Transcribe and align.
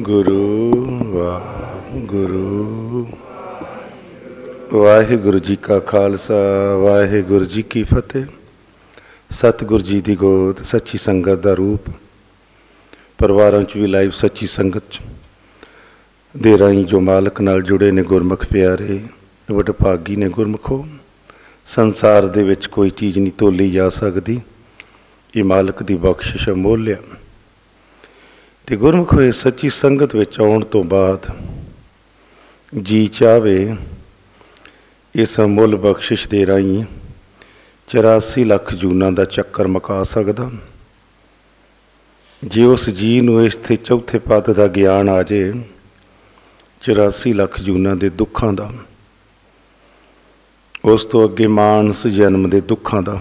ਗੁਰੂ 0.00 0.98
ਵਾਹਿਗੁਰੂ। 1.04 3.06
ਵਾਹਿਗੁਰੂ 4.72 5.38
ਜੀ 5.38 5.56
ਕਾ 5.56 5.78
ਖਾਲਸਾ, 5.78 6.34
ਵਾਹਿਗੁਰੂ 6.82 7.44
ਜੀ 7.44 7.62
ਕੀ 7.62 7.82
ਫਤਿਹ। 7.82 8.24
ਸਤਿਗੁਰੂ 9.30 9.82
ਜੀ 9.82 10.00
ਦੀ 10.00 10.16
ਗੋਦ, 10.16 10.62
ਸੱਚੀ 10.62 10.98
ਸੰਗਤ 10.98 11.30
ਦਾ 11.30 11.54
ਰੂਪ। 11.54 11.80
ਪਰਿਵਾਰਾਂ 13.18 13.62
'ਚ 13.62 13.76
ਵੀ 13.76 13.86
ਲਾਈਵ 13.86 14.10
ਸੱਚੀ 14.10 14.46
ਸੰਗਤ 14.46 14.82
'ਚ। 14.90 15.00
ਦੇ 16.36 16.58
ਰਾਹੀਂ 16.58 16.84
ਜੋ 16.84 17.00
ਮਾਲਕ 17.00 17.40
ਨਾਲ 17.40 17.62
ਜੁੜੇ 17.62 17.90
ਨੇ 17.90 18.02
ਗੁਰਮੁਖ 18.02 18.46
ਪਿਆਰੇ, 18.46 19.00
ਵਡਭਾਗੀ 19.52 20.16
ਨੇ 20.16 20.28
ਗੁਰਮੁਖੋ, 20.28 20.86
ਸੰਸਾਰ 21.66 22.26
ਦੇ 22.26 22.42
ਵਿੱਚ 22.42 22.66
ਕੋਈ 22.66 22.90
ਚੀਜ਼ 22.90 23.18
ਨਹੀਂ 23.18 23.32
ਤੋਲੀ 23.38 23.70
ਜਾ 23.70 23.88
ਸਕਦੀ। 23.88 24.40
ਇਹ 25.36 25.44
ਮਾਲਕ 25.44 25.82
ਦੀ 25.82 25.94
ਬਖਸ਼ਿਸ਼ 25.94 26.50
ਅਮੋਲਿਆ। 26.50 26.96
ਤੇ 28.70 28.76
ਗੁਰਮੁਖ 28.76 29.14
ਹੋਏ 29.14 29.30
ਸੱਚੀ 29.32 29.68
ਸੰਗਤ 29.68 30.14
ਵਿੱਚ 30.16 30.40
ਆਉਣ 30.40 30.64
ਤੋਂ 30.64 30.82
ਬਾਅਦ 30.84 31.26
ਜੀ 32.82 33.06
ਚਾਵੇ 33.06 33.76
ਇਸ 35.14 35.40
ਅਮੁੱਲ 35.40 35.76
ਬਖਸ਼ਿਸ਼ 35.76 36.28
ਦੇ 36.28 36.46
ਰਾਹੀਂ 36.46 36.84
84 37.88 38.44
ਲੱਖ 38.44 38.74
ਜੂਨਾਂ 38.74 39.12
ਦਾ 39.12 39.24
ਚੱਕਰ 39.24 39.66
ਮਕਾ 39.66 40.02
ਸਕਦਾ। 40.02 40.50
ਜੇ 42.44 42.64
ਉਸ 42.64 42.90
ਜੀ 42.90 43.20
ਨੂੰ 43.20 43.44
ਇਸ 43.44 43.56
ਤੇ 43.56 43.76
ਚੌਥੇ 43.76 44.18
ਪਦ 44.18 44.52
ਦਾ 44.52 44.66
ਗਿਆਨ 44.66 45.08
ਆ 45.08 45.22
ਜੇ 45.22 45.52
84 46.84 47.32
ਲੱਖ 47.32 47.60
ਜੂਨਾਂ 47.60 47.96
ਦੇ 47.96 48.10
ਦੁੱਖਾਂ 48.10 48.52
ਦਾ, 48.52 48.72
ਉਸ 50.84 51.04
ਤੋਂ 51.04 51.28
ਅੱਗੇ 51.28 51.46
ਮਾਨਸ 51.46 52.06
ਜਨਮ 52.06 52.50
ਦੇ 52.50 52.60
ਦੁੱਖਾਂ 52.60 53.02
ਦਾ, 53.02 53.20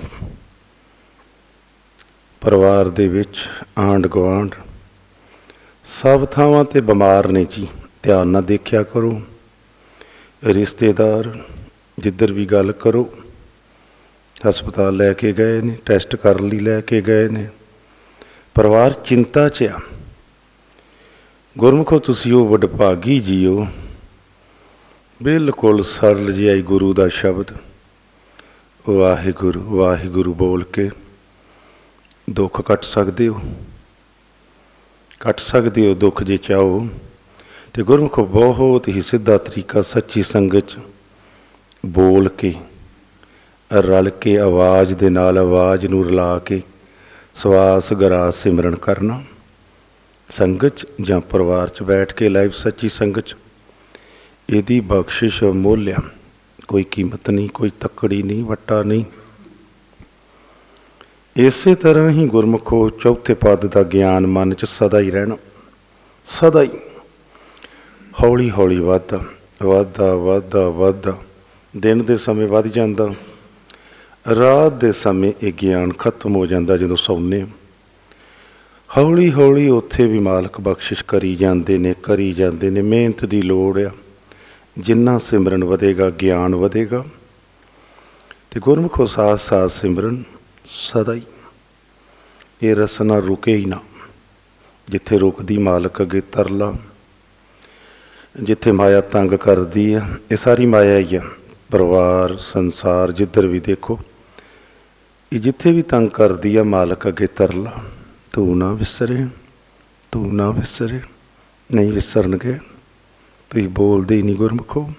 ਪਰਿਵਾਰ 2.41 2.89
ਦੇ 2.89 3.07
ਵਿੱਚ 3.07 3.49
ਆਂਡ 3.79 4.07
ਗਵਾਂਡ 4.07 4.55
ਸਭ 5.89 6.25
ਥਾਵਾਂ 6.25 6.65
ਤੇ 6.65 6.81
ਬਿਮਾਰ 6.81 7.27
ਨੇ 7.27 7.45
ਜੀ, 7.45 7.67
ਧਿਆਨ 8.03 8.27
ਨਾਲ 8.27 8.43
ਦੇਖਿਆ 8.43 8.83
ਕਰੋ। 8.83 9.21
ਰਿਸ਼ਤੇਦਾਰ, 10.43 11.43
ਜਿੱਧਰ 11.99 12.33
ਵੀ 12.33 12.45
ਗੱਲ 12.45 12.71
ਕਰੋ, 12.71 13.13
ਹਸਪਤਾਲ 14.49 14.95
ਲੈ 14.95 15.13
ਕੇ 15.13 15.33
ਗਏ 15.33 15.61
ਨੇ, 15.61 15.77
ਟੈਸਟ 15.85 16.15
ਕਰਨ 16.15 16.47
ਲਈ 16.47 16.59
ਲੈ 16.59 16.81
ਕੇ 16.81 17.01
ਗਏ 17.01 17.29
ਨੇ। 17.29 17.49
ਪਰਿਵਾਰ 18.53 18.93
ਚਿੰਤਾ 18.93 19.49
'ਚ 19.49 19.63
ਆ। 19.63 19.79
ਗੁਰਮੁਖੋ, 21.57 21.99
ਤੁਸੀਂ 21.99 22.33
ਉਹ 22.33 22.47
ਵਡਭਾਗੀ 22.47 23.19
ਜੀਓ। 23.19 23.67
ਬਿਲਕੁਲ 25.23 25.83
ਸਰਲ 25.83 26.33
ਜਿਹਾ 26.33 26.57
ਗੁਰੂ 26.57 26.93
ਦਾ 26.93 27.07
ਸ਼ਬਦ। 27.07 27.45
ਵਾਹਿਗੁਰੂ 28.89 29.77
ਵਾਹਿਗੁਰੂ 29.77 30.33
ਬੋਲ 30.33 30.63
ਕੇ 30.63 30.89
ਦੁੱਖ 32.29 32.61
ਕੱਟ 32.61 32.83
ਸਕਦੇ 32.83 33.27
ਹੋ। 33.27 33.39
ਕੱਟ 35.19 35.39
ਸਕਦੇ 35.39 35.87
ਹੋ 35.87 35.93
ਦੁੱਖ 35.93 36.23
ਜੇ 36.23 36.37
ਚਾਹੋ। 36.37 36.87
ਤੇ 37.73 37.83
ਗੁਰਮੁਖ 37.83 38.19
ਬਹੁਤ 38.19 38.87
ਹੀ 38.87 39.01
ਸਿੱਧਾ 39.01 39.37
ਤਰੀਕਾ 39.37 39.81
ਸੱਚੀ 39.81 40.23
ਸੰਗਤ 40.23 40.67
'ਚ 40.67 40.77
ਬੋਲ 41.85 42.29
ਕੇ, 42.29 42.53
ਰਲ 43.71 44.09
ਕੇ, 44.09 44.37
ਆਵਾਜ਼ 44.39 44.93
ਦੇ 44.93 45.09
ਨਾਲ 45.09 45.37
ਆਵਾਜ਼ 45.37 45.85
ਨੂੰ 45.85 46.05
ਰਲਾ 46.05 46.39
ਕੇ, 46.39 46.61
ਸਵਾਸ 47.35 47.93
ਗਰਾ 47.93 48.31
ਸਿਮਰਨ 48.31 48.75
ਕਰਨਾ। 48.75 49.21
ਸੰਗਤ 50.29 50.87
ਜਾਂ 51.01 51.19
ਪਰਿਵਾਰ 51.21 51.69
'ਚ 51.69 51.83
ਬੈਠ 51.83 52.13
ਕੇ 52.13 52.29
ਲਾਈਵ 52.29 52.51
ਸੱਚੀ 52.51 52.89
ਸੰਗਤ 52.89 53.35
ਇਹਦੀ 54.49 54.79
ਬਖਸ਼ਿਸ਼ 54.79 55.43
ਮੋਲਿਆ 55.43 55.97
ਕੋਈ 56.67 56.83
ਕੀਮਤ 56.83 57.29
ਨਹੀਂ, 57.29 57.49
ਕੋਈ 57.49 57.71
ਤੱਕੜੀ 57.79 58.23
ਨਹੀਂ, 58.23 58.43
ਵੱਟਾ 58.43 58.83
ਨਹੀਂ। 58.83 59.03
ਇਸੇ 61.35 61.73
ਤਰ੍ਹਾਂ 61.75 62.09
ਹੀ 62.09 62.25
ਗੁਰਮੁਖੋ 62.27 62.89
ਚੌਥੇ 63.01 63.33
ਪਦ 63.33 63.65
ਦਾ 63.65 63.81
ਗਿਆਨ 63.83 64.25
ਮਨ 64.27 64.53
'ਚ 64.53 64.65
ਸਦਾ 64.65 64.99
ਹੀ 64.99 65.11
ਰਹਿਣਾ, 65.11 65.35
ਸਦਾ 66.25 66.61
ਹੀ। 66.61 66.69
ਹੌਲੀ 68.13 68.49
ਹੌਲੀ 68.49 68.79
ਵੱਧਦਾ 68.79 69.19
ਵੱਧਦਾ 69.63 70.15
ਵੱਧਦਾ 70.15 70.67
ਵੱਧਦਾ, 70.69 71.15
ਦਿਨ 71.73 72.03
ਦੇ 72.03 72.17
ਸਮੇਂ 72.17 72.47
ਵੱਧ 72.47 72.67
ਜਾਂਦਾ, 72.67 73.07
ਰਾਤ 74.25 74.73
ਦੇ 74.73 74.91
ਸਮੇਂ 74.91 75.31
ਇਹ 75.43 75.53
ਗਿਆਨ 75.61 75.93
ਖਤਮ 75.93 76.35
ਹੋ 76.35 76.45
ਜਾਂਦਾ 76.45 76.77
ਜਦੋਂ 76.77 76.95
ਸੌਂਦੇ 76.95 77.45
ਹੌਲੀ 78.89 79.31
ਹੌਲੀ 79.31 79.67
ਉੱਥੇ 79.69 80.05
ਵੀ 80.05 80.19
ਮਾਲਕ 80.19 80.59
ਬਖਸ਼ਿਸ਼ 80.61 81.03
ਕਰੀ 81.07 81.35
ਜਾਂਦੇ 81.35 81.77
ਨੇ, 81.77 81.93
ਕਰੀ 82.03 82.31
ਜਾਂਦੇ 82.33 82.69
ਨੇ, 82.69 82.81
ਮਿਹਨਤ 82.81 83.25
ਦੀ 83.25 83.41
ਲੋੜ 83.41 83.79
ਆ, 83.79 83.91
ਜਿੰਨਾ 84.77 85.17
ਸਿਮਰਨ 85.17 85.63
ਵਧੇਗਾ, 85.63 86.09
ਗਿਆਨ 86.09 86.55
ਵਧੇਗਾ। 86.55 87.03
ਤੇ 88.51 88.59
ਗੁਰਮੁਖੋ 88.59 89.05
ਸਾਥ 89.05 89.39
ਸਾਥ 89.39 89.69
ਸਿਮਰਨ 89.71 90.23
ਸਦਾ 90.71 91.13
ਹੀ। 91.13 91.21
ਇਹ 92.63 92.75
ਰਸਨਾ 92.75 93.19
ਰੁਕੇ 93.19 93.55
ਹੀ 93.55 93.65
ਨਾ। 93.65 93.79
ਜਿੱਥੇ 94.89 95.17
ਰੁਕਦੀ 95.17 95.57
ਮਾਲਕ 95.57 96.01
ਅਗੇ 96.01 96.21
ਤਰਲਾ। 96.21 96.73
ਜਿੱਥੇ 98.43 98.71
ਮਾਇਆ 98.71 99.01
ਤੰਗ 99.01 99.31
ਕਰਦੀ 99.31 99.93
ਆ, 99.93 100.09
ਇਹ 100.31 100.37
ਸਾਰੀ 100.37 100.65
ਮਾਇਆ 100.65 100.97
ਹੀ 100.97 101.15
ਆ। 101.15 101.21
ਪਰਿਵਾਰ, 101.71 102.37
ਸੰਸਾਰ, 102.37 103.11
ਜਿੱਧਰ 103.11 103.47
ਵੀ 103.47 103.59
ਦੇਖੋ, 103.59 103.99
ਇਹ 105.33 105.39
ਜਿੱਥੇ 105.39 105.71
ਵੀ 105.71 105.81
ਤੰਗ 105.81 106.09
ਕਰਦੀ 106.09 106.55
ਆ, 106.55 106.63
ਮਾਲਕ 106.63 107.07
ਅਗੇ 107.07 107.27
ਤਰਲਾ। 107.27 107.83
ਤੂੰ 108.31 108.57
ਨਾ 108.57 108.73
ਵਿਸਰੇ, 108.73 109.25
ਤੂੰ 110.11 110.35
ਨਾ 110.35 110.51
ਵਿਸਰੇ। 110.51 110.99
ਨਹੀਂ 111.75 111.91
ਵਿਸਰਨਗੇ। 111.91 112.59
ਤੁਸੀਂ 113.49 113.69
ਬੋਲਦੇ 113.69 114.15
ਹੀ 114.17 114.21
ਨਹੀਂ 114.21 114.35
ਗੁਰਮੁਖੋ। 114.35 114.91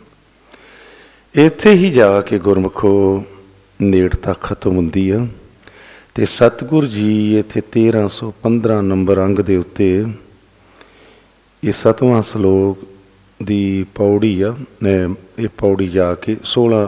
ਇੱਥੇ 1.34 1.70
ਹੀ 1.70 1.90
ਜਾ 1.90 2.20
ਕੇ 2.20 2.38
ਗੁਰਮੁਖੋ 2.38 3.24
ਨੇੜਤਾ 3.82 4.32
ਖਤਮ 4.32 4.76
ਹੁੰਦੀ 4.76 5.10
ਆ। 5.10 5.26
ਤੇ 6.20 6.26
ਸਤਿਗੁਰ 6.26 6.86
ਜੀ 6.86 7.38
ਇੱਥੇ 7.38 7.60
1315 7.60 8.74
ਨੰਬਰ 8.82 9.24
ਅੰਗ 9.24 9.38
ਦੇ 9.38 9.56
ਉੱਤੇ 9.56 10.04
ਇਹ 11.64 11.72
ਸਤਵਾਂ 11.72 12.22
ਸ਼ਲੋਕ 12.22 12.78
ਦੀ 13.42 13.86
ਪੌੜੀ 13.94 14.42
ਆ 14.42 14.56
ਇਹ 15.38 15.48
ਪੌੜੀ 15.48 15.88
ਜਾ 15.88 16.14
ਕੇ 16.14 16.36
16 16.44 16.82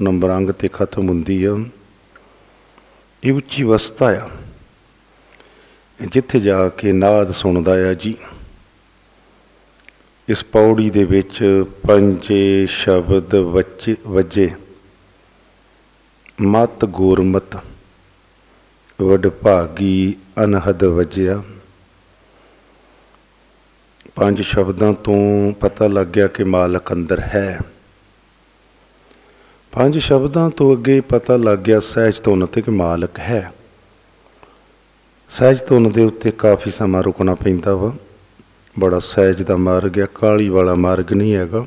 ਨੰਬਰ 0.00 0.36
ਅੰਗ 0.36 0.50
ਤੇ 0.50 0.68
ਖਤਮ 0.68 1.08
ਹੁੰਦੀ 1.08 1.44
ਆ। 1.44 1.56
ਇਹ 3.24 3.32
ਉੱਚੀ 3.32 3.62
ਵਸਤਾ 3.62 4.12
ਆ। 4.14 4.30
ਜਿੱਥੇ 6.12 6.40
ਜਾ 6.40 6.68
ਕੇ 6.68 6.92
ਨਾਦ 6.92 7.30
ਸੁਣਦਾ 7.30 7.90
ਆ 7.90 7.94
ਜੀ। 7.94 8.16
ਇਸ 10.28 10.44
ਪੌੜੀ 10.44 10.90
ਦੇ 10.90 11.04
ਵਿੱਚ 11.04 11.64
ਪੰਜੇ 11.88 12.66
ਸ਼ਬਦ 12.66 13.34
ਵੱਜੇ 13.34 13.96
ਵੱਜੇ, 14.06 14.50
ਮਤ 16.40 16.84
ਗੁਰਮਤ। 16.84 17.64
ਵਡਭਾਗੀ 19.00 20.16
ਅਨਹਦ 20.44 20.84
ਵਜਿਆ। 20.84 21.42
ਪੰਜ 24.14 24.42
ਸ਼ਬਦਾਂ 24.42 24.92
ਤੋਂ 24.92 25.52
ਪਤਾ 25.52 25.86
ਲੱਗ 25.86 26.06
ਗਿਆ 26.06 26.26
ਕਿ 26.26 26.44
ਮਾਲਕ 26.44 26.92
ਅੰਦਰ 26.92 27.20
ਹੈ। 27.20 27.60
ਪੰਜ 29.72 29.98
ਸ਼ਬਦਾਂ 29.98 30.50
ਤੋਂ 30.50 30.76
ਅੱਗੇ 30.76 31.00
ਪਤਾ 31.00 31.36
ਲੱਗ 31.36 31.58
ਗਿਆ 31.58 31.80
ਸਹਿਜ 31.80 32.20
ਤੋਂ 32.20 32.46
ਤੇ 32.46 32.62
ਕਿ 32.62 32.70
ਮਾਲਕ 32.70 33.18
ਹੈ। 33.18 33.52
ਸਹਿਜ 35.28 35.60
ਤੋਂ 35.60 35.80
ਦੇ 35.80 36.04
ਉੱਤੇ 36.04 36.30
ਕਾਫੀ 36.30 36.70
ਸਮਾਂ 36.70 37.02
ਰੁਕਣਾ 37.02 37.34
ਪੈਂਦਾ 37.34 37.74
ਵਾ। 37.74 37.92
ਬੜਾ 38.78 38.98
ਸਹਿਜ 38.98 39.42
ਦਾ 39.42 39.56
ਮਾਰਗ 39.56 39.98
ਹੈ 39.98 40.06
ਕਾਲੀ 40.14 40.48
ਵਾਲਾ 40.48 40.74
ਮਾਰਗ 40.74 41.12
ਨਹੀਂ 41.12 41.34
ਹੈਗਾ। 41.34 41.66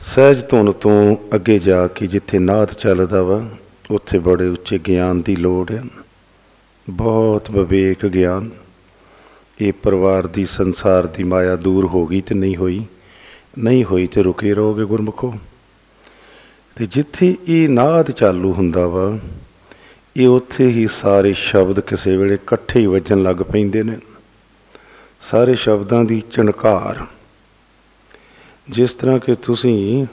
ਸਹਿਜ 0.00 0.42
ਤੋਂ 0.42 0.72
ਤੋਂ 0.72 1.16
ਅੱਗੇ 1.34 1.58
ਜਾ 1.58 1.86
ਕੇ 1.86 2.06
ਜਿੱਥੇ 2.06 2.38
ਨਾਦ 2.38 2.72
ਚੱਲਦਾ 2.72 3.22
ਵਾ 3.22 3.48
ਉੱਥੇ 3.90 4.18
ਬੜੇ 4.18 4.48
ਉੱਚੇ 4.48 4.78
ਗਿਆਨ 4.78 5.22
ਦੀ 5.22 5.36
ਲੋੜ 5.36 5.70
ਹੈ। 5.70 5.84
ਬਹੁਤ 6.90 7.50
ਵਿਵੇਕ 7.50 8.06
ਗਿਆਨ। 8.06 8.50
ਇਹ 9.60 9.72
ਪਰਿਵਾਰ 9.72 10.26
ਦੀ, 10.26 10.46
ਸੰਸਾਰ 10.46 11.06
ਦੀ 11.06 11.22
ਮਾਇਆ 11.22 11.56
ਦੂਰ 11.56 11.86
ਹੋ 11.86 12.06
ਗਈ 12.06 12.20
ਤੇ 12.20 12.34
ਨਹੀਂ 12.34 12.56
ਹੋਈ। 12.56 12.84
ਨਹੀਂ 13.58 13.84
ਹੋਈ 13.84 14.06
ਤੇ 14.06 14.22
ਰੁਕੇ 14.22 14.54
ਰਹੋਗੇ 14.54 14.84
ਗੁਰਮੁਖੋ। 14.84 15.34
ਤੇ 16.76 16.86
ਜਿੱਥੇ 16.86 17.36
ਇਹ 17.48 17.68
ਨਾਦ 17.68 18.10
ਚਾਲੂ 18.10 18.52
ਹੁੰਦਾ 18.52 18.86
ਵਾ, 18.86 19.18
ਇਹ 20.16 20.28
ਉੱਥੇ 20.28 20.66
ਹੀ 20.66 20.86
ਸਾਰੇ 20.86 21.32
ਸ਼ਬਦ 21.32 21.80
ਕਿਸੇ 21.80 22.16
ਵੇਲੇ 22.16 22.34
ਇਕੱਠੇ 22.34 22.80
ਹੀ 22.80 22.86
ਵੱਜਣ 22.86 23.22
ਲੱਗ 23.22 23.36
ਪੈਂਦੇ 23.36 23.82
ਨੇ। 23.82 23.98
ਸਾਰੇ 25.20 25.54
ਸ਼ਬਦਾਂ 25.54 26.04
ਦੀ 26.04 26.22
ਚਣਕਾਰ। 26.30 27.06
ਜਿਸ 28.70 28.94
ਤਰ੍ਹਾਂ 28.94 29.18
ਕਿ 29.18 29.34
ਤੁਸੀਂ 29.34 30.06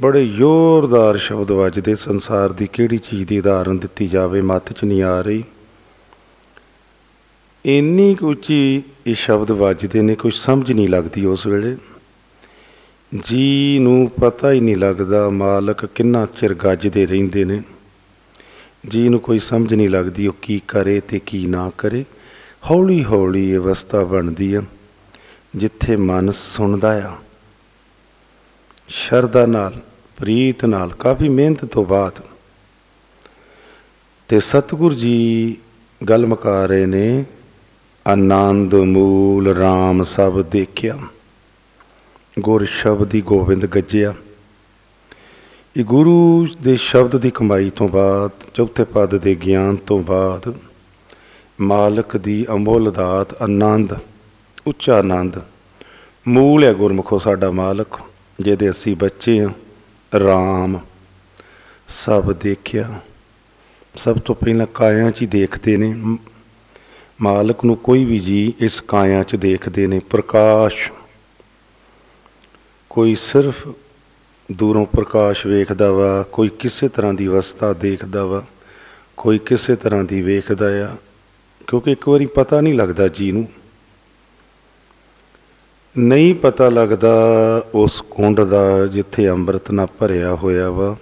ਬੜੇ 0.00 0.26
ਜ਼ੋਰਦਾਰ 0.26 1.16
ਸ਼ਬਦ 1.16 1.50
ਵੱਜਦੇ 1.50 1.94
ਸੰਸਾਰ 1.94 2.52
ਦੀ 2.52 2.66
ਕਿਹੜੀ 2.66 2.98
ਚੀਜ਼ 2.98 3.28
ਦੀ 3.28 3.38
ਉਦਾਹਰਨ 3.38 3.78
ਦਿੱਤੀ 3.78 4.06
ਜਾਵੇ, 4.08 4.40
ਮੱਤ 4.40 4.72
'ਚ 4.72 4.84
ਨਹੀਂ 4.84 5.02
ਆ 5.02 5.20
ਰਹੀ। 5.20 5.44
ਇੰਨੀ 7.64 8.16
ਉੱਚੀ 8.22 8.82
ਇਹ 9.06 9.14
ਸ਼ਬਦ 9.14 9.50
ਵੱਜਦੇ 9.50 10.02
ਨੇ, 10.02 10.14
ਕੋਈ 10.14 10.30
ਸਮਝ 10.30 10.72
ਨਹੀਂ 10.72 10.88
ਲੱਗਦੀ 10.88 11.24
ਉਸ 11.24 11.46
ਵੇਲੇ। 11.46 11.76
ਜੀ 13.24 13.78
ਨੂੰ 13.78 14.10
ਪਤਾ 14.20 14.52
ਹੀ 14.52 14.60
ਨਹੀਂ 14.60 14.76
ਲੱਗਦਾ 14.76 15.28
ਮਾਲਕ 15.30 15.84
ਕਿੰਨਾ 15.86 16.26
ਚਿਰ 16.40 16.54
ਗੱਜਦੇ 16.54 17.06
ਰਹਿੰਦੇ 17.06 17.44
ਨੇ। 17.44 17.62
ਜੀ 18.88 19.08
ਨੂੰ 19.08 19.20
ਕੋਈ 19.20 19.38
ਸਮਝ 19.38 19.74
ਨਹੀਂ 19.74 19.88
ਲੱਗਦੀ 19.88 20.26
ਉਹ 20.26 20.34
ਕੀ 20.42 20.60
ਕਰੇ 20.68 21.00
ਤੇ 21.00 21.18
ਕੀ 21.18 21.46
ਨਾ 21.46 21.70
ਕਰੇ। 21.78 22.04
ਹੌਲੀ 22.70 23.04
ਹੌਲੀ 23.04 23.56
ਅਵਸਥਾ 23.56 24.02
ਬਣਦੀ 24.04 24.54
ਆ, 24.54 24.62
ਜਿੱਥੇ 25.56 25.96
ਮਨ 25.96 26.32
ਸੁਣਦਾ 26.32 27.08
ਆ। 27.08 27.12
ਸ਼ਰਧਾ 28.94 29.46
ਨਾਲ, 29.46 29.72
ਪ੍ਰੀਤ 30.16 30.64
ਨਾਲ, 30.64 30.88
ਕਾਫੀ 30.88 31.28
ਮਿਹਨਤ 31.28 31.64
ਤੋਂ 31.64 31.84
ਬਾਅਦ। 31.84 32.12
ਤੇ 34.28 34.40
ਸਤਿਗੁਰ 34.40 34.94
ਜੀ 34.94 35.56
ਗੱਲ 36.08 36.26
ਮੁਕਾ 36.26 36.66
ਰਹੇ 36.66 36.86
ਨੇ, 36.86 37.24
ਆਨੰਦ 38.06 38.74
ਮੂਲ 38.74 39.56
RAM 39.58 40.04
ਸਭ 40.04 40.42
ਦੇਖਿਆ। 40.42 40.98
ਗੁਰ 42.40 42.64
ਸ਼ਬਦੀ 42.64 43.20
ਗੋਬਿੰਦ 43.20 43.66
ਗੱਜਿਆ। 43.66 44.14
ਇਹ 45.76 45.84
ਗੁਰੂ 45.84 46.46
ਦੇ 46.62 46.76
ਸ਼ਬਦ 46.76 47.16
ਦੀ 47.16 47.30
ਕਮਾਈ 47.30 47.70
ਤੋਂ 47.70 47.88
ਬਾਅਦ, 47.88 48.30
ਚੌਥੇ 48.54 48.84
ਪਦ 48.84 49.18
ਦੇ 49.18 49.34
ਗਿਆਨ 49.34 49.76
ਤੋਂ 49.76 50.02
ਬਾਅਦ, 50.02 50.54
ਮਾਲਕ 51.60 52.16
ਦੀ 52.16 52.46
ਅਮੋਲ 52.52 52.92
ਦਾਤ 52.92 53.42
ਆਨੰਦ, 53.42 53.94
ਉੱਚਾ 54.66 54.98
ਆਨੰਦ। 54.98 55.40
ਮੂਲ 56.28 56.64
ਹੈ 56.64 56.74
ਗੁਰਮੁਖੋ 56.74 57.18
ਸਾਡਾ 57.18 57.50
ਮਾਲਕ। 57.50 58.00
ਜਿਹਦੇ 58.40 58.70
ਅਸੀਂ 58.70 58.96
ਬੱਚੇ 58.96 59.44
ਹਾਂ 59.44 59.50
RAM 60.16 60.78
ਸਭ 61.88 62.32
ਦੇਖਿਆ। 62.32 63.00
ਸਭ 63.96 64.18
ਤੋਂ 64.18 64.34
ਪਹਿਲਾਂ 64.34 64.66
ਕਾਇਆ 64.74 65.10
'ਚ 65.10 65.22
ਹੀ 65.22 65.26
ਦੇਖਦੇ 65.26 65.76
ਨੇ। 65.76 66.18
ਮਾਲਕ 67.20 67.64
ਨੂੰ 67.64 67.76
ਕੋਈ 67.76 68.04
ਵੀ 68.04 68.18
ਜੀ 68.18 68.52
ਇਸ 68.58 68.80
ਕਾਇਆ 68.80 69.22
'ਚ 69.22 69.36
ਦੇਖਦੇ 69.36 69.86
ਨੇ। 69.86 69.98
ਪ੍ਰਕਾਸ਼, 69.98 70.92
ਕੋਈ 72.90 73.14
ਸਿਰਫ 73.14 73.68
ਦੂਰੋਂ 74.52 74.86
ਪ੍ਰਕਾਸ਼ 74.86 75.46
ਵੇਖਦਾ 75.46 75.92
ਵਾ, 75.92 76.24
ਕੋਈ 76.32 76.48
ਕਿਸੇ 76.48 76.88
ਤਰ੍ਹਾਂ 76.88 77.14
ਦੀ 77.14 77.26
ਅਵਸਥਾ 77.26 77.72
ਦੇਖਦਾ 77.72 78.24
ਵਾ, 78.24 78.44
ਕੋਈ 79.16 79.38
ਕਿਸੇ 79.38 79.76
ਤਰ੍ਹਾਂ 79.76 80.04
ਦੀ 80.04 80.22
ਵੇਖਦਾ 80.22 80.92
ਆ। 80.92 80.96
ਕਿਉਂਕਿ 81.66 81.92
ਇੱਕ 81.92 82.08
ਵਾਰੀ 82.08 82.26
ਪਤਾ 82.26 82.60
ਨਹੀਂ 82.60 82.74
ਲੱਗਦਾ 82.74 83.08
ਜੀ 83.08 83.32
ਨੂੰ। 83.32 83.48
ਨਹੀਂ 85.98 86.34
ਪਤਾ 86.34 86.68
ਲੱਗਦਾ 86.68 87.14
ਉਸ 87.74 88.00
ਕੁੰਡ 88.10 88.40
ਦਾ 88.40 88.86
ਜਿੱਥੇ 88.86 89.28
ਅੰਮ੍ਰਿਤ 89.28 89.70
ਨਾ 89.70 89.86
ਭਰਿਆ 89.86 90.34
ਹੋਇਆ 90.34 90.70
ਵਾ। 90.70 90.96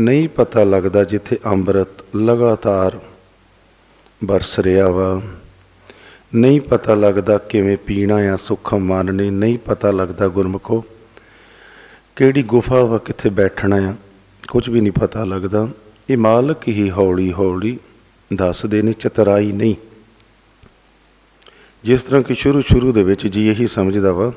ਨਹੀਂ 0.00 0.28
ਪਤਾ 0.28 0.64
ਲੱਗਦਾ 0.64 1.04
ਜਿੱਥੇ 1.04 1.38
ਅੰਮ੍ਰਿਤ 1.46 2.16
ਲਗਾਤਾਰ 2.16 2.98
ਬਰਸ 4.24 4.58
ਰਿਹਾ 4.58 4.88
ਵਾ। 4.88 5.22
ਨਹੀਂ 6.34 6.60
ਪਤਾ 6.60 6.94
ਲੱਗਦਾ 6.94 7.38
ਕਿਵੇਂ 7.38 7.76
ਪੀਣਾ 7.76 8.14
ਆ 8.14 8.36
ਸੁੱਖ 8.36 8.74
ਮਨ 8.74 9.14
ਨੇ 9.14 9.30
ਨਹੀਂ 9.30 9.58
ਪਤਾ 9.58 9.90
ਲੱਗਦਾ 9.90 10.28
ਗੁਰਮਖੋ 10.28 10.84
ਕਿਹੜੀ 12.16 12.42
ਗੁਫਾ 12.42 12.84
ਵਾ, 12.84 12.98
ਕਿੱਥੇ 12.98 13.28
ਬੈਠਣਾ 13.28 13.76
ਆ। 13.76 13.94
ਕੁਝ 14.48 14.68
ਵੀ 14.68 14.80
ਨਹੀਂ 14.80 14.92
ਪਤਾ 14.92 15.24
ਲੱਗਦਾ। 15.24 15.68
ਇਹ 16.10 16.16
ਮਾਲਕ 16.16 16.68
ਹੀ 16.68 16.90
ਹੌਲੀ 16.90 17.32
ਹੌਲੀ 17.32 17.78
ਦੱਸਦੇ 18.34 18.82
ਨੇ, 18.82 18.92
ਚਤਰਾਈ 18.92 19.52
ਨਹੀਂ। 19.52 19.74
ਜਿਸ 21.84 22.02
ਤਰ੍ਹਾਂ 22.02 22.22
ਕਿ 22.22 22.34
ਸ਼ੁਰੂ 22.34 22.60
ਸ਼ੁਰੂ 22.60 22.92
ਦੇ 22.92 23.02
ਵਿੱਚ 23.02 23.26
ਜੀ 23.26 23.48
ਇਹੀ 23.48 23.66
ਸਮਝਦਾ 23.66 24.12
ਵਾ, 24.12 24.32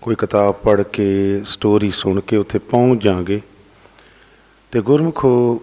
ਕੋਈ 0.00 0.14
ਕਿਤਾਬ 0.14 0.54
ਪੜ੍ਹ 0.54 0.82
ਕੇ 0.82 1.42
ਸਟੋਰੀ 1.44 1.90
ਸੁਣ 1.90 2.20
ਕੇ 2.20 2.36
ਉੱਥੇ 2.36 2.58
ਪਹੁੰਚ 2.58 3.02
ਜਾਾਂਗੇ। 3.02 3.40
ਤੇ 4.72 4.80
ਗੁਰਮਖੋ 4.80 5.62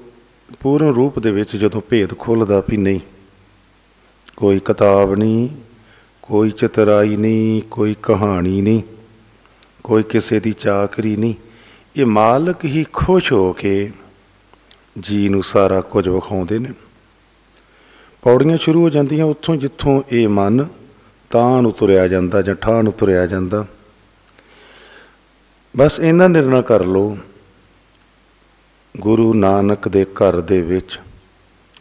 ਪੂਰਨ 0.59 0.93
ਰੂਪ 0.93 1.19
ਦੇ 1.19 1.31
ਵਿੱਚ 1.31 1.55
ਜਦੋਂ 1.55 1.81
ਭੇਦ 1.89 2.17
ਖੁੱਲਦਾ 2.17 2.63
ਵੀ 2.69 2.77
ਨਹੀਂ, 2.77 2.99
ਕੋਈ 4.37 4.59
ਕਿਤਾਬ 4.59 5.15
ਨਹੀਂ, 5.15 5.49
ਕੋਈ 6.21 6.51
ਚਤਰਾਈ 6.51 7.15
ਨਹੀਂ, 7.17 7.61
ਕੋਈ 7.71 7.95
ਕਹਾਣੀ 8.03 8.61
ਨਹੀਂ, 8.61 8.81
ਕੋਈ 9.83 10.03
ਕਿਸੇ 10.03 10.39
ਦੀ 10.39 10.51
ਚਾਕਰੀ 10.51 11.15
ਨਹੀਂ, 11.15 11.33
ਇਹ 11.95 12.05
ਮਾਲਕ 12.05 12.65
ਹੀ 12.65 12.85
ਖੁਸ਼ 12.93 13.33
ਹੋ 13.33 13.53
ਕੇ 13.53 13.91
ਜੀ 14.99 15.29
ਨੂੰ 15.29 15.43
ਸਾਰਾ 15.43 15.81
ਕੁਝ 15.81 16.07
ਵਿਖਾਉਂਦੇ 16.09 16.59
ਨੇ। 16.59 16.71
ਪੌੜੀਆਂ 18.21 18.57
ਸ਼ੁਰੂ 18.57 18.81
ਹੋ 18.81 18.89
ਜਾਂਦੀਆਂ 18.89 19.25
ਉੱਥੋਂ 19.25 19.55
ਜਿੱਥੋਂ 19.55 20.01
ਇਹ 20.11 20.27
ਮਨ 20.29 20.67
ਤਾਂ 21.31 21.61
ਨੂੰ 21.61 21.71
ਤੁਰਿਆ 21.71 22.07
ਜਾਂਦਾ 22.07 22.41
ਜਾਂ 22.41 22.55
ਠਾਹ 22.55 22.81
ਨੂੰ 22.83 22.93
ਤੁਰਿਆ 22.93 23.25
ਜਾਂਦਾ। 23.27 23.65
ਬਸ 25.75 25.99
ਇਹਨਾਂ 25.99 26.29
ਨਿਰਣਾ 26.29 26.61
ਕਰ 26.61 26.85
ਲਓ। 26.85 27.17
ਗੁਰੂ 28.95 29.33
ਨਾਨਕ 29.33 29.87
ਦੇ 29.87 30.05
ਘਰ 30.05 30.39
ਦੇ 30.41 30.61
ਵਿੱਚ 30.61 30.99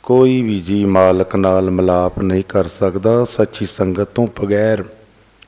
ਕੋਈ 0.03 0.41
ਵੀ 0.43 0.61
ਜੀ 0.61 0.85
ਮਾਲਕ 0.85 1.37
ਨਾਲ 1.37 1.71
ਮਿਲਾਪ 1.71 2.19
ਨਹੀਂ 2.19 2.45
ਕਰ 2.49 2.69
ਸਕਦਾ। 2.69 3.25
ਸੱਚੀ 3.25 3.67
ਸੰਗਤ 3.67 4.09
ਤੋਂ 4.09 4.27
ਬਗੈਰ 4.41 4.85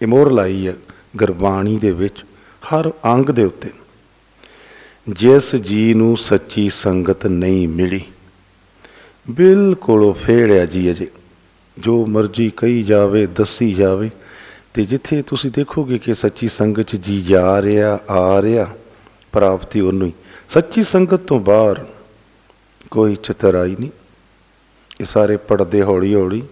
ਇਹ 0.03 0.07
ਮੋਹਰ 0.07 0.31
ਲਾਈ 0.31 0.67
ਹੈ 0.69 0.75
ਗੁਰਬਾਣੀ 1.17 1.77
ਦੇ 1.79 1.91
ਵਿੱਚ 1.91 2.25
ਹਰ 2.65 2.91
ਅੰਗ 3.07 3.31
ਦੇ 3.31 3.45
ਉੱਤੇ। 3.45 3.71
ਜਿਸ 5.09 5.55
ਜੀ 5.57 5.95
ਨੂੰ 5.95 6.17
ਸੱਚੀ 6.17 6.69
ਸੰਗਤ 6.69 7.27
ਨਹੀਂ 7.27 7.67
ਮਿਲੀ, 7.69 8.01
ਬਿਲਕੁਲ 9.31 10.13
ਫੇੜਿਆ 10.13 10.67
ਜੀ 10.67 10.91
ਅਜੇ। 10.91 11.09
ਜੋ 11.78 12.06
ਮਰਜ਼ੀ 12.06 12.52
ਕਹੀ 12.56 12.82
ਜਾਵੇ, 12.82 13.26
ਦੱਸੀ 13.26 13.75
ਜਾਵੇ। 13.75 14.11
ਤੇ 14.75 14.84
ਜਿੱਥੇ 14.84 15.23
ਤੁਸੀਂ 15.23 15.50
ਦੇਖੋਗੇ 15.55 15.99
ਕਿ 15.99 16.14
ਸੱਚੀ 16.14 16.49
ਸੰਗਤ 16.49 16.82
'ਚ 16.82 16.96
ਜੀ 16.96 17.23
ਜਾ 17.23 17.62
ਰਿਹਾ, 17.62 17.99
ਆ 18.11 18.43
ਰਿਹਾ, 18.43 18.67
ਪ੍ਰਾਪਤੀ 19.32 19.81
ਉਹਨੂੰ 19.81 20.08
ਹੀ। 20.08 20.12
ਸੱਚੀ 20.49 20.84
ਸੰਗਤ 20.84 21.14
ਤੋਂ 21.14 21.40
ਬਾਹਰ 21.40 21.87
ਕੋਈ 22.90 23.17
ਚਤਰਾਈ 23.23 23.76
ਨਹੀਂ। 23.81 23.90
ਇਹ 25.00 25.05
ਸਾਰੇ 25.05 25.37
ਪਰਦੇ 25.37 25.82
ਹੌਲੀ 25.82 26.14
ਹੌਲੀ 26.14 26.43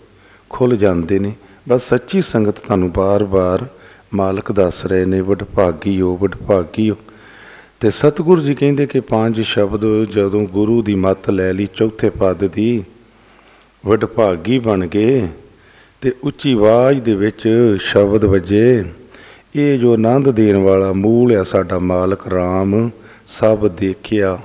ਖੁੱਲ 0.50 0.76
ਜਾਂਦੇ 0.76 1.18
ਨੇ। 1.18 1.32
ਬਸ 1.68 1.88
ਸੱਚੀ 1.88 2.20
ਸੰਗਤ 2.20 2.58
ਤੁਹਾਨੂੰ 2.58 2.92
ਬਾਰ-ਬਾਰ 2.92 3.66
ਮਾਲਕ 4.14 4.52
ਦੱਸ 4.52 4.86
ਰਹੇ 4.86 5.04
ਨੇ, 5.04 5.20
ਵਡਭਾਗੀ 5.20 6.00
ਹੋ 6.00 6.16
ਵਡਭਾਗੀ 6.16 6.90
ਹੋ। 6.90 6.96
ਤੇ 7.80 7.90
ਸਤਿਗੁਰੂ 7.90 8.42
ਜੀ 8.42 8.54
ਕਹਿੰਦੇ 8.54 8.86
ਕਿ 8.86 9.00
ਪੰਜ 9.00 9.40
ਸ਼ਬਦ 9.40 10.04
ਜਦੋਂ 10.10 10.46
ਗੁਰੂ 10.46 10.82
ਦੀ 10.82 10.94
ਮੱਤ 10.94 11.30
ਲੈ 11.30 11.52
ਲਈ, 11.52 11.68
ਚੌਥੇ 11.74 12.10
ਪਦ 12.10 12.46
ਦੀ 12.46 12.84
ਵਡਭਾਗੀ 13.84 14.58
ਬਣ 14.58 14.86
ਗਏ 14.86 15.26
ਤੇ 16.02 16.12
ਉੱਚੀ 16.24 16.52
ਆਵਾਜ਼ 16.52 17.00
ਦੇ 17.00 17.14
ਵਿੱਚ 17.14 17.42
ਸ਼ਬਦ 17.80 18.24
ਵੱਜੇ, 18.24 18.84
ਇਹ 19.56 19.78
ਜੋ 19.78 19.92
ਆਨੰਦ 19.92 20.28
ਦੇਣ 20.30 20.56
ਵਾਲਾ 20.56 20.92
ਮੂਲ 20.92 21.36
ਆ 21.36 21.42
ਸਾਡਾ 21.42 21.78
ਮਾਲਕ 21.78 22.26
RAM 22.28 22.90
ਸਭ 23.26 23.66
ਦੇਖਿਆ, 23.68 24.38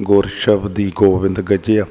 ਗੁਰ 0.00 0.28
ਸ਼ਬਦੀ 0.38 0.92
ਗੋਬਿੰਦ 0.96 1.40
ਗੱਜਿਆ। 1.40 1.84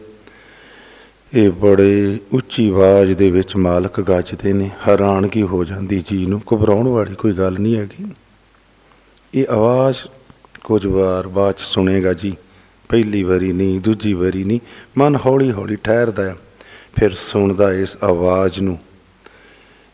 ਇਹ 1.34 1.50
ਬੜੇ 1.52 2.18
ਉੱਚੀ 2.34 2.70
ਆਵਾਜ਼ 2.70 3.12
ਦੇ 3.12 3.30
ਵਿੱਚ 3.32 3.56
ਮਾਲਕ 3.56 4.00
ਗੱਜਦੇ 4.02 4.54
ਨੇ, 4.54 4.70
ਹੈਰਾਨਗੀ 4.88 5.42
ਹੋ 5.42 5.64
ਜਾਂਦੀ 5.64 6.04
ਜੀ 6.10 6.26
ਨੂੰ, 6.26 6.42
ਘਬਰਾਉਣ 6.54 6.88
ਵਾਲੀ 6.88 7.16
ਕੋਈ 7.16 7.34
ਗੱਲ 7.34 7.60
ਨਹੀਂ 7.60 7.76
ਹੈਗੀ। 7.78 8.06
ਇਹ 9.34 9.46
ਆਵਾਜ਼ 9.50 9.98
ਕੁਝ 10.64 10.86
ਵਾਰ 10.88 11.28
ਬਾਅਦ 11.28 11.56
ਸੁਣੇਗਾ 11.58 12.14
ਜੀ, 12.14 12.34
ਪਹਿਲੀ 12.90 13.24
ਵਾਰੀ 13.24 13.52
ਨਹੀਂ, 13.54 13.80
ਦੂਜੀ 13.80 14.14
ਵਾਰੀ 14.14 14.44
ਨਹੀਂ, 14.44 14.60
ਮਨ 14.98 15.16
ਹੌਲੀ 15.26 15.52
ਹੌਲੀ 15.52 15.76
ਠਹਿਰਦਾ 15.76 16.24
ਹੈ 16.24 16.36
ਫਿਰ 16.96 17.14
ਸੁਣਦਾ 17.14 17.74
ਇਸ 17.74 17.98
ਆਵਾਜ਼ 18.04 18.60
ਨੂੰ। 18.60 18.80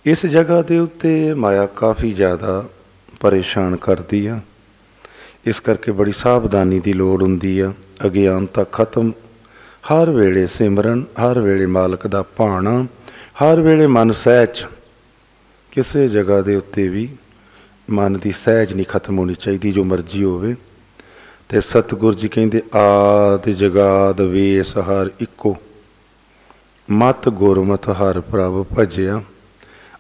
ਇਸ 0.06 0.26
ਜਗ੍ਹਾ 0.26 0.62
ਦੇ 0.62 0.80
ਉੱਤੇ 0.80 1.34
ਮਾਇਆ 1.34 1.66
ਕਾਫੀ 1.66 2.14
ਜ਼ਿਆਦਾ 2.14 2.70
ਪਰੇਸ਼ਾਨ 3.20 3.76
ਕਰਦੀ 3.76 4.28
ਆ। 4.28 4.40
ਇਸ 5.46 5.60
ਕਰਕੇ 5.60 5.92
ਬੜੀ 5.92 6.12
ਸਾਵਧਾਨੀ 6.12 6.80
ਦੀ 6.80 6.94
ਲੋੜ 6.94 7.24
ਹੁੰਦੀ 7.24 7.60
ਆ। 7.60 7.74
ਅਗਿਆਨਤਾ 8.06 8.64
ਖਤਮ। 8.64 9.12
ਹਰ 9.82 10.10
ਵੇਲੇ 10.10 10.46
ਸਿਮਰਨ, 10.46 11.02
ਹਰ 11.02 11.40
ਵੇਲੇ 11.40 11.66
ਮਾਲਕ 11.66 12.08
ਦਾ 12.08 12.24
ਭਾਣਾ, 12.24 12.88
ਹਰ 13.44 13.60
ਵੇਲੇ 13.60 13.88
ਮਨ 13.88 14.12
ਸਹਿਜ। 14.12 14.66
ਕਿਸੇ 15.72 16.08
ਜਗ੍ਹਾ 16.08 16.42
ਦੇ 16.42 16.56
ਉੱਤੇ 16.56 16.88
ਵੀ 16.88 17.10
ਮਨ 17.90 18.18
ਦੀ 18.18 18.32
ਸਹਿਜ 18.32 18.74
ਨਹੀਂ 18.74 18.86
ਖਤਮ 18.86 19.20
ਹੋਣੀ 19.20 19.36
ਚਾਹੀਦੀ, 19.36 19.72
ਜੋ 19.72 19.84
ਮਰਜ਼ੀ 19.84 20.24
ਹੋਵੇ। 20.24 20.56
ਤੇ 21.50 21.62
ਸਤਿਗੁਰ 21.62 22.14
ਜੀ 22.14 22.28
ਕਹਿੰਦੇ, 22.28 22.62
ਆਦ 22.76 23.50
ਜਗਾਦ 23.50 24.22
ਵੇਸ 24.22 24.78
ਹਰ 24.78 25.10
ਇੱਕੋ। 25.20 25.58
ਮਤ 26.90 27.30
ਗੁਰਮਤ 27.30 27.90
ਹਰ 27.90 28.20
ਪ੍ਰਭ 28.20 28.66
ਭਜਿਆ, 28.80 29.22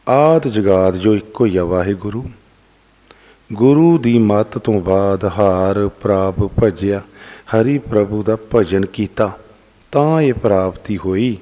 ਆਦ 0.09 0.47
ਜਗਾਦ 0.47 0.95
ਜੋ 0.95 1.15
ਇੱਕੋ 1.15 1.45
ਹੀ 1.45 1.57
ਆ 1.57 1.63
ਵਾਹਿਗੁਰੂ। 1.63 2.23
ਗੁਰੂ 3.53 3.97
ਦੀ 3.97 4.19
ਮੱਤ 4.19 4.57
ਤੋਂ 4.57 4.81
ਬਾਅਦ 4.81 5.25
ਹਾਰ 5.25 5.87
ਪ੍ਰਭ 5.87 6.49
ਭਜਿਆ, 6.63 7.01
ਹਰੀ 7.51 7.77
ਪ੍ਰਭੂ 7.77 8.23
ਦਾ 8.23 8.37
ਭਜਨ 8.55 8.85
ਕੀਤਾ, 8.85 9.39
ਤਾਂ 9.91 10.21
ਇਹ 10.21 10.33
ਪ੍ਰਾਪਤੀ 10.33 10.97
ਹੋਈ। 10.97 11.37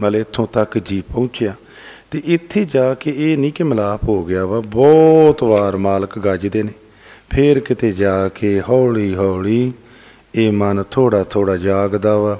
ਮਤਲਬ 0.00 0.20
ਇੱਥੋਂ 0.20 0.46
ਤੱਕ 0.46 0.78
ਜੀ 0.78 1.00
ਪਹੁੰਚਿਆ। 1.00 1.54
ਤੇ 2.10 2.22
ਇੱਥੇ 2.24 2.64
ਜਾ 2.64 2.94
ਕੇ 2.94 3.14
ਇਹ 3.16 3.38
ਨਹੀਂ 3.38 3.52
ਕਿ 3.52 3.64
ਮਲਾਪ 3.64 4.08
ਹੋ 4.08 4.24
ਗਿਆ 4.24 4.46
ਵਾ, 4.46 4.60
ਬਹੁਤ 4.60 5.42
ਵਾਰ 5.42 5.76
ਮਾਲਕ 5.76 6.18
ਗੱਜਦੇ 6.18 6.62
ਨੇ। 6.62 6.72
ਫੇਰ 7.30 7.60
ਕਿਤੇ 7.60 7.92
ਜਾ 7.92 8.28
ਕੇ 8.28 8.60
ਹੌਲੀ 8.60 9.14
ਹੌਲੀ 9.14 9.72
ਇਹ 10.34 10.52
ਮਨ 10.52 10.82
ਥੋੜਾ 10.90 11.24
ਥੋੜਾ 11.24 11.56
ਜਾਗਦਾ 11.56 12.18
ਵਾ। 12.18 12.38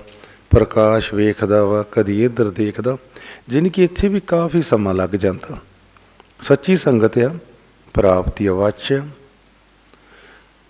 ਪ੍ਰਕਾਸ਼ 0.57 1.15
ਵੇਖਦਾ 1.15 1.65
ਵਾ, 1.65 1.85
ਕਦੀ 1.93 2.25
ਇੱਧਰ 2.25 2.51
ਦੇਖਦਾ 2.51 2.97
ਜਿਨ 3.49 3.69
ਕਿ 3.69 3.85
ਇੱਥੇ 3.85 4.09
ਵੀ 4.09 4.21
ਕਾਫੀ 4.21 4.63
ਸਮਾਂ 4.63 4.95
ਲੱਗ 4.95 5.11
ਜਾਂਦਾ। 5.11 5.59
ਸੱਚੀ 6.43 6.77
ਸੰਗਤ 6.77 7.19
ਆ, 7.19 7.35
ਪ੍ਰਾਪਤੀ 7.95 8.49
ਅਵਾਚ 8.49 9.03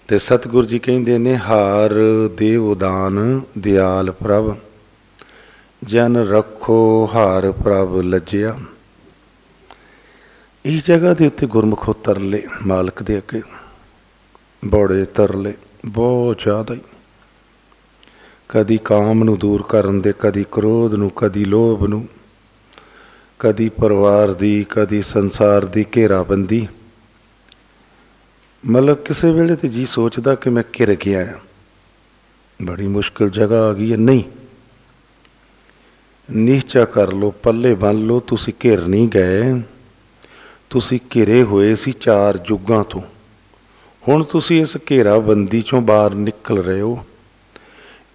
ਤੇ 0.08 0.18
ਸਤਿਗੁਰ 0.18 0.64
ਜੀ 0.64 0.78
ਕਹਿੰਦੇ 0.78 1.18
ਨੇ, 1.18 1.36
ਹਾਰ 1.36 1.94
ਦੇ 2.36 2.56
ਉਦਾਨ 2.56 3.40
ਦਿਆਲ 3.58 4.10
ਪ੍ਰਭ। 4.10 4.56
ਜਨ 5.84 6.16
ਰੱਖੋ 6.16 7.10
ਹਾਰ 7.14 7.52
ਪ੍ਰਭ 7.52 7.96
ਲੱਜਿਆ। 7.96 8.58
ਇਸ 10.64 10.86
ਜਗ੍ਹਾ 10.86 11.14
ਦੇ 11.14 11.26
ਉੱਤੇ 11.26 11.46
ਗੁਰਮੁਖ 11.46 11.90
ਤਰਲੇ, 11.90 12.46
ਮਾਲਕ 12.66 13.02
ਦੇ 13.02 13.18
ਅੱਗੇ। 13.18 13.42
ਬੜੇ 14.64 15.04
ਤਰਲੇ, 15.04 15.54
ਬਹੁਤ 15.86 16.38
ਜ਼ਿਆਦਾ 16.38 16.74
ਹੀ। 16.74 16.80
ਕਦੀ 18.48 18.78
ਕਾਮ 18.84 19.24
ਨੂੰ 19.24 19.38
ਦੂਰ 19.38 19.62
ਕਰਨ 19.68 20.00
ਦੇ, 20.00 20.12
ਕਦੀ 20.18 20.46
ਕ੍ਰੋਧ 20.52 20.94
ਨੂੰ, 20.94 21.10
ਕਦੀ 21.10 21.44
ਲੋਭ 21.44 21.86
ਨੂੰ, 21.86 22.08
ਕਦੀ 23.38 23.68
ਪਰਿਵਾਰ 23.68 24.32
ਦੀ, 24.32 24.66
ਕਦੀ 24.70 25.02
ਸੰਸਾਰ 25.02 25.64
ਦੀ 25.64 25.86
ਘੇਰਾਬੰਦੀ। 25.96 26.68
ਮਤਲਬ 28.66 28.96
ਕਿਸੇ 28.96 29.30
ਵੇਲੇ 29.30 29.56
ਤੇ 29.56 29.68
ਜੀ 29.68 29.86
ਸੋਚਦਾ 29.86 30.34
ਕਿ 30.34 30.50
ਮੈਂ 30.50 30.62
ਘਿਰ 30.62 30.96
ਗਿਆ 31.06 31.20
ਆ 31.20 31.34
ਬੜੀ 32.62 32.86
ਮੁਸ਼ਕਲ 32.86 33.30
ਜਗ੍ਹਾ 33.30 33.70
ਆ 33.70 33.72
ਗਈ 33.72 33.92
ਹੈ। 33.92 33.96
ਨਹੀਂ। 33.96 34.22
ਨਿਸ਼ਚਾ 36.30 36.84
ਕਰ 36.84 37.12
ਲੋ 37.12 37.30
ਪੱਲੇ 37.30 37.74
ਬੰਨ 37.74 37.96
ਲੋ 37.96 38.20
ਤੁਸੀਂ 38.20 38.54
ਘਿਰ 38.64 38.86
ਨਹੀਂ 38.86 39.08
ਗਏ। 39.08 39.62
ਤੁਸੀਂ 40.70 41.00
ਘਿਰੇ 41.14 41.42
ਹੋਏ 41.42 41.74
ਸੀ 41.74 41.92
ਚਾਰ 41.92 42.36
ਜੁਗਾਂ 42.36 42.84
ਤੋਂ। 42.84 43.02
ਹੁਣ 44.08 44.24
ਤੁਸੀਂ 44.24 44.60
ਇਸ 44.60 44.76
ਘੇਰਾਬੰਦੀ 44.90 45.62
ਚੋਂ 45.62 45.80
ਬਾਹਰ 45.80 46.14
ਨਿਕਲ 46.14 46.58
ਰਹੇ 46.58 46.80
ਹੋ। 46.80 47.04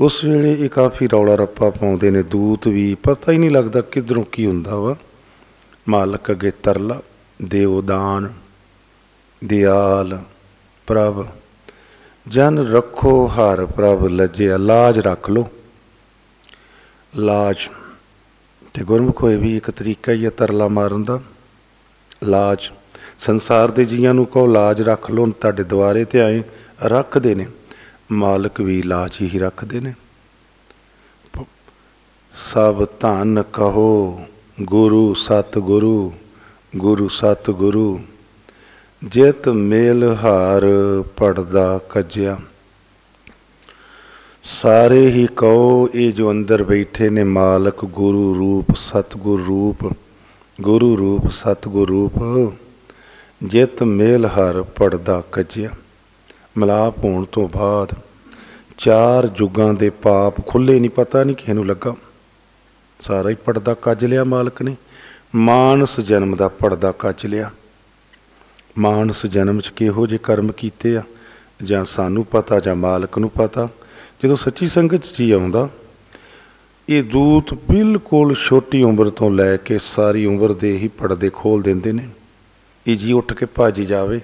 ਉਸ 0.01 0.23
ਵੇਲੇ 0.23 0.53
ਇਹ 0.53 0.69
ਕਾਫੀ 0.69 1.07
ਰੌਲਾ 1.07 1.35
ਰੱਪਾ 1.35 1.69
ਪਾਉਂਦੇ 1.69 2.11
ਨੇ, 2.11 2.23
ਦੂਤ 2.23 2.67
ਵੀ, 2.67 2.95
ਪਤਾ 2.95 3.31
ਹੀ 3.31 3.37
ਨਹੀਂ 3.37 3.49
ਲੱਗਦਾ 3.49 3.81
ਕਿਧਰੋਂ 3.81 4.23
ਕੀ 4.31 4.45
ਹੁੰਦਾ 4.45 4.75
ਵਾ। 4.75 4.95
ਮਾਲਕ 5.89 6.31
ਅਗੇ 6.31 6.51
ਤਰਲਾ 6.63 6.99
ਦੇਵਦਾਨ 7.41 8.33
ਦਿਆਲ 9.45 10.21
ਪ੍ਰਭ, 10.87 11.25
ਜਨ 12.27 12.67
ਰੱਖੋ 12.71 13.27
ਹਰ 13.27 13.65
ਪ੍ਰਭ, 13.65 14.07
ਲਜੇ 14.07 14.57
ਲਾਜ 14.57 14.99
ਰੱਖ 14.99 15.29
ਲੋ। 15.29 15.49
ਲਾਜ 17.15 17.57
ਤੇ 18.73 18.83
ਗੁਰਮੁਖ 18.83 19.23
ਹੋਏ 19.23 19.35
ਵੀ 19.35 19.57
ਇੱਕ 19.57 19.71
ਤਰੀਕਾ 19.71 20.11
ਹੀ 20.11 20.25
ਹੈ 20.25 20.29
ਤਰਲਾ 20.29 20.67
ਮਾਰਨ 20.67 21.03
ਦਾ। 21.03 21.19
ਲਾਜ, 22.23 22.69
ਸੰਸਾਰ 23.19 23.71
ਦੇ 23.71 23.85
ਜੀਆਂ 23.85 24.13
ਨੂੰ 24.13 24.25
ਕਹੋ, 24.25 24.47
ਲਾਜ 24.47 24.81
ਰੱਖ 24.81 25.11
ਲੋ 25.11 25.27
ਤੁਹਾਡੇ 25.41 25.63
ਦੁਆਰੇ 25.63 26.05
ਤੇ 26.05 26.21
ਆਏ, 26.21 26.43
ਰੱਖਦੇ 26.83 27.35
ਨੇ। 27.35 27.47
ਮਾਲਕ 28.11 28.61
ਵੀ 28.61 28.81
ਲਾਜ 28.81 29.11
ਹੀ 29.21 29.39
ਰੱਖਦੇ 29.39 29.79
ਨੇ। 29.79 29.93
ਸਭ 32.33 32.85
ਧਨ 32.99 33.43
ਕਹੋ, 33.53 34.21
ਗੁਰੂ 34.61 35.13
ਸਤ 35.13 35.59
ਗੁਰੂ 35.59 36.13
ਗੁਰੂ 36.77 37.07
ਸਤ 37.07 37.51
ਗੁਰੂ 37.51 37.99
ਜਿਤ 39.03 39.49
ਮੇਲ 39.49 40.17
ਹਾਰ 40.23 40.65
ਪੜਦਾ 41.17 41.79
ਕੱਜਿਆ। 41.89 42.37
ਸਾਰੇ 44.43 45.09
ਹੀ 45.09 45.27
ਕਹੋ, 45.35 45.89
ਇਹ 45.95 46.13
ਜੋ 46.13 46.31
ਅੰਦਰ 46.31 46.63
ਬੈਠੇ 46.63 47.09
ਨੇ 47.09 47.23
ਮਾਲਕ, 47.23 47.85
ਗੁਰੂ 47.85 48.33
ਰੂਪ, 48.35 48.75
ਸਤਗੁਰ 48.75 49.43
ਰੂਪ, 49.45 49.93
ਗੁਰੂ 50.61 50.97
ਰੂਪ, 50.97 51.31
ਸਤਗੁਰ 51.31 51.87
ਰੂਪ, 51.87 52.53
ਜਿਤ 53.43 53.83
ਮੇਲ 53.83 54.25
ਹਰ 54.25 54.61
ਪੜਦਾ 54.61 55.23
ਕੱਜਿਆ। 55.31 55.69
ਮਲਾਪ 56.57 56.97
ਹੋਣ 56.97 57.25
ਤੋਂ 57.25 57.49
ਬਾਅਦ 57.57 57.95
ਚਾਰ 58.77 59.27
ਜੁਗਾਂ 59.27 59.73
ਦੇ 59.73 59.89
ਪਾਪ 59.89 60.47
ਖੁੱਲੇ 60.47 60.79
ਨਹੀਂ, 60.79 60.89
ਪਤਾ 60.89 61.23
ਨਹੀਂ 61.23 61.35
ਕਿਸ 61.35 61.49
ਨੂੰ 61.49 61.65
ਲੱਗਾ। 61.65 61.95
ਸਾਰਾ 62.99 63.29
ਹੀ 63.29 63.35
ਪੜਦਾ 63.35 63.73
ਕੱਜ 63.73 64.05
ਲਿਆ 64.05 64.23
ਮਾਲਕ 64.23 64.61
ਨੇ। 64.61 64.75
ਮਾਨਸ 65.35 65.99
ਜਨਮ 65.99 66.35
ਦਾ 66.35 66.47
ਪੜਦਾ 66.47 66.91
ਕੱਜ 66.91 67.25
ਲਿਆ। 67.25 67.51
ਮਾਨਸ 68.77 69.25
ਜਨਮ 69.25 69.61
ਚ 69.61 69.67
ਕਿਹੋ 69.67 70.07
ਜੇ 70.07 70.17
ਕਰਮ 70.17 70.51
ਕੀਤੇ 70.51 70.97
ਆ? 70.97 71.03
ਜਾਂ 71.63 71.85
ਸਾਨੂੰ 71.85 72.25
ਪਤਾ, 72.25 72.59
ਜਾਂ 72.59 72.75
ਮਾਲਕ 72.75 73.17
ਨੂੰ 73.17 73.29
ਪਤਾ? 73.29 73.69
ਜਦੋਂ 74.23 74.35
ਸੱਚੀ 74.35 74.67
ਸੰਗਤ 74.67 74.97
ਚ 74.97 75.19
ਹੀ 75.19 75.31
ਆਉਂਦਾ, 75.31 75.69
ਇਹ 76.89 77.03
ਦੂਤ 77.03 77.53
ਬਿਲਕੁਲ 77.53 78.35
ਛੋਟੀ 78.35 78.83
ਉਮਰ 78.83 79.09
ਤੋਂ 79.09 79.31
ਲੈ 79.31 79.57
ਕੇ 79.57 79.79
ਸਾਰੀ 79.83 80.25
ਉਮਰ 80.25 80.53
ਦੇ 80.53 80.77
ਹੀ 80.77 80.87
ਪਰਦੇ 80.87 81.29
ਖੋਲ 81.29 81.61
ਦਿੰਦੇ 81.61 81.91
ਨੇ। 81.91 82.07
ਇਹ 82.87 82.97
ਜੀ 82.97 83.11
ਉੱਠ 83.11 83.33
ਕੇ 83.33 83.45
ਭੱਜ 83.45 83.81
ਜਾਵੇ। 83.81 84.21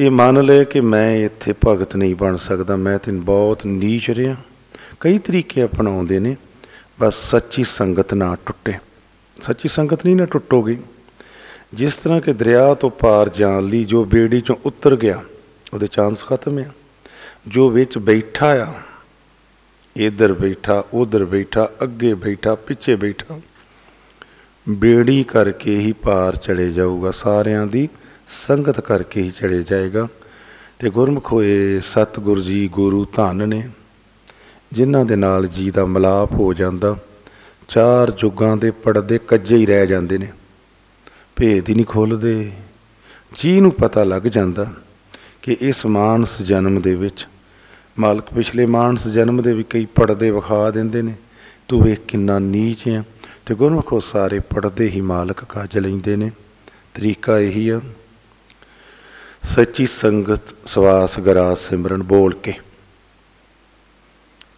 ਇਹ 0.00 0.10
ਮੰਨ 0.10 0.44
ਲੈ 0.44 0.62
ਕਿ 0.64 0.80
ਮੈਂ 0.80 1.16
ਇੱਥੇ 1.16 1.54
ਭਗਤ 1.66 1.96
ਨਹੀਂ 1.96 2.14
ਬਣ 2.14 2.36
ਸਕਦਾ, 2.36 2.76
ਮੈਂ 2.76 2.98
ਤੇ 2.98 3.12
ਬਹੁਤ 3.12 3.64
ਨੀਚ 3.66 4.10
ਰਿਹਾ। 4.10 4.36
ਕਈ 5.00 5.18
ਤਰੀਕੇ 5.18 5.64
ਅਪਣਾਉਂਦੇ 5.64 6.18
ਨੇ, 6.18 6.36
ਬਸ 7.00 7.14
ਸੱਚੀ 7.30 7.64
ਸੰਗਤ 7.64 8.14
ਨਾ 8.14 8.36
ਟੁੱਟੇ। 8.46 8.72
ਸੱਚੀ 9.36 9.68
ਸੰਗਤ 9.68 10.04
ਨਹੀਂ 10.06 10.16
ਨਾ 10.16 10.24
ਟੁੱਟੋਗੀ। 10.24 10.78
ਜਿਸ 11.74 11.96
ਤਰ੍ਹਾਂ 11.96 12.20
ਕਿ 12.20 12.32
ਦਰਿਆ 12.32 12.74
ਤੋਂ 12.74 12.90
ਪਾਰ 12.90 13.28
ਜਾਣ 13.28 13.62
ਲਈ 13.62 13.84
ਜੋ 13.84 14.04
ਬੇੜੀ 14.04 14.40
ਚੋਂ 14.40 14.56
ਉਤਰ 14.66 14.96
ਗਿਆ, 14.96 15.22
ਉਹਦੇ 15.74 15.86
ਚਾਂਸ 15.86 16.24
ਖਤਮ 16.24 16.58
ਆ। 16.58 16.64
ਜੋ 17.48 17.70
ਵਿੱਚ 17.70 17.98
ਬੈਠਾ 17.98 18.56
ਆ, 18.56 18.72
ਇਧਰ 19.96 20.32
ਬੈਠਾ, 20.32 20.84
ਉਧਰ 20.94 21.24
ਬੈਠਾ, 21.24 21.68
ਅੱਗੇ 21.82 22.14
ਬੈਠਾ, 22.14 22.54
ਪਿੱਛੇ 22.54 22.96
ਬੈਠਾ, 22.96 23.40
ਬੇੜੀ 24.68 25.22
ਕਰਕੇ 25.24 25.78
ਹੀ 25.78 25.92
ਪਾਰ 25.92 26.36
ਚਲੇ 26.36 26.72
ਜਾਊਗਾ 26.72 27.10
ਸਾਰਿਆਂ 27.10 27.66
ਦੀ 27.66 27.88
ਸੰਗਤ 28.30 28.80
ਕਰਕੇ 28.80 29.22
ਹੀ 29.22 29.30
ਚਲੇ 29.30 29.62
ਜਾਏਗਾ। 29.62 30.08
ਤੇ 30.78 30.90
ਗੁਰਮੁਖ 30.90 31.32
ਹੋਏ 31.32 31.80
ਸਤਿਗੁਰ 31.80 32.40
ਜੀ 32.40 32.68
ਗੁਰੂ 32.68 33.04
ਧੰਨ 33.16 33.48
ਨੇ, 33.48 33.68
ਜਿਨ੍ਹਾਂ 34.72 35.04
ਦੇ 35.04 35.16
ਨਾਲ 35.16 35.46
ਜੀ 35.46 35.70
ਦਾ 35.70 35.84
ਮਲਾਪ 35.86 36.32
ਹੋ 36.32 36.52
ਜਾਂਦਾ, 36.54 36.96
ਚਾਰ 37.68 38.10
ਜੁਗਾਂ 38.10 38.56
ਦੇ 38.56 38.70
ਪੜਦੇ 38.70 39.18
ਕੱਜੇ 39.18 39.56
ਹੀ 39.56 39.66
ਰਹਿ 39.66 39.86
ਜਾਂਦੇ 39.86 40.18
ਨੇ। 40.18 40.28
ਭੇਦ 41.36 41.68
ਹੀ 41.68 41.74
ਨਹੀਂ 41.74 41.86
ਖੋਲਦੇ 41.86 42.50
ਜੀ 43.42 43.60
ਨੂੰ 43.60 43.72
ਪਤਾ 43.72 44.04
ਲੱਗ 44.04 44.22
ਜਾਂਦਾ 44.22 44.66
ਕਿ 45.42 45.56
ਇਸ 45.60 45.86
ਮਾਨਸ 45.86 46.42
ਜਨਮ 46.42 46.80
ਦੇ 46.80 46.94
ਵਿੱਚ, 46.94 47.26
ਮਾਲਕ 47.98 48.32
ਪਿਛਲੇ 48.34 48.66
ਮਾਨਸ 48.66 49.08
ਜਨਮ 49.08 49.42
ਦੇ 49.42 49.52
ਵੀ 49.52 49.64
ਕਈ 49.70 49.86
ਪੜਦੇ 49.94 50.30
ਵਿਖਾ 50.30 50.70
ਦਿੰਦੇ 50.70 51.02
ਨੇ। 51.02 51.14
ਤੂੰ 51.68 51.82
ਵੇਖ 51.82 52.00
ਕਿੰਨਾ 52.08 52.38
ਨੀਚ 52.38 52.88
ਆ। 52.88 53.02
ਤੇ 53.46 53.54
ਗੁਰਮੁਖੋ, 53.54 54.00
ਸਾਰੇ 54.00 54.38
ਪੜਦੇ 54.38 54.88
ਹੀ 54.88 55.00
ਮਾਲਕ 55.00 55.44
ਕਾਜ 55.44 55.78
ਲੈਂਦੇ 55.78 56.16
ਨੇ। 56.16 56.30
ਤਰੀਕਾ 56.94 57.38
ਇਹੀ 57.38 57.68
ਆ 57.68 57.80
ਸੱਚੀ 59.42 59.86
ਸੰਗਤ 59.86 60.54
ਸਵਾਸ 60.66 61.18
ਗਰਾ 61.20 61.54
ਸਿਮਰਨ 61.54 62.02
ਬੋਲ 62.02 62.34
ਕੇ। 62.34 62.52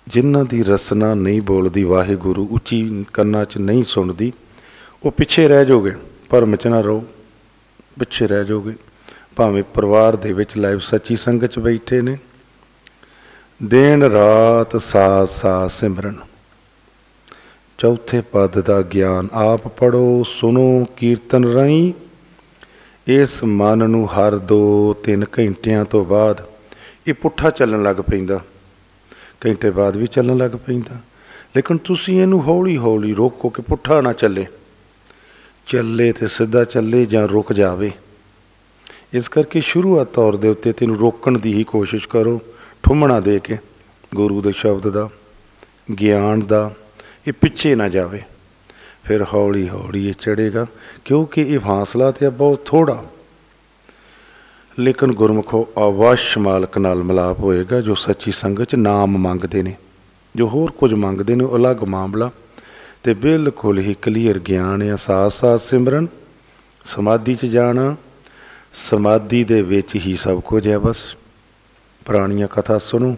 ਜਿਨ੍ਹਾਂ 0.09 0.45
ਦੀ 0.45 0.63
ਰਸਨਾ 0.63 1.15
ਨਹੀਂ 1.15 1.41
ਬੋਲਦੀ, 1.41 1.83
ਵਾਹਿਗੁਰੂ 1.83 2.47
ਉੱਚੀ 2.51 3.05
ਕੰਨਾਂ 3.13 3.45
'ਚ 3.45 3.59
ਨਹੀਂ 3.59 3.85
ਸੁਣਦੀ, 3.85 4.33
ਉਹ 5.05 5.11
ਪਿੱਛੇ 5.11 5.49
ਰਹਿ 5.49 5.65
ਜਾਓਗੇ 5.65 5.93
ਭਰਮ 6.31 6.57
'ਚ 6.57 6.67
ਨਾ 6.67 6.81
ਰਹੋ, 6.81 7.05
ਪਿੱਛੇ 7.99 8.27
ਰਹਿ 8.27 8.45
ਜਾਓਗੇ 8.45 8.75
ਭਾਵੇਂ 9.37 9.63
ਪਰਿਵਾਰ 9.63 10.17
ਦੇ 10.17 10.33
ਵਿੱਚ 10.33 10.57
ਲਾਈਵ 10.57 10.79
ਸੱਚੀ 10.79 11.17
ਸੰਗਤ 11.17 11.51
'ਚ 11.51 11.59
ਬੈਠੇ 11.59 12.01
ਨੇ। 12.01 12.17
ਦਿਨ 13.63 14.03
ਰਾਤ 14.03 14.77
ਸਾਥ 14.77 15.29
ਸਾਥ 15.29 15.71
ਸਿਮਰਨ। 15.71 16.19
ਚੌਥੇ 17.79 18.21
ਪਦ 18.21 18.61
ਦਾ 18.61 18.83
ਗਿਆਨ 18.83 19.29
ਆਪ 19.33 19.69
ਪੜੋ 19.69 20.23
ਸੁਣੋ, 20.27 20.87
ਕੀਰਤਨ 20.97 21.45
ਰਹੀਂ 21.45 21.93
ਇਸ 23.09 23.45
ਮਨ 23.45 23.91
ਨੂੰ 23.91 24.13
ਹਰ 24.13 24.39
2-3 24.39 25.25
ਘੰਟਿਆਂ 25.39 25.85
ਤੋਂ 25.85 26.05
ਬਾਅਦ 26.05 26.47
ਇਹ 27.07 27.15
ਪੁੱਠਾ 27.15 27.51
ਚੱਲਣ 27.51 27.83
ਲੱਗ 27.83 27.97
ਪੈਂਦਾ। 27.97 28.41
ਘੰਟੇ 29.47 29.71
ਬਾਅਦ 29.71 29.97
ਵੀ 29.97 30.07
ਚੱਲਣ 30.07 30.37
ਲੱਗ 30.37 30.51
ਪੈਂਦਾ। 30.51 30.99
ਲੇਕਿਨ 31.57 31.77
ਤੁਸੀਂ 31.77 32.23
ਇਹਨੂੰ 32.23 32.43
ਹੌਲੀ 32.43 32.77
ਹੌਲੀ 32.77 33.15
ਰੋਕੋ 33.15 33.49
ਕਿ 33.49 33.63
ਪੁੱਠਾ 33.63 34.01
ਨਾ 34.01 34.13
ਚੱਲੇ। 34.13 34.47
ਚੱਲੇ 35.67 36.13
ਤੇ 36.13 36.29
ਸਿੱਧਾ 36.29 36.65
ਚੱਲੇ 36.65 37.07
ਜਾਂ 37.07 37.29
ਰੁਕ 37.29 37.53
ਜਾਵੇ। 37.53 37.93
ਇਸ 39.15 39.29
ਕਰਕੇ 39.29 39.61
ਸ਼ੁਰੂਆਤ 39.61 40.07
ਤੌਰ 40.07 40.37
ਦੇ 40.37 40.49
ਉੱਤੇ 40.49 40.73
ਤੈਨੂੰ 40.73 40.99
ਰੋਕਣ 40.99 41.39
ਦੀ 41.39 41.55
ਹੀ 41.55 41.65
ਕੋਸ਼ਿਸ਼ 41.65 42.09
ਕਰੋ, 42.09 42.41
ਠੁੰਮਣਾ 42.83 43.21
ਦੇ 43.21 43.39
ਕੇ, 43.39 43.59
ਗੁਰੂ 44.15 44.41
ਦੇ 44.43 44.53
ਸ਼ਬਦ 44.53 44.91
ਦਾ, 44.91 45.09
ਗਿਆਨ 46.01 46.41
ਦਾ, 46.41 46.75
ਇਹ 47.29 47.33
ਪਿੱਛੇ 47.33 47.75
ਨਾ 47.75 47.89
ਜਾਵੇ। 47.89 48.23
ਫਿਰ 49.05 49.25
ਹੌਲੀ 49.35 49.69
ਹੌਲੀ 49.69 50.09
ਇਹ 50.09 50.15
ਚੜੇਗਾ 50.15 50.67
ਕਿਉਂਕਿ 51.05 51.43
ਇਹ 51.43 51.59
ਫਾਸਲਾ 51.59 52.11
ਤੇ 52.11 52.29
ਬਹੁਤ 52.29 52.61
ਥੋੜਾ 52.65 53.05
ਲੇਕਿਨ 54.79 55.13
ਗੁਰਮਖੋ 55.13 55.69
ਅਵਸ਼ 55.79 56.39
ਮਾਲਕ 56.39 56.79
ਨਾਲ 56.79 57.03
ਮਲਾਪ 57.03 57.39
ਹੋਏਗਾ, 57.41 57.81
ਜੋ 57.81 57.95
ਸੱਚੀ 57.95 58.31
ਸੰਗਤ 58.31 58.63
ਚ 58.63 58.75
ਨਾਮ 58.75 59.19
ਮੰਗਦੇ 59.19 59.63
ਨੇ। 59.63 59.75
ਜੋ 60.37 60.49
ਹੋਰ 60.49 60.71
ਕੁਝ 60.71 60.95
ਮੰਗਦੇ 60.95 61.35
ਨੇ 61.35 61.45
ਉਹ 61.45 61.57
ਅਲੱਗ 61.57 61.85
ਮਾਮਲਾ। 61.85 62.31
ਤੇ 63.03 63.15
ਬਿਲਕੁਲ 63.15 63.79
ਹੀ 63.79 63.97
ਕਲੀਅਰ 64.03 64.39
ਗਿਆਨ 64.39 64.83
ਹੈ 64.83 64.97
ਸਾਥ 64.97 65.33
ਸਾਥ 65.33 65.61
ਸਿਮਰਨ, 65.61 66.07
ਸਮਾਧੀ 66.85 67.35
ਚ 67.35 67.47
ਜਾਣਾ, 67.47 67.97
ਸਮਾਧੀ 68.75 69.45
ਦੇ 69.45 69.63
ਵਿੱਚ 69.63 69.95
ਹੀ 69.95 70.17
ਸਭ 70.17 70.41
ਕੁਝ 70.41 70.69
ਹੈ 70.69 70.79
ਬਸ। 70.79 71.17
ਪੁਰਾਣੀਆਂ 72.05 72.49
ਕਥਾ 72.49 72.79
ਸੁਣੋ, 72.79 73.17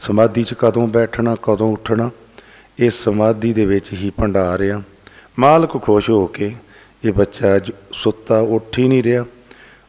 ਸਮਾਧੀ 0.00 0.42
ਚ 0.42 0.54
ਕਦੋਂ 0.54 0.88
ਬੈਠਣਾ, 0.88 1.36
ਕਦੋਂ 1.42 1.72
ਉੱਠਣਾ, 1.72 2.10
ਇਹ 2.78 2.90
ਸਮਾਧੀ 2.90 3.52
ਦੇ 3.52 3.64
ਵਿੱਚ 3.64 3.92
ਹੀ 3.92 4.10
ਭੰਡਾਰ 4.10 4.62
ਆ। 4.62 4.82
ਮਾਲਕ 5.38 5.82
ਖੁਸ਼ 5.82 6.10
ਹੋ 6.10 6.26
ਕੇ 6.26 6.54
ਇਹ 7.04 7.12
ਬੱਚਾ 7.12 7.60
ਸੁੱਤਾ 7.92 8.38
ਉੱਠ 8.38 8.78
ਹੀ 8.78 8.88
ਨਹੀਂ 8.88 9.02
ਰਿਹਾ। 9.02 9.24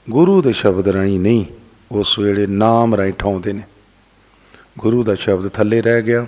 ਗੁਰੂ 0.10 0.42
ਦੇ 0.42 0.54
ਸ਼ਬਦ 0.54 0.88
ਰਾਹੀਂ 0.88 1.20
ਨਹੀਂ, 1.20 1.46
ਉਸ 1.92 2.20
ਵੇਲੇ 2.20 2.48
ਨਾਮ 2.48 2.96
ਰਾਹੀਂ 2.96 3.14
ਠਾਉਂਦੇ 3.14 3.54
ਨੇ। 3.54 3.62
ਗੁਰੂ 4.80 5.04
ਦਾ 5.04 5.16
ਸ਼ਬਦ 5.16 5.48
ਥੱਲੇ 5.48 5.82
ਰਹਿ 5.82 6.02
ਗਿਆ। 6.02 6.25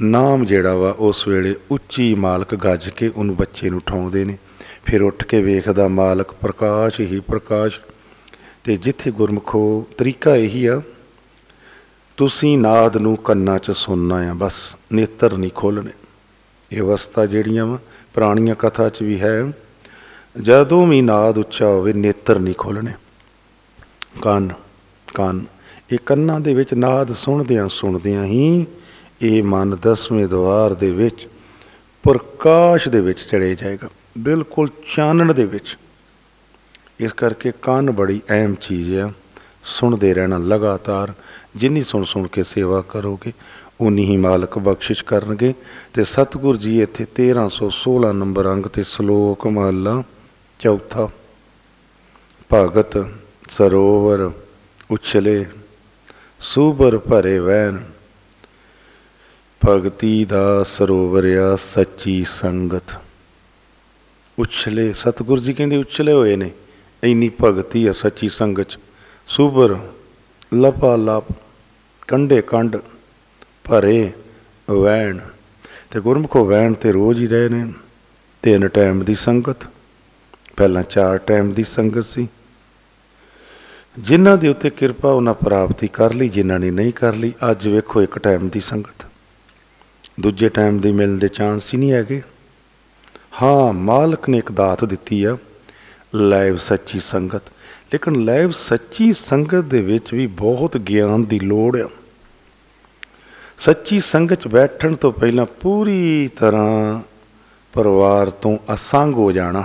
ਨਾਮ 0.00 0.44
ਜਿਹੜਾ 0.44 0.74
ਵਾ, 0.74 0.94
ਉਸ 0.98 1.28
ਵੇਲੇ 1.28 1.54
ਉੱਚੀ 1.70 2.14
ਮਾਲਕ 2.14 2.54
ਗੱਜ 2.54 2.88
ਕੇ 2.88 3.08
ਉਹਨੂੰ 3.08 3.36
ਬੱਚੇ 3.36 3.70
ਨੂੰ 3.70 3.82
ਠਾਉਂਦੇ 3.86 4.24
ਨੇ। 4.24 4.38
ਫਿਰ 4.84 5.02
ਉੱਠ 5.02 5.24
ਕੇ 5.24 5.42
ਵੇਖਦਾ 5.42 5.88
ਮਾਲਕ 5.88 6.32
ਪ੍ਰਕਾਸ਼ 6.32 7.00
ਹੀ 7.00 7.20
ਪ੍ਰਕਾਸ਼। 7.20 7.80
ਤੇ 8.64 8.76
ਜਿੱਥੇ 8.76 9.10
ਗੁਰਮਖੋ, 9.10 9.86
ਤਰੀਕਾ 9.98 10.36
ਇਹੀ 10.36 10.66
ਆ, 10.66 10.82
ਤੁਸੀਂ 12.16 12.58
ਨਾਦ 12.58 12.96
ਨੂੰ 12.96 13.16
ਕੰਨਾਂ 13.16 13.58
'ਚ 13.58 13.70
ਸੁਣਨਾ 13.70 14.14
ਆ, 14.14 14.34
ਬਸ 14.36 14.76
ਨੇਤਰ 14.92 15.36
ਨਹੀਂ 15.36 15.50
ਖੋਲਣੇ 15.50 15.90
ਇਹ 16.74 16.80
ਅਵਸਥਾ 16.80 17.26
ਜਿਹੜੀਆਂ 17.26 17.66
ਵਾ, 17.66 17.78
ਪੁਰਾਣੀਆਂ 18.14 18.54
ਕਥਾ 18.54 18.88
'ਚ 18.88 19.02
ਵੀ 19.02 19.20
ਹੈ। 19.20 19.52
ਜਦੋਂ 20.42 20.86
ਵੀ 20.86 21.00
ਨਾਦ 21.02 21.38
ਉੱਚਾ 21.38 21.66
ਹੋਵੇ, 21.66 21.92
ਨੇਤਰ 21.92 22.38
ਨਹੀਂ 22.38 22.54
ਖੋਲਣੇ 22.54 22.92
ਕੰਨ 24.22 24.52
ਕੰਨ, 25.14 25.44
ਇਹ 25.92 25.98
ਕੰਨਾਂ 26.06 26.40
ਦੇ 26.40 26.54
ਵਿੱਚ 26.54 26.74
ਨਾਦ 26.74 27.12
ਸੁਣਦਿਆਂ 27.12 27.68
ਸੁਣਦਿਆਂ 27.68 28.24
ਹੀ 28.24 28.66
ਇਹ 29.22 29.42
ਮਨ 29.42 29.76
ਦਸਵੇਂ 29.82 30.26
ਦਵਾਰ 30.28 30.74
ਦੇ 30.74 30.90
ਵਿੱਚ 30.90 31.28
ਪ੍ਰਕਾਸ਼ 32.02 32.88
ਦੇ 32.88 33.00
ਵਿੱਚ 33.00 33.20
ਚੜੇ 33.20 33.54
ਜਾਏਗਾ। 33.54 33.88
ਬਿਲਕੁਲ 34.18 34.68
ਚਾਨਣ 34.96 35.34
ਦੇ 35.34 35.46
ਵਿੱਚ। 35.46 35.76
ਇਸ 37.00 37.12
ਕਰਕੇ 37.12 37.52
ਕੰਨ 37.62 37.90
ਬੜੀ 37.90 38.20
ਅਹਿਮ 38.30 38.54
ਚੀਜ਼ 38.54 38.94
ਹੈ 38.94 39.12
ਸੁਣਦੇ 39.64 40.14
ਰਹਿਣਾ 40.14 40.38
ਲਗਾਤਾਰ। 40.38 41.12
ਜਿੰਨੀ 41.56 41.82
ਸੁਣ 41.82 42.04
ਸੁਣ 42.04 42.26
ਕੇ 42.26 42.42
ਸੇਵਾ 42.42 42.84
ਕਰੋਗੇ 42.88 43.32
ਉਨੀ 43.80 44.04
ਹੀ 44.04 44.16
ਮਾਲਕ 44.16 44.58
ਬਖਸ਼ਿਸ਼ 44.58 45.04
ਕਰਨਗੇ 45.04 45.52
ਤੇ 45.94 46.04
ਸਤਿਗੁਰ 46.04 46.56
ਜੀ 46.56 46.80
ਇੱਥੇ 46.82 47.04
1316 47.14 48.12
ਨੰਬਰ 48.12 48.52
ਅੰਗ 48.52 48.66
ਤੇ 48.66 48.82
ਸ਼ਲੋਕ 48.82 49.46
ਮਹਲਾ 49.46 50.02
ਚੌਥਾ। 50.60 51.08
ਭਗਤ 52.52 52.96
ਸਰੋਵਰ 53.48 54.30
ਉਛਲੇ, 54.90 55.46
ਸੂਬਰ 56.40 56.98
ਭਰੇ 56.98 57.38
ਵੈਨ 57.38 57.82
ਭਗਤੀ 59.62 60.24
ਦਾ 60.24 60.62
ਸਰੋਵਰ 60.62 61.24
ਆ 61.36 61.56
ਸੱਚੀ 61.56 62.24
ਸੰਗਤ। 62.30 62.94
ਉਛਲੇ, 64.38 64.92
ਸਤਿਗੁਰ 64.92 65.40
ਜੀ 65.40 65.52
ਕਹਿੰਦੇ 65.52 65.76
ਉਛਲੇ 65.76 66.12
ਹੋਏ 66.12 66.36
ਨੇ, 66.36 66.50
ਇੰਨੀ 67.02 67.30
ਭਗਤੀ 67.44 67.86
ਆ 67.86 67.92
ਸੱਚੀ 67.92 68.28
ਸੰਗਤ 68.28 68.68
ਚ। 68.70 68.78
ਸੂਬਰ 69.26 69.76
ਲਪਾ 70.54 70.96
ਲਪ 70.96 71.32
ਕੰਡੇ 72.08 72.42
ਕੰਡ 72.42 72.76
ਭਰੇ 73.68 74.12
ਵੈਣ। 74.70 75.18
ਤੇ 75.90 76.00
ਗੁਰਮੁਖੋ 76.00 76.44
ਵੈਣ 76.44 76.72
ਤੇ 76.72 76.92
ਰੋਜ਼ 76.92 77.20
ਹੀ 77.20 77.26
ਰਹੇ 77.26 77.48
ਨੇ। 77.48 77.72
ਤਿੰਨ 78.42 78.68
ਟਾਈਮ 78.68 79.04
ਦੀ 79.04 79.14
ਸੰਗਤ, 79.14 79.66
ਪਹਿਲਾਂ 80.56 80.82
ਚਾਰ 80.82 81.18
ਟਾਈਮ 81.18 81.52
ਦੀ 81.52 81.62
ਸੰਗਤ 81.62 82.04
ਸੀ। 82.04 82.28
ਜਿਨ੍ਹਾਂ 83.98 84.36
ਦੇ 84.36 84.48
ਉੱਤੇ 84.48 84.70
ਕਿਰਪਾ 84.70 85.10
ਉਹਨਾਂ 85.10 85.34
ਪ੍ਰਾਪਤੀ 85.34 85.88
ਕਰ 85.88 86.14
ਲਈ, 86.14 86.28
ਜਿਨ੍ਹਾਂ 86.28 86.60
ਨੇ 86.60 86.70
ਨਹੀਂ 86.70 86.92
ਕਰ 86.92 87.14
ਲਈ, 87.14 87.32
ਅੱਜ 87.50 87.68
ਵੇਖੋ 87.68 88.02
ਇੱਕ 88.02 88.18
ਟਾਈਮ 88.18 88.48
ਦੀ 88.48 88.60
ਸੰਗਤ। 88.60 89.06
ਦੂਜੇ 90.20 90.48
ਟਾਈਮ 90.48 90.78
ਦੇ 90.78 90.92
ਮਿਲਣ 90.92 91.18
ਦੇ 91.18 91.28
ਚਾਂਸ 91.28 91.74
ਹੀ 91.74 91.78
ਨਹੀਂ 91.78 91.92
ਹੈਗੇ। 91.92 92.22
ਹਾਂ, 93.42 93.72
ਮਾਲਕ 93.72 94.28
ਨੇ 94.28 94.38
ਇੱਕ 94.38 94.52
ਦਾਤ 94.52 94.84
ਦਿੱਤੀ 94.84 95.24
ਆ 95.24 95.36
ਲਾਈਵ 96.14 96.56
ਸੱਚੀ 96.56 97.00
ਸੰਗਤ। 97.00 97.42
ਲੇਕਿਨ 97.92 98.24
ਲਾਈਵ 98.24 98.50
ਸੱਚੀ 98.50 99.12
ਸੰਗਤ 99.12 99.60
ਦੇ 99.60 99.82
ਵਿੱਚ 99.82 100.14
ਵੀ 100.14 100.26
ਬਹੁਤ 100.26 100.76
ਗਿਆਨ 100.76 101.24
ਦੀ 101.24 101.40
ਲੋੜ 101.40 101.80
ਆ। 101.80 101.88
ਸੱਚੀ 103.58 103.98
ਸੰਗਤ 104.00 104.34
'ਚ 104.34 104.48
ਬੈਠਣ 104.48 104.94
ਤੋਂ 104.94 105.10
ਪਹਿਲਾਂ 105.12 105.44
ਪੂਰੀ 105.60 106.30
ਤਰ੍ਹਾਂ 106.36 107.00
ਪਰਿਵਾਰ 107.72 108.30
ਤੋਂ 108.30 108.56
ਅਸੰਗ 108.74 109.14
ਹੋ 109.14 109.30
ਜਾਣਾ, 109.32 109.62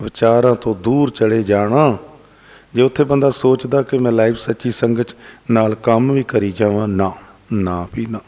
ਵਿਚਾਰਾਂ 0.00 0.54
ਤੋਂ 0.54 0.74
ਦੂਰ 0.74 1.10
ਚਲੇ 1.10 1.42
ਜਾਣਾ। 1.42 1.96
ਜੇ 2.74 2.82
ਉੱਥੇ 2.82 3.04
ਬੰਦਾ 3.04 3.30
ਸੋਚਦਾ 3.30 3.82
ਕਿ 3.82 3.98
ਮੈਂ 3.98 4.12
ਲਾਈਵ 4.12 4.34
ਸੱਚੀ 4.34 4.72
ਸੰਗਤ 4.72 5.14
ਨਾਲ 5.50 5.74
ਕੰਮ 5.74 6.12
ਵੀ 6.12 6.22
ਕਰੀ 6.22 6.50
ਜਾਵਾਂ, 6.52 6.88
ਨਾ 6.88 7.12
ਨਾ 7.52 7.86
ਵੀ 7.94 8.06
ਨਾ। 8.10 8.20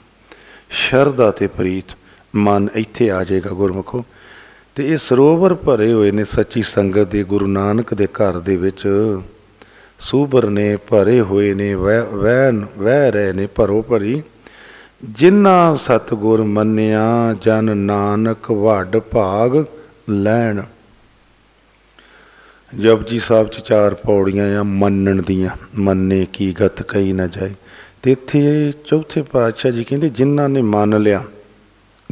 ਸ਼ਰਧਾ 0.70 1.30
ਤੇ 1.30 1.46
ਪ੍ਰੀਤ, 1.46 1.96
ਮਨ 2.36 2.68
ਇੱਥੇ 2.74 3.10
ਆ 3.10 3.22
ਜਾਏਗਾ 3.24 3.50
ਗੁਰਮਖੋ। 3.50 4.04
ਤੇ 4.74 4.92
ਇਹ 4.92 4.96
ਸਰੋਵਰ 4.96 5.54
ਭਰੇ 5.54 5.92
ਹੋਏ 5.92 6.10
ਨੇ 6.10 6.24
ਸੱਚੀ 6.24 6.62
ਸੰਗਤ 6.62 7.06
ਦੇ 7.06 7.22
ਗੁਰੂ 7.24 7.46
ਨਾਨਕ 7.46 7.94
ਦੇ 7.94 8.06
ਘਰ 8.06 8.38
ਦੇ 8.38 8.56
ਵਿੱਚ। 8.56 8.82
ਸੂਬਰ 10.00 10.46
ਨੇ 10.50 10.76
ਭਰੇ 10.76 11.20
ਹੋਏ 11.20 11.52
ਨੇ, 11.54 11.74
ਵਹਿ 11.74 12.00
ਵਹਿ 12.76 13.10
ਰਹੇ 13.10 13.32
ਨੇ 13.32 13.46
ਭਰੋ 13.46 13.82
ਭਰੀ 13.82 14.22
ਜਿਨ੍ਹਾਂ 15.10 15.76
ਸਤਗੁਰ 15.76 16.42
ਮੰਨਿਆ, 16.42 17.36
ਜਨ 17.42 17.76
ਨਾਨਕ 17.76 18.50
ਵੱਡ 18.50 18.96
ਭਾਗ 18.96 19.64
ਲੈਣ। 20.10 20.62
ਜਪਜੀ 22.80 23.18
ਸਾਹਿਬ 23.18 23.48
ਚ 23.48 23.58
ਚਾਰ 23.58 23.94
ਪੌੜੀਆਂ 23.94 24.60
ਆ, 24.60 24.62
ਮੰਨਣ 24.62 25.22
ਦੀਆਂ। 25.22 25.50
ਮੰਨੇ 25.78 26.26
ਕੀ 26.32 26.54
ਗਤ 26.60 26.82
ਕਹੀ 26.82 27.12
ਨਾ 27.12 27.26
ਜਾਏ। 27.26 27.54
ਤੇ 28.02 28.12
ਇੱਥੇ 28.12 28.72
ਚੌਥੇ 28.86 29.22
ਪਾਤਸ਼ਾਹ 29.22 29.72
ਜੀ 29.72 29.84
ਕਹਿੰਦੇ, 29.84 30.08
ਜਿਨ੍ਹਾਂ 30.08 30.48
ਨੇ 30.48 30.62
ਮੰਨ 30.62 31.00
ਲਿਆ 31.00 31.24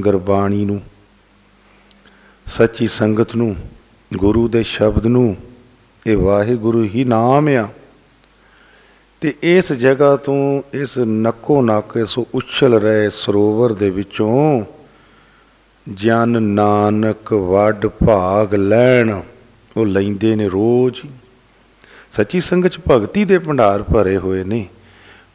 ਗੁਰਬਾਣੀ 0.00 0.64
ਨੂੰ, 0.64 0.80
ਸੱਚੀ 2.46 2.86
ਸੰਗਤ 2.86 3.36
ਨੂੰ, 3.36 3.56
ਗੁਰੂ 4.16 4.48
ਦੇ 4.48 4.62
ਸ਼ਬਦ 4.62 5.06
ਨੂੰ, 5.06 5.36
ਇਹ 6.06 6.16
ਵਾਹਿਗੁਰੂ 6.16 6.84
ਹੀ 6.84 7.04
ਨਾਮ 7.04 7.48
ਆ। 7.48 7.68
ਤੇ 9.22 9.34
ਇਸ 9.42 9.72
ਜਗ੍ਹਾ 9.72 10.16
ਤੋਂ 10.16 10.62
ਇਸ 10.74 10.98
ਨੱਕੋ 10.98 11.62
ਨੱਕ 11.62 11.92
ਇਸ 11.96 12.18
ਉਛਲ 12.18 12.74
ਰਹੇ 12.74 13.10
ਸਰੋਵਰ 13.10 13.72
ਦੇ 13.72 13.90
ਵਿੱਚੋਂ 13.90 14.62
ਜਨ 15.94 16.42
ਨਾਨਕ 16.42 17.32
ਵੱਡ 17.32 17.86
ਭਾਗ 17.86 18.54
ਲੈਣ 18.54 19.20
ਉਹ 19.76 19.86
ਲੈਂਦੇ 19.86 20.36
ਨੇ 20.36 20.48
ਰੋਜ਼ 20.48 21.00
ਸੱਚੀ 22.12 22.40
ਸੰਗਤ 22.40 22.68
ਚ 22.68 22.78
ਭਗਤੀ 22.90 23.24
ਦੇ 23.24 23.38
ਭੰਡਾਰ 23.38 23.82
ਭਰੇ 23.82 24.16
ਹੋਏ 24.16 24.44
ਨੇ, 24.44 24.66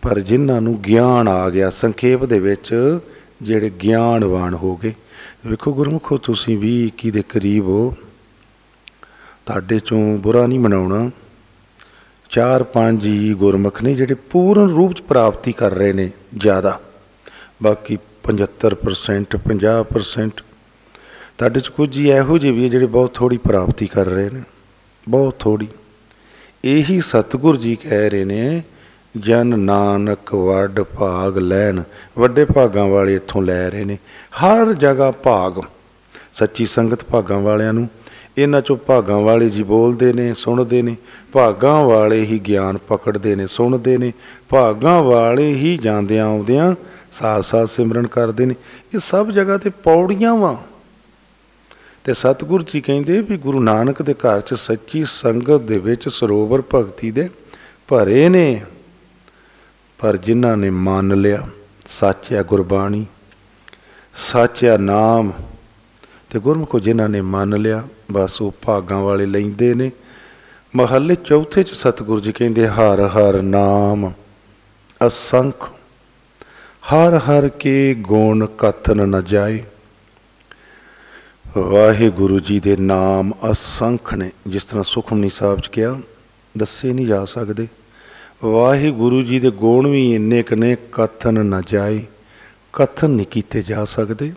ਪਰ 0.02 0.20
ਜਿਨ੍ਹਾਂ 0.20 0.62
ਨੂੰ 0.62 0.82
ਗਿਆਨ 0.82 1.28
ਆ 1.28 1.50
ਗਿਆ 1.50 1.70
ਸੰਖੇਪ 1.70 2.26
ਦੇ 2.26 2.40
ਵਿੱਚ 2.40 3.00
ਜਿਹੜੇ 3.42 3.72
ਗਿਆਨਵਾਨ 3.84 4.54
ਹੋ 4.54 4.76
ਗਏ। 4.76 4.94
ਵੇਖੋ 5.48 5.74
ਗੁਰਮੁਖੋ, 5.74 6.18
ਤੁਸੀਂ 6.18 6.58
ਵੀ 6.58 6.86
21 6.86 7.12
ਦੇ 7.12 7.24
ਕਰੀਬ 7.30 7.68
ਹੋ? 7.68 7.96
ਤੁਹਾਡੇ 9.46 9.80
ਚੋਂ 9.80 10.18
ਬੁਰਾ 10.18 10.46
ਨਹੀਂ 10.48 10.60
ਮਨਾਉਣਾ। 10.60 11.12
ਚਾਰ 12.30 12.64
ਪੰਜ 12.64 13.06
ਹੀ 13.06 13.34
ਗੁਰਮੁਖ 13.34 13.84
ਨੇ 13.84 13.94
ਜਿਹੜੇ 13.94 14.14
ਪੂਰਨ 14.14 14.70
ਰੂਪ 14.70 14.94
ਚ 14.94 15.02
ਪ੍ਰਾਪਤੀ 15.02 15.52
ਕਰ 15.52 15.72
ਰਹੇ 15.72 15.94
ਨੇ 15.94 16.10
ਜ਼ਿਆਦਾ। 16.38 16.80
ਬਾਕੀ 17.64 17.98
75% 18.24 19.38
50% 19.38 20.44
ਤੁਹਾਡੇ 21.38 21.60
ਚ 21.60 21.68
ਕੁਝ 21.68 21.98
ਹੀ 21.98 22.10
ਇਹੋ 22.10 22.38
ਜਿਹੇ 22.38 22.52
ਵੀ 22.52 22.70
ਜਿਹੜੇ 22.70 22.86
ਬਹੁਤ 22.86 23.14
ਥੋੜੀ 23.14 23.38
ਪ੍ਰਾਪਤੀ 23.38 23.88
ਕਰ 23.88 24.06
ਰਹੇ 24.06 24.30
ਨੇ। 24.30 24.42
ਬਹੁਤ 25.10 25.36
ਥੋੜੀ 25.40 25.68
ਇਹੀ 26.66 27.02
ਸਤਿਗੁਰ 27.02 27.58
ਜੀ 27.58 27.76
ਕਹਿ 27.76 28.10
ਰਹੇ 28.10 28.24
ਨੇ, 28.26 28.64
ਜਨ 29.18 29.60
ਨਾਨਕ 29.60 30.34
ਵੱਡ 30.36 30.80
ਭਾਗ 30.80 31.38
ਲੈਣ। 31.38 31.82
ਵੱਡੇ 32.20 32.46
ਭਾਗਾਂ 32.46 32.86
ਵਾਲੇ 32.86 33.16
ਇੱਥੋਂ 33.16 33.42
ਲੈ 33.42 33.70
ਰਹੇ 33.70 33.84
ਨੇ। 33.84 33.98
ਹਰ 34.32 34.74
ਜਗ੍ਹਾ 34.74 35.12
ਭਾਗ। 35.12 35.62
ਸੱਚੀ 36.34 36.66
ਸੰਗਤ 36.66 37.04
ਭਾਗਾਂ 37.04 37.40
ਵਾਲਿਆਂ 37.40 37.74
ਨੂੰ 37.74 37.90
ਇਹਨਾਂ 38.38 38.62
ਚੋਂ 38.62 38.78
ਭਾਗਾਂ 38.78 39.18
ਵਾਲੇ 39.18 39.50
ਜੀ 39.50 39.64
ਬੋਲਦੇ 39.64 40.14
ਨੇ, 40.14 40.34
ਸੁਣਦੇ 40.34 40.82
ਨੇ। 40.82 40.96
ਭਾਗਾਂ 41.32 41.84
ਵਾਲੇ 41.84 42.22
ਹੀ 42.22 42.40
ਗਿਆਨ 42.40 42.78
ਪਕੜਦੇ 42.78 43.36
ਨੇ, 43.36 43.48
ਸੁਣਦੇ 43.48 43.98
ਨੇ। 43.98 44.14
ਭਾਗਾਂ 44.50 45.04
ਵਾਲੇ 45.04 45.54
ਹੀ 45.54 45.78
ਜਾਂਦਿਆਂ 45.78 46.26
ਆਉਂਦਿਆਂ 46.26 46.76
ਸਾਥ 47.12 47.44
ਸਾਥ 47.44 47.70
ਸਿਮਰਨ 47.70 48.08
ਕਰਦੇ 48.08 48.46
ਨੇ। 48.46 48.56
ਇਹ 48.96 49.00
ਸਭ 49.00 49.30
ਜਗ੍ਹਾ 49.30 49.58
ਤੇ 49.58 49.70
ਪੌੜੀਆਂ 49.70 50.36
ਵਾਂ। 50.36 50.56
ਤੇ 52.04 52.14
ਸਤਿਗੁਰ 52.14 52.64
ਜੀ 52.64 52.82
ਕਹਿੰਦੇ 52.82 53.22
ਵੀ 53.22 53.38
ਗੁਰੂ 53.38 53.60
ਨਾਨਕ 53.60 54.02
ਦੇ 54.02 54.14
ਘਰ 54.14 54.42
'ਚ 54.42 54.54
ਸੱਚੀ 54.54 55.06
ਸੰਗਤ 55.08 55.58
ਦੇ 55.58 55.78
ਵਿੱਚ 55.78 56.10
ਸਰੋਵਰ 56.10 56.64
ਭਗਤੀ 56.76 57.12
ਦੇ 57.12 57.30
ਭਰੇ 57.88 58.30
ਨੇ। 58.30 58.62
ਪਰ 60.00 60.18
ਜਿਨ੍ਹਾਂ 60.18 60.58
ਨੇ 60.58 60.70
ਮੰਨ 60.70 61.22
ਲਿਆ, 61.22 61.48
ਸੱਚ 61.86 62.18
ਸੱਚਿਆ 62.18 62.44
ਗੁਰਬਾਣੀ, 62.44 63.06
ਸੱਚ 64.16 64.50
ਸੱਚਿਆ 64.50 64.78
ਨਾਮ 64.78 65.32
ਤੇ 66.30 66.40
ਗੁਰਮੁਖੋ 66.40 66.80
ਜਿਨ੍ਹਾਂ 66.80 67.10
ਨੇ 67.10 67.22
ਮੰਨ 67.22 67.62
ਲਿਆ, 67.62 67.84
ਬਸ 68.12 68.42
ਉਹ 68.42 68.56
ਭਾਗਾਂ 68.66 69.00
ਵਾਲੇ 69.00 69.26
ਲੈਂਦੇ 69.26 69.74
ਨੇ। 69.74 69.92
ਮਹੱਲੇ 70.76 71.16
ਚੌਥੇ 71.16 71.64
ਚ 71.64 71.72
ਸਤਿਗੁਰੂ 71.74 72.22
ਜੀ 72.22 72.32
ਕਹਿੰਦੇ, 72.32 72.68
ਹਰ 72.68 73.00
ਹਰ 73.00 73.42
ਨਾਮ 73.42 74.14
ਅਸੰਖ, 75.08 75.70
ਹਰ 76.94 77.18
ਹਰ 77.18 77.50
ਕੇ 77.50 77.94
ਗੁਣ 77.94 78.48
ਕਥਨ 78.58 79.08
ਨ 79.08 79.24
ਜਾਏ। 79.24 79.64
ਵਾਹਿਗੁਰੂ 81.58 82.40
ਜੀ 82.40 82.60
ਦੇ 82.60 82.78
ਨਾਮ 82.78 83.34
ਅਸੰਖ 83.52 84.14
ਨੇ। 84.14 84.32
ਜਿਸ 84.48 84.64
ਤਰ੍ਹਾਂ 84.64 84.84
ਸੁਖਮਨੀ 84.84 85.30
ਸਾਹਿਬ 85.30 85.60
ਚ 85.60 85.68
ਕਿਹਾ, 85.68 86.00
ਦੱਸੇ 86.58 86.94
ਨਹੀਂ 86.94 87.08
ਜਾ 87.08 87.26
ਸਕਦੇ। 87.26 87.68
ਵਾਹਿਗੁਰੂ 88.44 89.22
ਜੀ 89.22 89.40
ਦੇ 89.40 89.50
ਗੁਣ 89.52 89.88
ਵੀ 89.88 90.16
ਇੰਨੇ 90.16 90.44
ਕਨੇ 90.44 90.78
ਕਥਨ 90.92 91.46
ਨਾ 91.46 91.62
ਜਾਏ। 91.72 92.04
ਕਥਨ 92.74 93.10
ਨਹੀਂ 93.10 93.28
ਕੀਤੇ 93.32 93.64
ਜਾ 93.64 93.86
ਸਕਦੇ। 93.86 94.34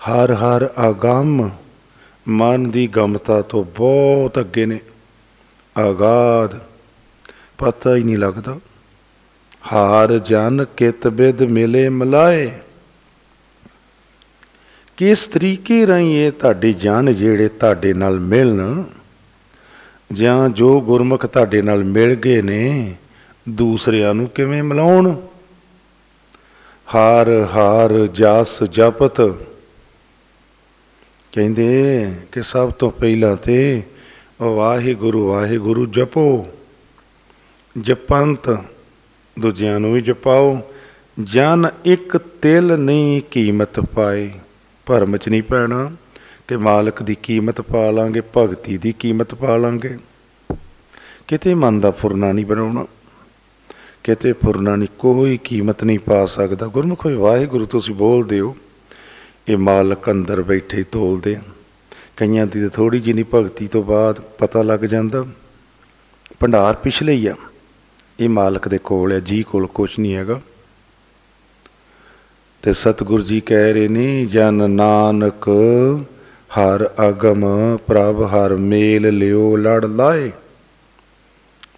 ਹਰ 0.00 0.32
ਹਰ 0.34 0.68
ਆਗਮ 0.78 1.50
ਮਨ 2.28 2.70
ਦੀ 2.70 2.86
ਗਮਤਾ 2.86 3.42
ਤੋਂ 3.42 3.64
ਬਹੁਤ 3.64 4.38
ਅੱਗੇ 4.38 4.66
ਨੇ। 4.66 4.80
ਆਗਾਦ, 5.78 6.58
ਪਤਾ 7.58 7.96
ਹੀ 7.96 8.02
ਨਹੀਂ 8.02 8.18
ਲੱਗਦਾ। 8.18 8.58
ਹਾਰ 9.72 10.18
ਜਨ 10.18 10.64
ਕਿਤ 10.76 11.08
ਬਿਦ 11.08 11.42
ਮਿਲੇ 11.42 11.88
ਮਲਾਏ। 11.88 12.50
ਕਿਸ 14.96 15.26
ਤਰੀਕੇ 15.26 15.86
ਰਹੀ 15.86 16.14
ਇਹ 16.14 16.32
ਤੁਹਾਡੇ 16.32 16.72
ਜਨ 16.72 17.14
ਜਿਹੜੇ 17.14 17.48
ਤੁਹਾਡੇ 17.48 17.92
ਨਾਲ 17.92 18.20
ਮਿਲਣ, 18.20 18.82
ਜਾਂ 20.12 20.48
ਜੋ 20.48 20.80
ਗੁਰਮੁਖ 20.80 21.26
ਤੁਹਾਡੇ 21.26 21.62
ਨਾਲ 21.62 21.84
ਮਿਲ 21.84 22.14
ਗਏ 22.14 22.42
ਨੇ, 22.42 22.94
ਦੂਸਰਿਆਂ 23.48 24.14
ਨੂੰ 24.14 24.26
ਕਿਵੇਂ 24.28 24.62
ਮਿਲਾਉਣ? 24.62 25.20
ਹਾਰ 26.94 27.48
ਹਾਰ 27.54 28.06
ਜਸ 28.06 28.62
ਜਪਤ 28.62 29.20
ਕਹਿੰਦੇ 31.32 32.06
ਕਿ 32.32 32.42
ਸਭ 32.42 32.72
ਤੋਂ 32.72 32.90
ਪਹਿਲਾਂ 32.90 33.36
ਤੇ 33.36 33.82
ਵਾਹਿਗੁਰੂ 34.42 35.28
ਵਾਹਿਗੁਰੂ 35.28 35.86
ਜਪੋ। 35.86 36.46
ਜਪੰਤ, 37.80 38.58
ਦੂਜਿਆਂ 39.38 39.80
ਨੂੰ 39.80 39.94
ਵੀ 39.94 40.00
ਜਪਾਓ। 40.00 40.58
ਜਨ 41.22 41.66
ਇੱਕ 41.84 42.16
ਤਿਲ 42.16 42.76
ਨਹੀਂ 42.76 43.20
ਕੀਮਤ 43.30 43.80
ਪਾਏ। 43.80 44.30
ਭਰਮ 44.86 45.16
ਚ 45.16 45.28
ਨਹੀਂ 45.28 45.42
ਪੈਣਾ 45.42 45.92
ਕਿ 46.48 46.56
ਮਾਲਕ 46.56 47.02
ਦੀ 47.02 47.14
ਕੀਮਤ 47.14 47.60
ਪਾ 47.60 47.90
ਲਾਂਗੇ, 47.90 48.22
ਭਗਤੀ 48.36 48.78
ਦੀ 48.78 48.92
ਕੀਮਤ 48.92 49.34
ਪਾ 49.34 49.56
ਲਾਂਗੇ। 49.56 49.98
ਕਿਤੇ 51.28 51.54
ਮਨ 51.54 51.80
ਦਾ 51.80 51.90
ਫੁਰਨਾ 51.90 52.32
ਨਹੀਂ 52.32 52.46
ਬਣਾਉਣਾ। 52.46 52.86
ਕਿਤੇ 54.04 54.32
ਫੁਰਨਾ 54.32 54.76
ਨਹੀਂ, 54.76 54.88
ਕੋਈ 54.98 55.36
ਕੀਮਤ 55.36 55.84
ਨਹੀਂ 55.84 55.98
ਪਾ 55.98 56.26
ਸਕਦਾ। 56.26 56.66
ਗੁਰਮੁਖੋ 56.66 57.10
ਵਾਹਿਗੁਰੂ, 57.10 57.64
ਤੁਸੀਂ 57.64 57.94
ਬੋਲਦੇ 57.94 58.40
ਹੋ। 58.40 58.56
ਇਹ 59.50 59.56
ਮਾਲਕ 59.56 60.10
ਅੰਦਰ 60.10 60.42
ਬੈਠੇ 60.42 60.82
ਤੋਲਦੇ 60.82 61.34
ਆ 61.34 61.40
ਕਈਆਂ 62.16 62.46
ਦੀ 62.46 62.60
ਤਾਂ 62.60 62.68
ਥੋੜੀ 62.68 63.00
ਜਿਹੀ 63.00 63.24
ਭਗਤੀ 63.34 63.68
ਤੋਂ 63.68 63.82
ਬਾਅਦ 63.82 64.20
ਪਤਾ 64.20 64.62
ਲੱਗ 64.62 64.80
ਜਾਂਦਾ। 64.80 65.26
ਭੰਡਾਰ 66.40 66.74
ਪਿਛਲੇ 66.74 67.12
ਹੀ 67.12 67.26
ਆ। 67.26 67.34
ਇਹ 68.20 68.28
ਮਾਲਕ 68.28 68.68
ਦੇ 68.68 68.78
ਕੋਲ 68.78 69.12
ਹੈ 69.12 69.20
ਜੀ 69.20 69.42
ਕੋਲ 69.42 69.66
ਕੁਝ 69.66 69.90
ਨਹੀਂ 70.00 70.14
ਹੈਗਾ। 70.14 70.40
ਤੇ 72.62 72.72
ਸਤਿਗੁਰ 72.72 73.22
ਜੀ 73.22 73.40
ਕਹਿ 73.40 73.72
ਰਹੇ 73.72 73.88
ਨੇ, 73.88 74.26
ਜਨ 74.26 74.70
ਨਾਨਕ 74.70 75.48
ਹਰ 76.58 76.90
ਅਗਮ, 77.08 77.44
ਪ੍ਰਭ 77.86 78.22
ਹਰ 78.22 78.56
ਮੇਲ 78.56 79.18
ਲਿਓ, 79.18 79.56
ਲੜ 79.56 79.84
ਲਾਏ। 79.84 80.32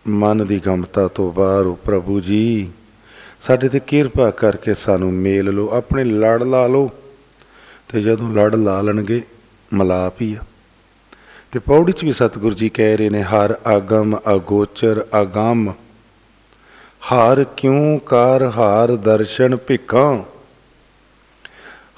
ਮਨ 0.08 0.46
ਦੀ 0.46 0.60
ਗਮਤਾ 0.66 1.08
ਤੋਂ 1.08 1.32
ਬਾਹਰ 1.32 1.66
ਉਹ 1.66 1.76
ਪ੍ਰਭੂ 1.76 2.20
ਜੀ, 2.20 2.70
ਸਾਡੇ 3.40 3.68
ਤੇ 3.68 3.80
ਕਿਰਪਾ 3.80 4.30
ਕਰਕੇ 4.30 4.74
ਸਾਨੂੰ 4.74 5.12
ਮੇਲ 5.12 5.54
ਲਓ, 5.54 5.68
ਆਪਣੇ 5.68 6.04
ਲੜ 6.04 6.42
ਲਾ 6.42 6.66
ਲਓ। 6.66 6.90
ਤੇ 7.92 8.02
ਜਦੋਂ 8.02 8.34
ਲੜ 8.34 8.54
ਲਾ 8.54 8.80
ਲਣਗੇ, 8.80 9.22
ਮਲਾਪ 9.72 10.22
ਹੀ 10.22 10.34
ਆ। 10.34 10.38
ਤੇ 11.52 11.58
ਪੌੜੀ 11.58 11.92
ਚ 11.92 12.04
ਵੀ 12.04 12.12
ਸਤਿਗੁਰੂ 12.12 12.54
ਜੀ 12.54 12.68
ਕਹਿ 12.68 12.96
ਰਹੇ 12.96 13.08
ਨੇ, 13.08 13.22
ਹਰ 13.22 13.58
ਆਗਮ 13.66 14.16
ਅਗੋਚਰ 14.34 15.06
ਅਗੰਮ। 15.20 15.72
ਹਾਰ 17.12 17.44
ਕਿਉਂ 17.44 17.98
ਕਰ 17.98 18.50
ਹਾਰ 18.56 18.96
ਦਰਸ਼ਨ 18.96 19.56
ਭਿੱਖਾਂ? 19.56 20.18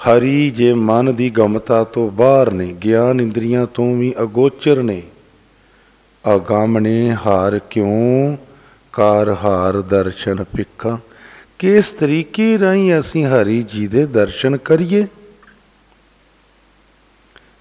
ਹਰੀ 0.04 0.50
ਜੇ 0.50 0.74
ਮਨ 0.74 1.14
ਦੀ 1.14 1.30
ਗਮਤਾ 1.30 1.84
ਤੋਂ 1.84 2.10
ਬਾਹਰ 2.10 2.50
ਨੇ, 2.50 2.76
ਗਿਆਨ 2.84 3.20
ਇੰਦਰੀਆਂ 3.20 3.66
ਤੋਂ 3.66 3.96
ਵੀ 3.96 4.14
ਅਗੋਚਰ 4.22 4.82
ਨੇ। 4.82 5.02
ਅਗੰਮ 6.34 6.78
ਨੇ 6.78 7.14
ਹਾਰ 7.26 7.58
ਕਿਉਂ 7.58 8.36
ਕਰ 8.92 9.34
ਹਾਰ 9.44 9.82
ਦਰਸ਼ਨ 9.82 10.44
ਭਿੱਖਾਂ? 10.56 10.98
ਕਿਸ 11.58 11.90
ਤਰੀਕੇ 11.90 12.58
ਰਾਹੀਂ 12.58 12.98
ਅਸੀਂ 12.98 13.26
ਹਰੀ 13.26 13.62
ਜੀ 13.62 13.86
ਦੇ 13.86 14.06
ਦਰਸ਼ਨ 14.06 14.56
ਕਰੀਏ? 14.56 15.06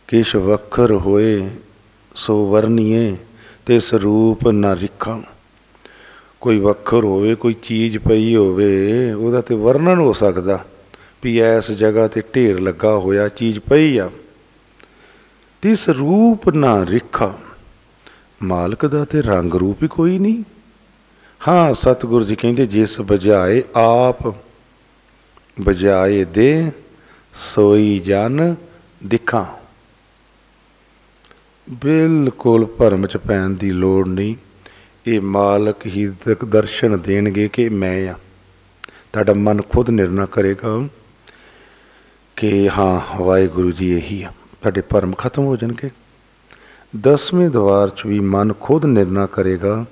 ਕਿਛ 0.07 0.35
ਵਖਰ 0.35 0.91
ਹੋਏ, 0.91 1.49
ਸੋ 2.15 2.49
ਵਰਨੀਏ 2.49 3.15
ਤੇ 3.65 3.79
ਸਰੂਪ 3.79 4.47
ਨਾ 4.47 4.75
ਰਿਖਾਂ। 4.75 5.21
ਕੋਈ 6.41 6.59
ਵਖਰ 6.59 7.03
ਹੋਵੇ, 7.03 7.35
ਕੋਈ 7.35 7.53
ਚੀਜ਼ 7.53 7.97
ਪਈ 7.97 8.35
ਹੋਵੇ, 8.35 9.11
ਉਹਦਾ 9.13 9.41
ਤੇ 9.41 9.55
ਵਰਣਨ 9.55 9.99
ਹੋ 9.99 10.13
ਸਕਦਾ, 10.13 10.65
ਵੀ 11.23 11.39
ਐਸ 11.39 11.71
ਜਗ੍ਹਾ 11.71 12.07
ਤੇ 12.07 12.21
ਢੇਰ 12.35 12.59
ਲੱਗਾ 12.59 12.95
ਹੋਇਆ, 12.95 13.27
ਚੀਜ਼ 13.27 13.59
ਪਈ 13.59 13.97
ਆ। 13.97 14.09
ਤਿਸ 15.61 15.89
ਰੂਪ 15.89 16.49
ਨਾ 16.49 16.85
ਰਿਖਾ, 16.85 17.33
ਮਾਲਕ 18.43 18.85
ਦਾ 18.85 19.05
ਤੇ 19.05 19.21
ਰੰਗ 19.21 19.53
ਰੂਪ 19.53 19.83
ਹੀ 19.83 19.87
ਕੋਈ 19.87 20.17
ਨਹੀਂ। 20.19 20.43
ਹਾਂ, 21.47 21.73
ਸਤਿਗੁਰੂ 21.73 22.25
ਜੀ 22.25 22.35
ਕਹਿੰਦੇ, 22.35 22.65
ਜਿਸ 22.65 22.99
ਬਜਾਏ 23.01 23.63
ਆਪ 23.75 24.33
ਬਜਾਏ 25.61 26.23
ਦੇ, 26.23 26.71
ਸੋਈ 27.33 27.99
ਜਨ 27.99 28.55
ਦਿਖਾਂ। 29.05 29.62
ਬਿਲਕੁਲ 31.69 32.65
ਭਰਮ 32.65 33.07
ਚ 33.07 33.17
ਪੈਣ 33.17 33.49
ਦੀ 33.49 33.71
ਲੋੜ 33.71 34.07
ਨਹੀਂ। 34.07 34.35
ਇਹ 35.07 35.21
ਮਾਲਕ 35.21 35.85
ਹੀ 35.85 36.07
ਦਰਸ਼ਨ 36.45 36.99
ਦੇਣਗੇ 36.99 37.47
ਕਿ 37.47 37.69
ਮੈਂ 37.69 38.09
ਆ। 38.09 38.15
ਤੁਹਾਡਾ 39.13 39.33
ਮਨ 39.33 39.61
ਖੁਦ 39.61 39.89
ਨਿਰਣਾ 39.89 40.25
ਕਰੇਗਾ 40.25 40.87
ਕਿ 42.35 42.69
ਹਾਂ, 42.69 43.23
ਵਾਹਿਗੁਰੂ 43.23 43.71
ਜੀ 43.71 43.97
ਇਹੀ 43.97 44.23
ਆ। 44.23 44.31
ਤੁਹਾਡੇ 44.61 44.81
ਭਰਮ 44.81 45.13
ਖਤਮ 45.13 45.45
ਹੋ 45.45 45.55
ਜਾਣਗੇ। 45.55 45.89
ਦਸਵੇਂ 47.01 47.49
ਦਵਾਰ 47.49 47.89
ਚ 47.89 48.05
ਵੀ 48.05 48.19
ਮਨ 48.19 48.53
ਖੁਦ 48.53 48.85
ਨਿਰਣਾ 48.85 49.25
ਕਰੇਗਾ। 49.25 49.85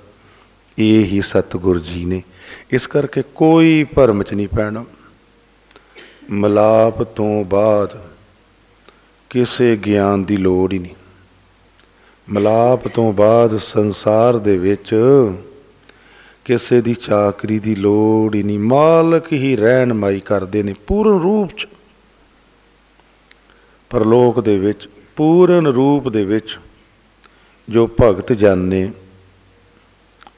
ਇਹ 0.78 1.04
ਹੀ 1.04 1.22
ਸਤਿਗੁਰ 1.22 1.78
ਜੀ 1.78 2.04
ਨੇ। 2.04 2.22
ਇਸ 2.70 2.86
ਕਰਕੇ 2.86 3.22
ਕੋਈ 3.34 3.84
ਭਰਮ 3.84 4.22
ਚ 4.22 4.34
ਨਹੀਂ 4.34 4.48
ਪੈਣਾ। 4.48 4.84
ਮਲਾਪ 6.30 7.02
ਤੋਂ 7.02 7.44
ਬਾਅਦ 7.44 8.02
ਕਿਸੇ 9.30 9.76
ਗਿਆਨ 9.76 10.24
ਦੀ 10.24 10.36
ਲੋੜ 10.36 10.72
ਹੀ 10.72 10.78
ਨਹੀਂ। 10.78 10.94
ਮਲਾਪ 12.30 12.88
ਤੋਂ 12.88 13.12
ਬਾਅਦ 13.12 13.56
ਸੰਸਾਰ 13.56 14.38
ਦੇ 14.38 14.56
ਵਿੱਚ 14.56 14.94
ਕਿਸੇ 16.44 16.80
ਦੀ 16.80 16.94
ਚਾਕਰੀ 16.94 17.58
ਦੀ 17.58 17.74
ਲੋੜ 17.74 18.34
ਹੀ 18.34 18.42
ਨਹੀਂ। 18.42 18.58
ਮਾਲਕ 18.58 19.32
ਹੀ 19.32 19.56
ਰਹਿਨਮਾਈ 19.56 20.20
ਕਰਦੇ 20.20 20.62
ਨੇ 20.62 20.74
ਪੂਰਨ 20.86 21.20
ਰੂਪ 21.20 21.50
ਚ। 21.58 21.66
ਪਰਲੋਕ 23.90 24.40
ਦੇ 24.40 24.58
ਵਿੱਚ, 24.58 24.88
ਪੂਰਨ 25.16 25.66
ਰੂਪ 25.66 26.08
ਦੇ 26.08 26.24
ਵਿੱਚ 26.24 26.58
ਜੋ 27.68 27.90
ਭਗਤ 28.02 28.32
ਜਨ 28.32 28.58
ਨੇ 28.58 28.92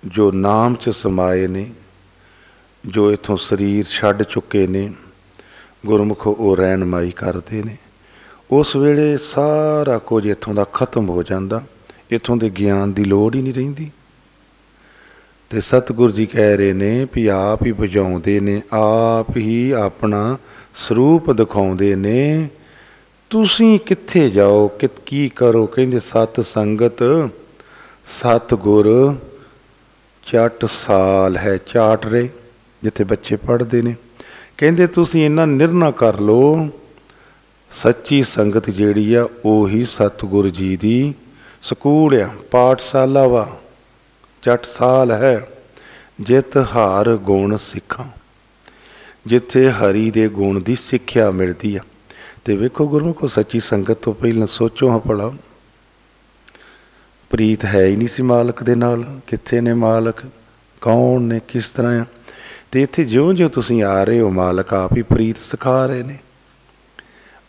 ਜੋ 0.06 0.32
ਨਾਮ 0.32 0.74
ਚ 0.74 0.90
ਸਮਾਏ 0.90 1.46
ਨੇ, 1.46 1.70
ਜੋ 2.86 3.12
ਇਥੋਂ 3.12 3.36
ਸਰੀਰ 3.36 3.84
ਛੱਡ 3.84 4.22
ਚੁੱਕੇ 4.22 4.66
ਨੇ, 4.66 4.92
ਗੁਰਮੁਖ 5.86 6.26
ਉਹ 6.26 6.56
ਰਹਿਨਮਾਈ 6.56 7.10
ਕਰਦੇ 7.10 7.62
ਨੇ। 7.62 7.76
ਉਸ 8.50 8.76
ਵੇਲੇ 8.76 9.16
ਸਾਰਾ 9.18 9.98
ਕੁਝ 9.98 10.26
ਇਥੋਂ 10.26 10.54
ਦਾ 10.54 10.64
ਖਤਮ 10.64 11.08
ਹੋ 11.08 11.22
ਜਾਂਦਾ। 11.22 11.62
ਇਥੋਂ 12.10 12.36
ਦੇ 12.36 12.50
ਗਿਆਨ 12.50 12.92
ਦੀ 12.92 13.04
ਲੋੜ 13.04 13.34
ਹੀ 13.34 13.42
ਨਹੀਂ 13.42 13.54
ਰਹਿੰਦੀ। 13.54 13.90
ਤੇ 15.50 15.60
ਸਤਿਗੁਰ 15.60 16.10
ਜੀ 16.10 16.26
ਕਹਿ 16.26 16.56
ਰਹੇ 16.56 16.72
ਨੇ 16.72 17.06
ਵੀ 17.14 17.26
ਆਪ 17.26 17.66
ਹੀ 17.66 17.72
ਬੁਝਾਉਂਦੇ 17.72 18.40
ਨੇ, 18.40 18.62
ਆਪ 18.72 19.36
ਹੀ 19.36 19.70
ਆਪਣਾ 19.70 20.36
ਸਰੂਪ 20.74 21.32
ਦਿਖਾਉਂਦੇ 21.32 21.94
ਨੇ। 21.94 22.48
ਤੁਸੀਂ 23.30 23.78
ਕਿੱਥੇ 23.78 24.30
ਜਾਓ 24.30 24.68
ਕਿ 24.68 24.88
ਕੀ 25.06 25.28
ਕਰੋ? 25.28 25.66
ਕਹਿੰਦੇ 25.66 26.00
ਸਤ 26.00 26.40
ਸੰਗਤ 26.46 27.30
ਸਤ 28.06 28.54
ਗੁਰ 28.54 29.16
ਚਟ 30.26 30.64
ਸਾਲ 30.64 31.36
ਹੈ, 31.36 31.56
ਚਾਟ 31.56 32.06
ਰੇ, 32.06 32.28
ਜਿੱਥੇ 32.82 33.04
ਬੱਚੇ 33.04 33.36
ਪੜ੍ਹਦੇ 33.36 33.82
ਨੇ। 33.82 33.94
ਕਹਿੰਦੇ 34.58 34.86
ਤੁਸੀਂ 34.86 35.24
ਇਹਨਾਂ 35.24 35.46
ਨਿਰਣਾ 35.46 35.90
ਕਰ 35.90 36.20
ਲਓ, 36.20 36.68
ਸੱਚੀ 37.70 38.22
ਸੰਗਤ 38.22 38.70
ਜਿਹੜੀ 38.70 39.14
ਆ, 39.14 39.28
ਉਹੀ 39.44 39.84
ਸਤਿਗੁਰ 39.84 40.48
ਜੀ 40.48 40.76
ਦੀ 40.76 41.14
ਸਕੂਲ 41.64 42.22
ਆ 42.22 42.28
ਪਾਠਸ਼ਾਲਾ 42.50 43.26
ਵਾ 43.26 43.60
ਚਟ 44.42 44.64
ਸਾਲ 44.64 45.10
ਹੈ, 45.10 45.48
ਜਿਤ 46.20 46.56
ਹਾਰ 46.56 47.16
ਗੁਣ 47.16 47.56
ਸਿੱਖਾਂ। 47.56 48.04
ਜਿੱਥੇ 49.26 49.70
ਹਰੀ 49.70 50.10
ਦੇ 50.10 50.28
ਗੁਣ 50.28 50.60
ਦੀ 50.60 50.74
ਸਿੱਖਿਆ 50.74 51.30
ਮਿਲਦੀ 51.30 51.76
ਆ। 51.76 51.80
ਤੇ 52.44 52.56
ਵੇਖੋ 52.56 52.88
ਗੁਰਮੁਖੋ, 52.88 53.28
ਸੱਚੀ 53.28 53.60
ਸੰਗਤ 53.60 53.92
ਤੋਂ 53.92 54.14
ਪਹਿਲਾਂ 54.14 54.46
ਸੋਚੋ 54.46 54.90
ਹਾਂ 54.90 54.98
ਭਲਾ। 54.98 55.32
ਪ੍ਰੀਤ 57.30 57.64
ਹੈ 57.64 57.86
ਹੀ 57.86 57.96
ਨਹੀਂ 57.96 58.08
ਸੀ 58.08 58.22
ਮਾਲਕ 58.22 58.62
ਦੇ 58.62 58.74
ਨਾਲ। 58.74 59.20
ਕਿੱਥੇ 59.26 59.60
ਨੇ 59.60 59.74
ਮਾਲਕ? 59.74 60.16
ਕੌਣ 60.80 61.20
ਨੇ? 61.20 61.40
ਕਿਸ 61.48 61.70
ਤਰ੍ਹਾਂ 61.70 62.00
ਆ? 62.00 62.04
ਤੇ 62.70 62.82
ਇੱਥੇ 62.82 63.04
ਜਿਉਂ-ਜਿਉਂ 63.04 63.50
ਤੁਸੀਂ 63.50 63.82
ਆ 63.82 64.04
ਰਹੇ 64.04 64.20
ਹੋ, 64.20 64.30
ਮਾਲਕ 64.30 64.74
ਆਪ 64.74 64.96
ਹੀ 64.96 65.02
ਪ੍ਰੀਤ 65.02 65.38
ਸਿਖਾ 65.38 65.86
ਰਹੇ 65.86 66.02
ਨੇ। 66.02 66.18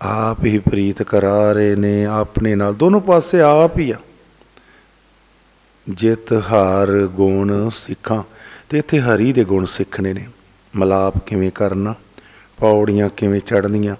ਆਪ 0.01 0.45
ਹੀ 0.45 0.57
ਪ੍ਰੀਤ 0.57 1.03
ਕਰਾ 1.03 1.51
ਰਹੇ 1.51 1.75
ਨੇ, 1.75 2.05
ਆਪਣੇ 2.05 2.55
ਨਾਲ। 2.55 2.73
ਦੋਨੋਂ 2.73 3.01
ਪਾਸੇ 3.01 3.41
ਆਪ 3.41 3.79
ਹੀ 3.79 3.91
ਆ। 3.91 3.95
ਜਿਤ 5.89 6.33
ਹਾਰ 6.33 7.07
ਗੁਣ 7.07 7.69
ਸਿੱਖਾਂ। 7.69 8.23
ਤੇ 8.69 8.77
ਇੱਥੇ 8.77 8.99
ਹਰੀ 8.99 9.33
ਦੇ 9.33 9.43
ਗੁਣ 9.43 9.65
ਸਿੱਖਣੇ 9.65 10.13
ਨੇ। 10.13 10.27
ਮਲਾਪ 10.75 11.17
ਕਿਵੇਂ 11.17 11.51
ਕਰਨਾ? 11.51 11.95
ਪੌੜੀਆਂ 12.59 13.09
ਕਿਵੇਂ 13.09 13.39
ਚੜਨੀਆਂ 13.39 13.95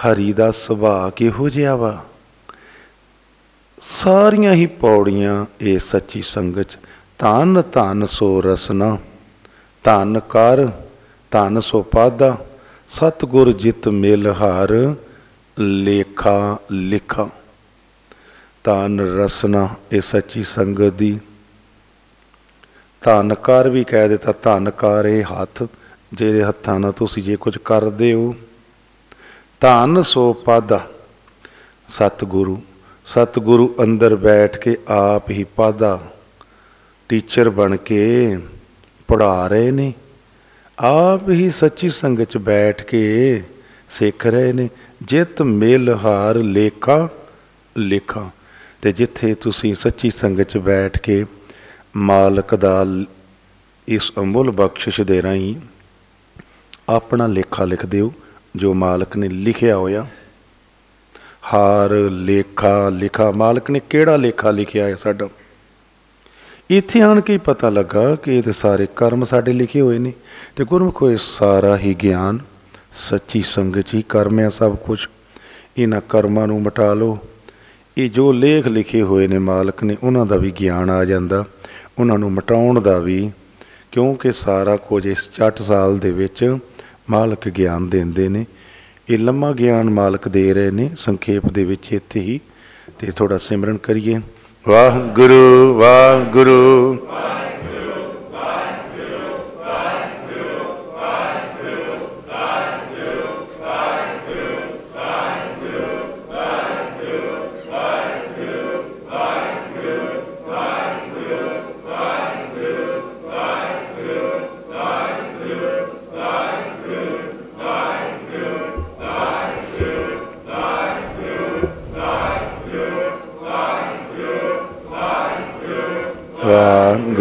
ਹਰੀ 0.00 0.32
ਦਾ 0.32 0.50
ਸੁਭਾਅ 0.50 1.10
ਕਿਹੋ 1.10 1.48
ਜਿਹਾ 1.48 1.76
ਵਾ? 1.76 2.04
ਸਾਰੀਆਂ 3.80 4.52
ਹੀ 4.52 4.66
ਪੌੜੀਆਂ 4.66 5.46
ਇਹ 5.60 5.78
ਸੱਚੀ 5.78 6.22
ਸੰਗਤ 6.22 6.66
ਧਨ 7.18 7.62
ਧਨ 7.72 8.06
ਸੋ 8.06 8.40
ਰਸਨਾ। 8.40 8.98
ਧਨ 9.84 10.20
ਕਰ, 10.20 10.66
ਧਨ 11.30 11.60
ਸੋ 11.60 11.82
ਪਾਦਾ। 11.82 12.46
ਸਤਗੁਰ 12.88 13.52
ਜਿਤ 13.52 13.88
ਮਿਲ 13.88 14.34
ਹਾਰ। 14.40 14.94
ਲੇਖਾ 15.58 16.58
ਲਿਖਾ, 16.72 17.28
ਧਨ 18.64 19.00
ਰਸਨਾ 19.18 19.68
ਇਹ 19.92 20.00
ਸੱਚੀ 20.00 20.44
ਸੰਗਤ 20.44 20.92
ਦੀ। 20.92 21.18
ਧਨਕਾਰ 23.02 23.68
ਵੀ 23.68 23.84
ਕਹਿ 23.84 24.08
ਦਿੱਤਾ 24.08 24.32
ਧਨ 24.42 24.70
ਕਰ 24.70 25.06
ਇਹ 25.06 25.24
ਹੱਥ 25.24 25.62
ਜਿਹੜੇ 26.12 26.42
ਹੱਥਾਂ 26.42 26.78
ਨਾਲ 26.80 26.92
ਤੁਸੀਂ 26.92 27.22
ਜੇ 27.22 27.36
ਕੁਝ 27.36 27.56
ਕਰਦੇ 27.58 28.12
ਹੋ। 28.12 28.34
ਧਨ 29.60 30.02
ਸੋ 30.02 30.32
ਪਾਦਾ 30.32 30.80
ਸਤਗੁਰੂ 31.88 32.60
ਸਤਗੁਰੂ 33.06 33.74
ਅੰਦਰ 33.82 34.14
ਬੈਠ 34.16 34.58
ਕੇ 34.58 34.76
ਆਪ 34.88 35.30
ਹੀ 35.30 35.44
ਪਾਦਾ 35.44 35.98
ਟੀਚਰ 37.08 37.50
ਬਣ 37.50 37.76
ਕੇ 37.76 38.38
ਪੜ੍ਹਾ 39.08 39.46
ਰਹੇ 39.48 39.70
ਨੇ, 39.70 39.92
ਆਪ 40.78 41.28
ਹੀ 41.30 41.50
ਸੱਚੀ 41.50 41.90
ਸੰਗਤ 41.90 42.30
ਚ 42.30 42.36
ਬੈਠ 42.36 42.82
ਕੇ 42.82 43.42
ਸਿੱਖ 43.90 44.26
ਰਹੇ 44.26 44.52
ਨੇ। 44.52 44.68
ਜਿਤ 45.04 45.42
ਮੇਲ 45.42 45.98
ਹਾਰ 46.04 46.34
ਲੇਖਾ 46.34 47.08
ਲੇਖਾ। 47.78 48.30
ਤੇ 48.82 48.92
ਜਿੱਥੇ 48.92 49.34
ਤੁਸੀਂ 49.34 49.74
ਸੱਚੀ 49.74 50.10
ਸੰਗਤ 50.10 50.42
ਚ 50.42 50.56
ਬੈਠ 50.56 50.98
ਕੇ 50.98 51.24
ਮਾਲਕ 51.96 52.54
ਦਾ 52.54 52.86
ਇਸ 53.88 54.12
ਅਮੁੱਲ 54.18 54.50
ਬਖਸ਼ਿਸ਼ 54.50 55.00
ਦੇ 55.00 55.22
ਰਾਹੀਂ 55.22 55.56
ਆਪਣਾ 56.88 57.26
ਲੇਖਾ 57.26 57.64
ਲਿਖ 57.64 57.86
ਦਿਓ, 57.86 58.12
ਜੋ 58.56 58.74
ਮਾਲਕ 58.74 59.16
ਨੇ 59.16 59.28
ਲਿਖਿਆ 59.28 59.76
ਹੋਇਆ। 59.76 60.06
ਹਾਰ, 61.54 61.90
ਲੇਖਾ, 62.10 62.88
ਲਿਖਾ। 62.88 63.30
ਮਾਲਕ 63.30 63.70
ਨੇ 63.70 63.80
ਕਿਹੜਾ 63.90 64.16
ਲੇਖਾ 64.16 64.50
ਲਿਖਿਆ 64.50 64.84
ਹੈ 64.84 64.94
ਸਾਡਾ? 64.94 65.28
ਇੱਥੇ 66.70 67.00
ਆਣ 67.00 67.20
ਕੇ 67.20 67.38
ਪਤਾ 67.38 67.70
ਲੱਗਾ 67.70 68.16
ਕਿ 68.16 68.36
ਇਹ 68.36 68.52
ਸਾਰੇ 68.52 68.86
ਕਰਮ 68.96 69.24
ਸਾਡੇ 69.24 69.52
ਲਿਖੇ 69.52 69.80
ਹੋਏ 69.80 69.98
ਨੇ। 69.98 70.12
ਤੇ 70.56 70.64
ਗੁਰਮੁਖ, 70.64 71.02
ਇਹ 71.10 71.16
ਸਾਰਾ 71.20 71.76
ਹੀ 71.76 71.94
ਗਿਆਨ 71.94 72.38
ਸੱਚੀ 72.96 73.42
ਸੰਗਤ 73.42 73.84
ਹੀ 73.94 74.04
ਕਰਮ 74.08 74.38
ਹੈ 74.38 74.48
ਸਭ 74.48 74.76
ਕੁਝ 74.76 75.06
ਇਹਨਾਂ 75.78 76.00
ਕਰਮਾਂ 76.08 76.46
ਨੂੰ 76.46 76.62
ਮਟਾ 76.62 76.94
ਲਓ। 76.94 77.18
ਇਹ 77.98 78.10
ਜੋ 78.10 78.32
ਲੇਖ 78.32 78.66
ਲਿਖੇ 78.66 79.02
ਹੋਏ 79.02 79.26
ਨੇ 79.26 79.38
ਮਾਲਕ 79.38 79.84
ਨੇ, 79.84 79.96
ਉਹਨਾਂ 80.02 80.26
ਦਾ 80.26 80.36
ਵੀ 80.36 80.50
ਗਿਆਨ 80.50 80.90
ਆ 80.90 81.04
ਜਾਂਦਾ। 81.04 81.44
ਉਹਨਾਂ 81.98 82.18
ਨੂੰ 82.18 82.32
ਮਟਾਉਣ 82.32 82.80
ਦਾ 82.80 82.98
ਵੀ, 82.98 83.30
ਕਿਉਂਕਿ 83.92 84.32
ਸਾਰਾ 84.32 84.76
ਕੁਝ 84.76 85.06
ਇਸ 85.06 85.30
60 85.36 85.62
ਸਾਲ 85.62 85.98
ਦੇ 85.98 86.10
ਵਿੱਚ 86.10 86.58
ਮਾਲਕ 87.10 87.48
ਗਿਆਨ 87.48 87.88
ਦਿੰਦੇ 87.88 88.28
ਨੇ। 88.28 88.46
ਇਹ 89.10 89.18
ਲੰਮਾ 89.18 89.52
ਗਿਆਨ 89.52 89.90
ਮਾਲਕ 89.90 90.28
ਦੇ 90.28 90.54
ਰਹੇ 90.54 90.70
ਨੇ, 90.70 90.90
ਸੰਖੇਪ 90.96 91.46
ਦੇ 91.46 91.64
ਵਿੱਚ 91.64 91.92
ਇੱਥੇ 91.92 92.20
ਹੀ। 92.20 92.40
ਤੇ 92.98 93.12
ਥੋੜਾ 93.16 93.38
ਸਿਮਰਨ 93.38 93.76
ਕਰੀਏ। 93.76 94.20
ਵਾਹਿਗੁਰੂ 94.68 95.74
ਵਾਹਿਗੁਰੂ 95.74 96.94
ਵਾਹਿਗੁਰੂ। 96.94 97.33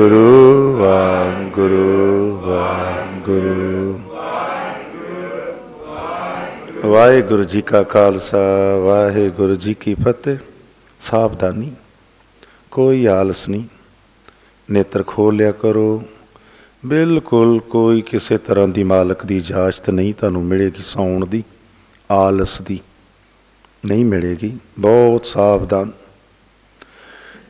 ਵਾਹਿਗੁਰੂ 0.04 2.42
ਵਾਹਿਗੁਰੂ 2.42 4.00
ਵਾਹਿਗੁਰੂ। 6.84 7.44
ਜੀ 7.44 7.62
ਕਾ 7.62 7.84
ਖਾਲਸਾ, 7.84 8.38
ਵਾਹਿਗੁਰੂ 8.86 9.56
ਜੀ 9.56 9.74
ਕੀ 9.74 9.94
ਫਤਿਹ। 9.94 10.38
ਸਾਵਧਾਨੀ, 11.00 11.72
ਕੋਈ 12.72 13.06
ਆਲਸ 13.06 13.50
ਨਹੀਂ। 13.50 13.64
ਨੇਤਰ 14.72 15.04
ਖੋਲਿਆ 15.08 15.52
ਕਰੋ। 15.52 16.04
ਬਿਲਕੁਲ 16.86 17.60
ਕੋਈ 17.60 18.02
ਕਿਸੇ 18.02 18.38
ਤਰ੍ਹਾਂ 18.38 18.68
ਦੀ 18.68 18.84
ਮਾਲਕ 18.84 19.26
ਦੀ 19.26 19.38
ਇਜਾਜ਼ਤ 19.38 19.90
ਨਹੀਂ 19.90 20.14
ਤੁਹਾਨੂੰ 20.14 20.44
ਮਿਲੇਗੀ, 20.44 20.82
ਸੌਣ 20.86 21.26
ਦੀ, 21.26 21.44
ਆਲਸ 22.12 22.62
ਦੀ। 22.62 22.80
ਨਹੀਂ 23.86 24.06
ਮਿਲੇਗੀ। 24.06 24.58
ਬਹੁਤ 24.80 25.26
ਸਾਵਧਾਨ। 25.26 25.92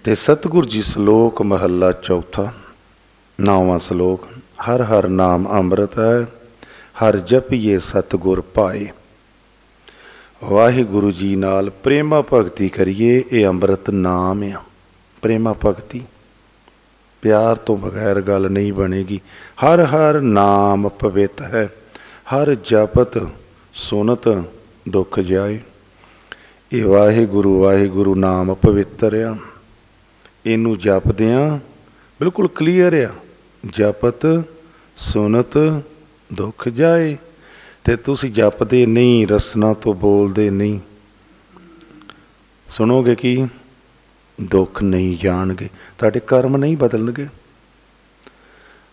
ਤੇ 0.04 0.16
ਸਤਿਗੁਰ 0.16 0.66
ਜੀ 0.66 0.82
ਸ਼ਲੋਕ 0.82 1.42
ਮਹੱਲਾ 1.42 1.92
ਚੌਥਾ, 1.92 2.54
ਨੌਵਾਂ 3.42 3.80
ਸ਼ਲੋਕ, 3.80 4.28
ਹਰ 4.62 4.82
ਹਰ 4.82 5.08
ਨਾਮ 5.08 5.48
ਅੰਮ੍ਰਿਤ 5.48 6.00
ਹੈ, 6.00 6.28
ਹਰ 7.04 7.18
ਜਪੀਏ 7.18 7.80
ਸਤਿਗੁਰ 7.80 8.42
ਪਾਏ। 8.42 8.88
ਵਾਹਿਗੁਰੂ 10.44 11.12
ਜੀ 11.12 11.36
ਨਾਲ 11.36 11.70
ਪ੍ਰੇਮਾ 11.70 12.24
ਭਗਤੀ 12.34 12.70
ਕਰੀਏ, 12.70 13.24
ਇਹ 13.32 13.46
ਅੰਮ੍ਰਿਤ 13.48 13.89
ਨਾਮ 13.89 14.44
ਆ। 14.44 14.62
ਪ੍ਰੇਮਾ 15.22 15.56
ਭਗਤੀ, 15.66 16.02
ਪਿਆਰ 17.22 17.56
ਤੋਂ 17.56 17.78
ਬਗੈਰ 17.78 18.22
ਗੱਲ 18.22 18.50
ਨਹੀਂ 18.52 18.74
ਬਣੇਗੀ। 18.74 19.20
ਹਰ 19.66 19.86
ਹਰ 19.86 20.22
ਨਾਮ 20.22 20.89
ਪਵਿੱਤ 20.89 21.42
ਹੈ, 21.42 21.70
ਹਰ 22.36 22.56
ਜਪਤ 22.56 23.30
ਸੁਨਤ 23.74 24.44
ਦੁੱਖ 24.89 25.20
ਜਾਏ। 25.20 25.60
ਇਹ 26.72 26.86
ਵਾਹਿਗੁਰੂ 26.86 27.62
ਵਾਹਿਗੁਰੂ 27.62 28.16
ਨਾਮ 28.16 28.54
ਪਵਿੱਤਰ 28.54 29.13
ਆ। 29.22 29.38
ਇਹਨੂੰ 30.45 30.77
ਜਪਦਿਆਂ 30.77 31.58
ਬਿਲਕੁਲ 32.19 32.47
ਕਲੀਅਰ 32.47 32.93
ਆ। 32.93 33.13
ਜਪਤ, 33.77 34.43
ਸੁਨਤ, 34.97 35.58
ਦੁੱਖ 36.34 36.69
ਜਾਏ। 36.69 37.17
ਤੇ 37.84 37.95
ਤੁਸੀਂ 37.95 38.32
ਜਪਦੇ 38.32 38.86
ਨਹੀਂ, 38.86 39.27
ਰਸਨਾ 39.27 39.73
ਤੋਂ 39.73 39.93
ਬੋਲਦੇ 39.93 40.49
ਨਹੀਂ। 40.49 40.79
ਸੁਣੋਗੇ 42.69 43.15
ਕੀ? 43.15 43.47
ਦੁੱਖ 44.41 44.84
ਨਹੀਂ 44.84 45.17
ਜਾਣਗੇ। 45.17 45.69
ਤੁਹਾਡੇ 45.97 46.19
ਕਰਮ 46.27 46.58
ਨਹੀਂ 46.58 46.77
ਬਦਲਣਗੇ। 46.77 47.25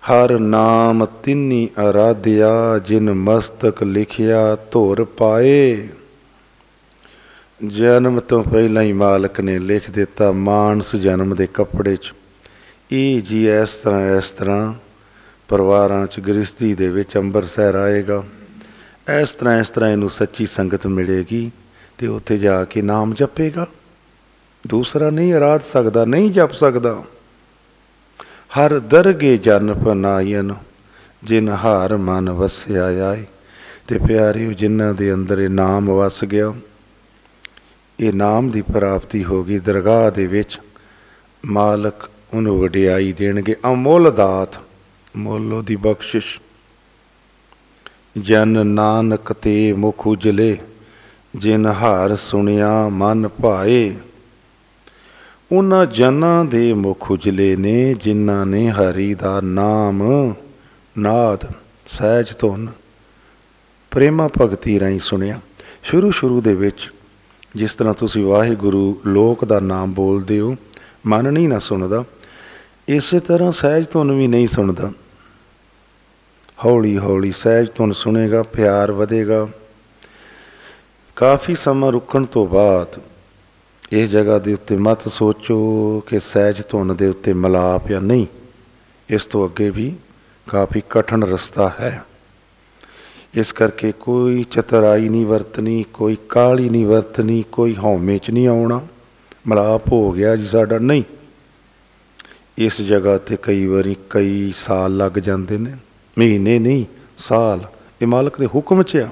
ਹਰ 0.01 0.39
ਨਾਮ 0.39 1.05
ਤਿੰਨੀ 1.05 1.69
ਅਰਾਧਿਆ, 1.91 2.79
ਜਿਨ 2.79 3.15
ਮਸਤਕ 3.15 3.83
ਲਿਖਿਆ 3.83 4.57
ਧੁਰ 4.71 5.05
ਪਾਏ। 5.05 5.89
ਜਨਮ 7.69 8.21
ਤੋਂ 8.21 8.43
ਪਹਿਲਾਂ 8.43 8.83
ਹੀ 8.83 8.93
ਮਾਲਕ 8.93 9.41
ਨੇ 9.41 9.59
ਲਿਖ 9.59 9.91
ਦਿੱਤਾ 9.91 10.33
ਮਾਨਸ 10.33 10.97
ਜਨਮ 10.97 11.35
ਦੇ 11.35 11.47
ਕੱਪੜੇ 11.47 11.97
'ਚ। 11.97 12.13
ਇਹ 12.93 13.23
ਜੀ 13.23 13.49
ਇਸ 13.51 13.75
ਤਰ੍ਹਾਂ 13.75 14.17
ਇਸ 14.17 14.31
ਤਰ੍ਹਾਂ 14.31 14.75
ਪਰਿਵਾਰਾਂ 15.49 16.07
'ਚ 16.07 16.21
ਗ੍ਰਸਤੀ 16.21 16.75
ਦੇ 16.75 16.89
ਵਿੱਚ 16.89 17.17
ਅੰਬਰਸਰ 17.17 17.75
ਆਏਗਾ। 17.75 18.25
ਇਸ 19.23 19.33
ਤਰ੍ਹਾਂ 19.33 19.61
ਇਸ 19.61 19.71
ਤਰ੍ਹਾਂ 19.71 19.91
ਇਹਨੂੰ 19.91 20.11
ਸੱਚੀ 20.11 20.47
ਸੰਗਤ 20.47 20.87
ਮਿਲੇਗੀ 20.87 21.51
ਤੇ 21.99 22.07
ਉੱਥੇ 22.07 22.39
ਜਾ 22.39 22.65
ਕੇ 22.65 22.83
ਨਾਮ 22.83 23.15
ਜਪੇਗਾ। 23.15 23.67
ਦੂਸਰਾ 24.67 25.11
ਨਹੀਂ 25.11 25.35
ਆਰਾਧ 25.35 25.61
ਸਕਦਾ, 25.61 26.05
ਨਹੀਂ 26.05 26.31
ਜਪ 26.31 26.53
ਸਕਦਾ। 26.53 27.03
ਹਰ 28.59 28.79
ਦਰਗੇ 28.79 29.37
ਜਨ 29.39 29.75
ਪਨਾਇਨ, 29.75 30.55
ਜਿਨ 31.25 31.49
ਹਾਰ 31.49 31.97
ਮਨ 31.97 32.31
ਵਸਿਆ 32.31 32.85
ਆਏ। 33.11 33.25
ਤੇ 33.89 33.99
ਪਿਆਰਿਓ, 33.99 34.53
ਜਿਨ੍ਹਾਂ 34.53 34.95
ਦੇ 34.95 35.15
ਅੰਦਰ 35.15 35.39
ਇਹ 35.39 35.49
ਨਾਮ 35.49 35.91
ਵਸ 35.91 36.25
ਗਿਆ 36.25 36.53
ਇਹ 38.01 38.13
ਨਾਮ 38.13 38.51
ਦੀ 38.51 38.63
ਪ੍ਰਾਪਤੀ 38.63 39.25
ਹੋ 39.25 39.45
ਗਈ 39.45 39.59
ਦਰਗਾਹ 39.59 40.11
ਦੇ 40.11 40.27
ਵਿੱਚ। 40.27 40.61
ਮਾਲਕ 41.45 42.11
ਉਹਨੂੰ 42.35 42.61
ਵਡਿਆਈ 42.61 43.13
ਦੇਣਗੇ। 43.13 43.57
ਅਮੋਲ 43.73 44.13
ਦਾਤ, 44.13 44.49
ਮੁੱਲ 45.17 45.63
ਦੀ 45.65 45.77
ਬਖਸ਼ਿਸ਼। 45.77 46.41
ਜਨ 48.19 48.67
ਨਾਨਕ 48.67 49.33
ਤੇ 49.33 49.73
ਮੁਖ 49.73 50.07
ਉਜਲੇ, 50.07 50.59
ਜਿਨ 51.37 51.67
ਹਾਰ 51.67 52.17
ਸੁਣਿਆ 52.17 52.89
ਮਨ 52.89 53.29
ਭਾਏ। 53.29 53.97
ਉਹਨਾਂ 55.53 55.87
ਜਨਾਂ 55.87 56.45
ਦੇ 56.45 56.73
ਮੁਖ 56.73 57.11
ਉਜਲੇ 57.11 57.57
ਨੇ, 57.57 57.95
ਜਿਨ੍ਹਾਂ 57.95 58.47
ਨੇ 58.47 58.71
ਹਰੀ 58.71 59.15
ਦਾ 59.15 59.41
ਨਾਮ 59.41 60.35
ਨਾਦ, 60.99 61.53
ਸਹਿਜ 61.87 62.27
ਧੁਨ, 62.39 62.69
ਪ੍ਰੇਮਾ 63.91 64.29
ਭਗਤੀ 64.41 64.81
ਰਾਹੀਂ 64.81 64.99
ਸੁਣਿਆ। 64.99 65.41
ਸ਼ੁਰੂ 65.83 66.11
ਸ਼ੁਰੂ 66.11 66.41
ਦੇ 66.41 66.55
ਵਿੱਚ 66.55 66.93
ਜਿਸ 67.57 67.75
ਤਰ੍ਹਾਂ 67.75 67.95
ਤੁਸੀਂ 67.95 68.25
ਵਾਹਿਗੁਰੂ 68.25 69.01
ਲੋਕ 69.07 69.45
ਦਾ 69.45 69.61
ਨਾਮ 69.61 69.93
ਬੋਲਦੇ 69.93 70.41
ਹੋ, 70.41 70.57
ਮਨ 71.07 71.33
ਨਹੀਂ 71.33 71.49
ਨਾ 71.49 71.59
ਸੁਣਦਾ, 71.59 72.05
ਇਸੇ 72.89 73.21
ਤਰ੍ਹਾਂ 73.21 73.53
ਸਹਿਜ 73.53 73.87
ਧੁਨ 73.93 74.13
ਵੀ 74.13 74.27
ਨਹੀਂ 74.27 74.49
ਸੁਣਦਾ। 74.49 74.93
ਹੌਲੀ 76.65 76.99
ਹੌਲੀ 76.99 77.33
ਸਹਿਜ 77.33 77.69
ਧੁਨ 77.75 77.93
ਸੁਣੇਗਾ, 77.93 78.43
ਪਿਆਰ 78.43 78.93
ਵਧੇਗਾ। 78.93 79.47
ਕਾਫੀ 81.17 81.55
ਸਮਾਂ 81.55 81.93
ਰੁਕਣ 81.93 82.25
ਤੋਂ 82.25 82.47
ਬਾਅਦ 82.47 83.01
ਇਸ 83.93 84.11
ਜਗ੍ਹਾ 84.11 84.39
ਦੇ 84.39 84.55
ਉੱਤੇ 84.55 84.77
ਮਤ 84.77 85.09
ਸੋਚੋ 85.09 86.01
ਕਿ 86.01 86.21
ਸਹਿਜ 86.21 86.63
ਧੁਨ 86.69 86.95
ਦੇ 86.97 87.07
ਉੱਤੇ 87.07 87.33
ਮਲਾਪ 87.33 87.89
ਜਾਂ 87.89 88.01
ਨਹੀਂ, 88.01 88.27
ਇਸ 89.11 89.27
ਤੋਂ 89.27 89.47
ਅੱਗੇ 89.49 89.71
ਵੀ 89.71 89.95
ਕਾਫੀ 90.47 90.83
ਕਠਨ 90.91 91.23
ਰਸਤਾ 91.23 91.69
ਹੈ। 91.81 92.03
ਇਸ 93.35 93.53
ਕਰਕੇ 93.53 93.93
ਕੋਈ 93.93 94.45
ਚਤਰਾਈ 94.51 95.09
ਨਹੀਂ 95.09 95.27
ਵਰਤਣੀ, 95.27 95.85
ਕੋਈ 95.93 96.17
ਕਾਲੀ 96.29 96.69
ਨਹੀਂ 96.69 96.87
ਵਰਤਣੀ, 96.87 97.45
ਕੋਈ 97.53 97.77
ਹਉਮੈ 97.77 98.19
ਚ 98.19 98.31
ਨਹੀਂ 98.31 98.49
ਆਉਣਾ। 98.49 98.81
ਮਲਾਪ 99.47 99.93
ਹੋ 99.93 100.13
ਗਿਆ 100.13 100.37
ਜੀ 100.37 100.45
ਸਾਡਾ। 100.45 100.79
ਨਹੀਂ, 100.79 101.03
ਇਸ 102.59 102.83
ਜਗ੍ਹਾ 102.83 103.19
ਤੇ 103.19 103.39
ਕਈ 103.43 103.67
ਵਾਰੀ 103.67 103.97
ਕਈ 104.11 104.53
ਸਾਲ 104.57 104.97
ਲੱਗ 104.97 105.13
ਜਾਂਦੇ 105.13 105.59
ਨੇ। 105.59 105.77
ਮਹੀਨੇ 106.19 106.59
ਨਹੀਂ, 106.59 106.85
ਸਾਲ। 107.19 107.61
ਇਹ 108.03 108.07
ਮਾਲਕ 108.07 108.39
ਦੇ 108.39 108.47
ਹੁਕਮ 108.47 108.83
'ਚ 108.83 108.97
ਆ। 108.97 109.09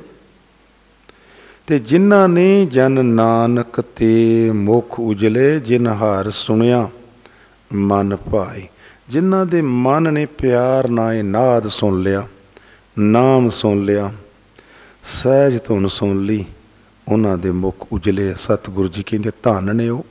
ਤੇ 1.67 1.79
ਜਿਨ੍ਹਾਂ 1.79 2.29
ਨੇ 2.29 2.67
ਜਨ 2.67 3.05
ਨਾਨਕ 3.05 3.81
ਤੇ 3.81 4.51
ਮੁਖ 4.51 5.01
ਉਜਲੇ, 5.01 5.61
ਜਿਨ 5.61 5.87
ਹਾਰ 5.87 6.31
ਸੁਣਿਆ, 6.31 6.89
ਮਨ 7.75 8.17
ਭਾਈ 8.17 8.63
ਜਿਨ੍ਹਾਂ 9.09 9.47
ਦੇ 9.47 9.61
ਮਨ 9.63 10.13
ਨੇ 10.13 10.27
ਪਿਆਰ 10.27 10.89
ਨਾਲ 10.89 11.25
ਨਾਦ 11.25 11.69
ਸੁਣ 11.69 12.03
ਲਿਆ 12.03 12.29
ਨਾਮ 12.99 13.51
ਸੁਣ 13.51 13.85
ਲਿਆ, 13.85 14.13
ਸਹਿਜ 15.23 15.59
ਧੁਨ 15.65 15.89
ਸੁਣ 15.89 16.25
ਲਈ, 16.25 16.45
ਉਹਨਾਂ 17.09 17.39
ਦੇ 17.39 17.51
ਮੁਖ 17.51 17.87
ਉਜਲੇ 17.93 18.35
ਸਤਿਗੁਰੂ 18.35 18.89
ਜੀ 18.89 19.03
ਕਹਿੰਦੇ, 19.03 19.31
ਧਨ 19.43 19.77
ਨੇ 19.77 19.89
ਉਹ। 19.89 20.07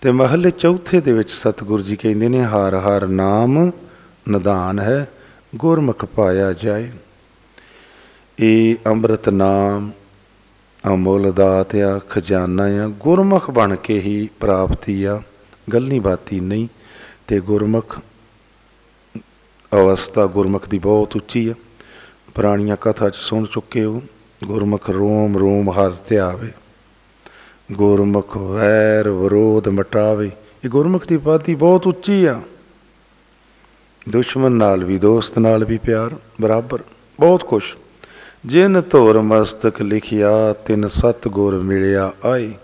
ਤੇ 0.00 0.10
ਮਹੱਲੇ 0.10 0.50
ਚੌਥੇ 0.50 1.00
ਦੇ 1.00 1.12
ਵਿੱਚ 1.12 1.30
ਸਤਿਗੁਰੂ 1.30 1.82
ਜੀ 1.82 1.96
ਕਹਿੰਦੇ 1.96 2.28
ਨੇ, 2.28 2.44
ਹਰ 2.44 2.74
ਹਰ 2.74 3.06
ਨਾਮ 3.06 3.70
ਨਿਦਾਨ 4.28 4.78
ਹੈ, 4.78 5.08
ਗੁਰਮੁਖ 5.56 6.04
ਪਾਇਆ 6.04 6.52
ਜਾਏ। 6.52 6.90
ਇਹ 8.38 8.76
ਅੰਮ੍ਰਿਤ 8.86 9.28
ਨਾਮ, 9.28 9.90
ਅਮੋਲ 10.86 11.32
ਦਾਤ 11.32 11.76
ਆ, 11.76 12.00
ਖਜ਼ਾਨਾ 12.10 12.64
ਆ, 12.64 12.86
ਗੁਰਮੁਖ 12.88 13.50
ਬਣ 13.50 13.76
ਕੇ 13.76 13.98
ਹੀ 13.98 14.28
ਪ੍ਰਾਪਤੀ 14.40 15.04
ਆ 15.04 15.22
ਗੱਲਨੀ 15.72 15.98
ਬਾਤੀ 15.98 16.40
ਨਹੀਂ, 16.40 16.68
ਤੇ 17.26 17.40
ਗੁਰਮੁਖ 17.40 17.98
ਅਵਸਥਾ 19.76 20.26
ਗੁਰਮੁਖ 20.26 20.68
ਦੀ 20.68 20.78
ਬਹੁਤ 20.78 21.16
ਉੱਚੀ 21.16 21.48
ਆ। 21.48 21.54
ਪੁਰਾਣੀਆਂ 22.34 22.76
ਕਥਾ 22.80 23.10
ਚ 23.10 23.14
ਸੁਣ 23.14 23.46
ਚੁੱਕੇ 23.52 23.84
ਹੋ, 23.84 24.02
ਗੁਰਮੁਖ 24.44 24.90
ਰੋਮ 24.90 25.38
ਰੋਮ 25.38 25.70
ਹਰ 25.70 25.92
ਧਿਆਵੇ। 26.08 26.52
ਗੁਰਮੁਖ 27.72 28.36
ਵੈਰ 28.36 29.08
ਵਿਰੋਧ 29.08 29.68
ਮਟਾਵੇ। 29.68 30.30
ਇਹ 30.64 30.68
ਗੁਰਮੁਖ 30.68 31.06
ਦੀ 31.08 31.16
ਪਾਤੀ 31.16 31.54
ਬਹੁਤ 31.54 31.86
ਉੱਚੀ 31.86 32.24
ਆ। 32.24 32.40
ਦੁਸ਼ਮਣ 34.08 34.50
ਨਾਲ 34.50 34.84
ਵੀ, 34.84 34.98
ਦੋਸਤ 34.98 35.38
ਨਾਲ 35.38 35.64
ਵੀ 35.64 35.78
ਪਿਆਰ, 35.78 36.16
ਬਰਾਬਰ, 36.40 36.78
ਬਹੁਤ 37.20 37.44
ਕੁਛ 37.44 37.76
ਜਿਨ 38.46 38.82
ਧੁਰ 38.90 39.20
ਮਸਤਕ 39.20 39.82
ਲਿਖਿਆ, 39.82 40.52
ਤਿਨ 40.52 40.88
ਸਤ 40.88 41.28
ਗੁਰ 41.28 41.60
ਮਿਲਿਆ 41.60 42.12
ਆਏ। 42.24 42.54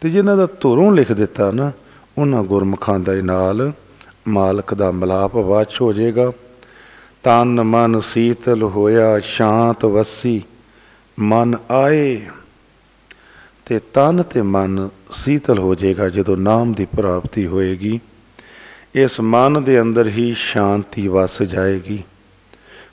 ਤੇ 0.00 0.10
ਜਿਨ੍ਹਾਂ 0.10 0.36
ਦਾ 0.36 0.48
ਧੁਰੋਂ 0.60 0.92
ਲਿਖ 0.92 1.12
ਦਿੱਤਾ 1.12 1.50
ਨਾ, 1.50 1.72
ਉਹਨਾਂ 2.18 2.44
ਗੁਰਮੁਖਾਂ 2.44 2.98
ਦੇ 2.98 3.22
ਨਾਲ 3.22 3.72
ਮਾਲਕ 4.28 4.74
ਦਾ 4.74 4.90
ਮਲਾਪ 4.90 5.36
ਵਾਚ 5.36 5.80
ਹੋ 5.80 5.92
ਜਾਏਗਾ। 5.92 6.32
ਤਨ 7.24 7.62
ਮਨ 7.62 8.00
ਸੀਤਲ 8.00 8.62
ਹੋਇਆ 8.64 9.18
ਸ਼ਾਂਤ 9.20 9.84
ਵਸੀ, 9.84 10.42
ਮਨ 11.18 11.56
ਆਏ 11.70 12.20
ਤੇ 13.66 13.78
ਤਨ 13.94 14.22
ਤੇ 14.22 14.42
ਮਨ 14.42 14.88
ਸੀਤਲ 15.12 15.58
ਹੋ 15.58 15.74
ਜਾਏਗਾ 15.74 16.08
ਜਦੋਂ 16.08 16.36
ਨਾਮ 16.36 16.72
ਦੀ 16.72 16.86
ਪ੍ਰਾਪਤੀ 16.86 17.46
ਹੋਏਗੀ। 17.46 17.98
ਇਸ 18.94 19.20
ਮਨ 19.20 19.62
ਦੇ 19.64 19.80
ਅੰਦਰ 19.80 20.08
ਹੀ 20.08 20.32
ਸ਼ਾਂਤੀ 20.34 21.06
ਵਸ 21.08 21.42
ਜਾਏਗੀ, 21.42 22.02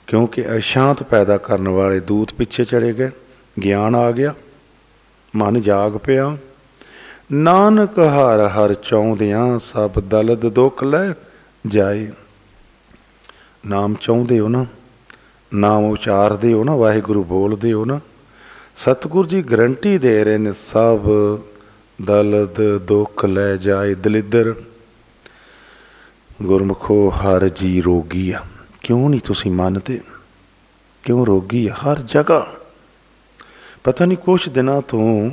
ਕਿਉਂਕਿ 0.06 0.44
ਅਸ਼ਾਂਤ 0.56 1.02
ਪੈਦਾ 1.02 1.36
ਕਰਨ 1.38 1.68
ਵਾਲੇ 1.68 2.00
ਦੂਤ 2.00 2.34
ਪਿੱਛੇ 2.34 2.64
ਚੜੇ 2.64 2.92
ਗਏ, 2.92 3.10
ਗਿਆਨ 3.56 3.94
ਆ 3.94 4.10
ਗਿਆ, 4.12 4.34
ਮਨ 5.34 5.60
ਜਾਗ 5.62 5.96
ਪਿਆ। 5.96 6.36
ਨਾਨਕ 7.32 7.98
ਹਰ 7.98 8.46
ਹਰ 8.48 8.74
ਚਾਹੁੰਦਿਆਂ 8.74 9.58
ਸਭ 9.62 10.00
ਦਲਦ 10.00 10.46
ਦੁੱਖ 10.48 10.84
ਲੈ 10.84 11.12
ਜਾਏ। 11.66 12.10
ਨਾਮ 13.68 13.94
ਚਾਹੁੰਦੇ 14.00 14.38
ਹੋ 14.38 14.48
ਨਾ, 14.48 14.66
ਨਾਮ 15.54 15.84
ਉਚਾਰਦੇ 15.84 16.52
ਹੋ 16.52 16.64
ਨਾ, 16.64 16.76
ਵਾਹਿਗੁਰੂ 16.76 17.24
ਬੋਲਦੇ 17.24 17.72
ਹੋ 17.72 17.84
ਨਾ। 17.84 18.00
ਸਤਿਗੁਰ 18.76 19.26
ਜੀ 19.26 19.42
ਗਰੰਟੀ 19.42 19.98
ਦੇ 19.98 20.24
ਰਹੇ 20.24 20.38
ਨੇ, 20.38 20.52
ਸਭ 20.52 21.00
ਦਲਦ 22.04 22.78
ਦੁੱਖ 22.78 23.24
ਲੈ 23.24 23.56
ਜਾਏ 23.56 23.94
ਦਲਿੱਦਰ। 23.94 24.54
ਗੁਰਮਖੋ, 26.42 27.10
ਹਰ 27.10 27.48
ਜੀ 27.48 27.80
ਰੋਗੀ 27.80 28.30
ਆ। 28.30 28.40
ਕਿਉਂ 28.80 29.10
ਨਹੀਂ 29.10 29.20
ਤੁਸੀਂ 29.20 29.50
ਮੰਨਦੇ? 29.50 30.00
ਕਿਉਂ 31.02 31.26
ਰੋਗੀ 31.26 31.68
ਆ? 31.68 31.74
ਹਰ 31.74 31.98
ਜਗ੍ਹਾ। 31.98 32.54
ਪਤਾ 33.84 34.04
ਨਹੀਂ, 34.04 34.18
ਕੁਛ 34.18 34.48
ਦਿਨਾਂ 34.48 34.80
ਤੋਂ 34.80 35.30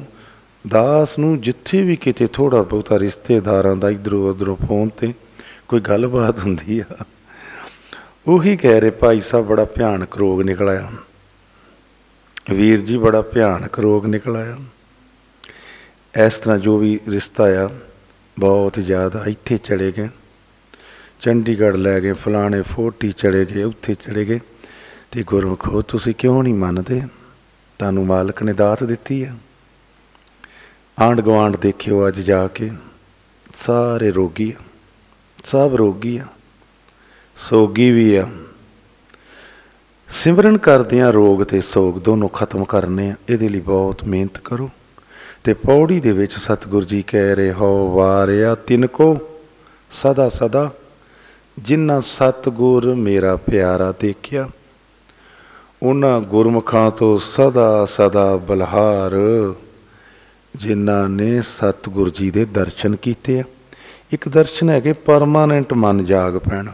ਦਾਸ 0.67 1.19
ਨੂੰ 1.19 1.41
ਜਿੱਥੇ 1.41 1.81
ਵੀ 1.81 1.95
ਕਿਤੇ 1.95 2.27
ਥੋੜਾ 2.27 2.61
ਬਹੁਤਾ 2.61 2.99
ਰਿਸ਼ਤੇਦਾਰਾਂ 2.99 3.75
ਦਾ 3.75 3.89
ਇਧਰੋਂ 3.89 4.29
ਉਧਰੋਂ 4.29 4.55
ਫੋਨ 4.67 4.89
ਤੇ 4.89 5.13
ਕੋਈ 5.67 5.79
ਗੱਲਬਾਤ 5.79 6.39
ਹੁੰਦੀ 6.39 6.79
ਆ। 6.79 7.05
ਉਹੀ 8.27 8.57
ਕਹਿ 8.57 8.81
ਰਹੇ, 8.81 8.89
ਭਾਈ 8.89 9.21
ਸਾਹਿਬ, 9.21 9.45
ਬੜਾ 9.45 9.65
ਭਿਆਨਕ 9.65 10.17
ਰੋਗ 10.17 10.41
ਨਿਕਲ 10.41 10.69
ਆਇਆ। 10.69 10.91
ਵੀਰ 12.49 12.81
ਜੀ, 12.81 12.97
ਬੜਾ 12.97 13.21
ਭਿਆਨਕ 13.21 13.79
ਰੋਗ 13.79 14.05
ਨਿਕਲ 14.05 14.35
ਆਇਆ। 14.35 14.57
ਇਸ 16.25 16.39
ਤਰ੍ਹਾਂ 16.39 16.57
ਜੋ 16.57 16.77
ਵੀ 16.77 16.99
ਰਿਸ਼ਤਾ 17.09 17.65
ਆ 17.65 17.69
ਬਹੁਤ 18.39 18.79
ਜ਼ਿਆਦਾ 18.79 19.23
ਇੱਥੇ 19.27 19.57
ਚੜੇ 19.57 19.93
ਗਏ। 19.97 20.09
ਚੰਡੀਗੜ੍ਹ 21.21 21.77
ਲੈ 21.77 21.99
ਗਏ, 21.99 22.13
ਫਲਾਣੇ 22.13 22.61
ਫੋਟੀ 22.61 23.11
ਚੜੇ 23.11 23.45
ਗਏ, 23.45 23.63
ਉੱਥੇ 23.63 23.95
ਚੜੇ 23.95 24.25
ਗਏ। 24.25 24.39
ਤੇ 25.11 25.23
ਗੁਰਮਖੋ 25.23 25.81
ਤੁਸੀਂ 25.81 26.15
ਕਿਉਂ 26.15 26.43
ਨਹੀਂ 26.43 26.53
ਮੰਨਦੇ? 26.53 27.01
ਤੁਹਾਨੂੰ 27.79 28.05
ਮਾਲਕ 28.05 28.43
ਨੇ 28.43 28.53
ਦਾਤ 28.53 28.83
ਦਿੱਤੀ 28.83 29.23
ਆ 29.23 29.35
ਆਂਡ 31.01 31.21
ਗਵਾਂਡ 31.21 31.57
ਦੇਖਿਓ 31.57 32.07
ਅੱਜ 32.07 32.19
ਜਾ 32.19 32.47
ਕੇ, 32.47 32.71
ਸਾਰੇ 33.53 34.11
ਰੋਗੀ 34.11 34.55
ਆ। 34.59 34.63
ਸਭ 35.43 35.71
ਰੋਗੀ 35.75 36.17
ਆ। 36.17 36.25
ਸੋਗੀ 37.37 37.91
ਵੀ 37.91 38.15
ਆ। 38.15 38.27
ਸਿਮਰਨ 40.09 40.57
ਕਰਦਿਆਂ 40.57 41.13
ਰੋਗ 41.13 41.43
ਤੇ 41.43 41.61
ਸੋਗ 41.61 41.99
ਦੋਨੋਂ 41.99 42.29
ਖਤਮ 42.29 42.65
ਕਰਨੇ 42.65 43.09
ਆ। 43.11 43.15
ਇਹਦੇ 43.29 43.49
ਲਈ 43.49 43.59
ਬਹੁਤ 43.59 44.03
ਮਿਹਨਤ 44.03 44.37
ਕਰੋ। 44.37 44.69
ਤੇ 45.43 45.53
ਪੌੜੀ 45.53 45.99
ਦੇ 45.99 46.11
ਵਿੱਚ 46.11 46.33
ਸਤਿਗੁਰ 46.33 46.83
ਜੀ 46.83 47.01
ਕਹਿ 47.01 47.35
ਰਹੇ, 47.35 47.51
ਹੋ 47.51 47.95
ਵਾਰਿਆ 47.95 48.55
ਤਿਨ 48.55 48.87
ਕੋ 48.87 49.17
ਸਦਾ 49.91 50.29
ਸਦਾ 50.29 50.71
ਜਿਨ੍ਹਾਂ 51.59 52.01
ਸਤਗੁਰ 52.01 52.93
ਮੇਰਾ 52.93 53.35
ਪਿਆਰਾ 53.35 53.93
ਦੇਖਿਆ, 53.99 54.49
ਉਹਨਾਂ 55.83 56.21
ਗੁਰਮੁਖਾਂ 56.21 56.91
ਤੋਂ 56.91 57.17
ਸਦਾ 57.17 57.85
ਸਦਾ 57.85 58.35
ਬਲਹਾਰ, 58.37 59.11
ਜਿਨ੍ਹਾਂ 60.55 61.09
ਨੇ 61.09 61.41
ਸਤਗੁਰ 61.41 62.09
ਜੀ 62.09 62.31
ਦੇ 62.31 62.45
ਦਰਸ਼ਨ 62.45 62.95
ਕੀਤੇ 62.95 63.39
ਆ। 63.39 63.43
ਇੱਕ 64.11 64.29
ਦਰਸ਼ਨ 64.29 64.69
ਹੈਗੇ 64.69 64.93
ਪਰਮਾਨੈਂਟ 64.93 65.73
ਮਨ 65.73 66.05
ਜਾਗ 66.05 66.37
ਪੈਣਾ। 66.37 66.71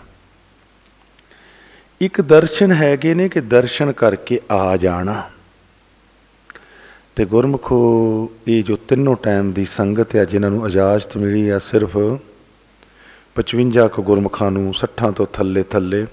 ਇੱਕ 2.01 2.19
ਦਰਸ਼ਨ 2.21 2.71
ਹੈਗੇ 2.71 3.13
ਨੇ 3.13 3.27
ਕਿ 3.29 3.41
ਦਰਸ਼ਨ 3.41 3.91
ਕਰਕੇ 3.91 4.39
ਆ 4.51 4.77
ਜਾਣਾ। 4.77 5.29
ਤੇ 7.15 7.25
ਗੁਰਮਖੋ, 7.25 7.77
ਇਹ 8.47 8.63
ਜੋ 8.63 8.75
ਤਿੰਨੋਂ 8.87 9.15
ਟਾਈਮ 9.23 9.51
ਦੀ 9.51 9.65
ਸੰਗਤ 9.65 10.15
ਆ, 10.15 10.23
ਜਿਨ੍ਹਾਂ 10.25 10.51
ਨੂੰ 10.51 10.67
ਇਜਾਜ਼ਤ 10.67 11.15
ਮਿਲੀ 11.17 11.47
ਆ 11.49 11.59
ਸਿਰਫ 11.59 11.97
55 13.35 13.87
ਕੁ 13.87 14.03
ਗੁਰਮਖਾਂ 14.03 14.49
ਨੂੰ 14.51 14.73
60 14.73 15.11
ਤੋਂ 15.11 15.25
ਥੱਲੇ 15.33 15.63
ਥੱਲੇ, 15.63 16.05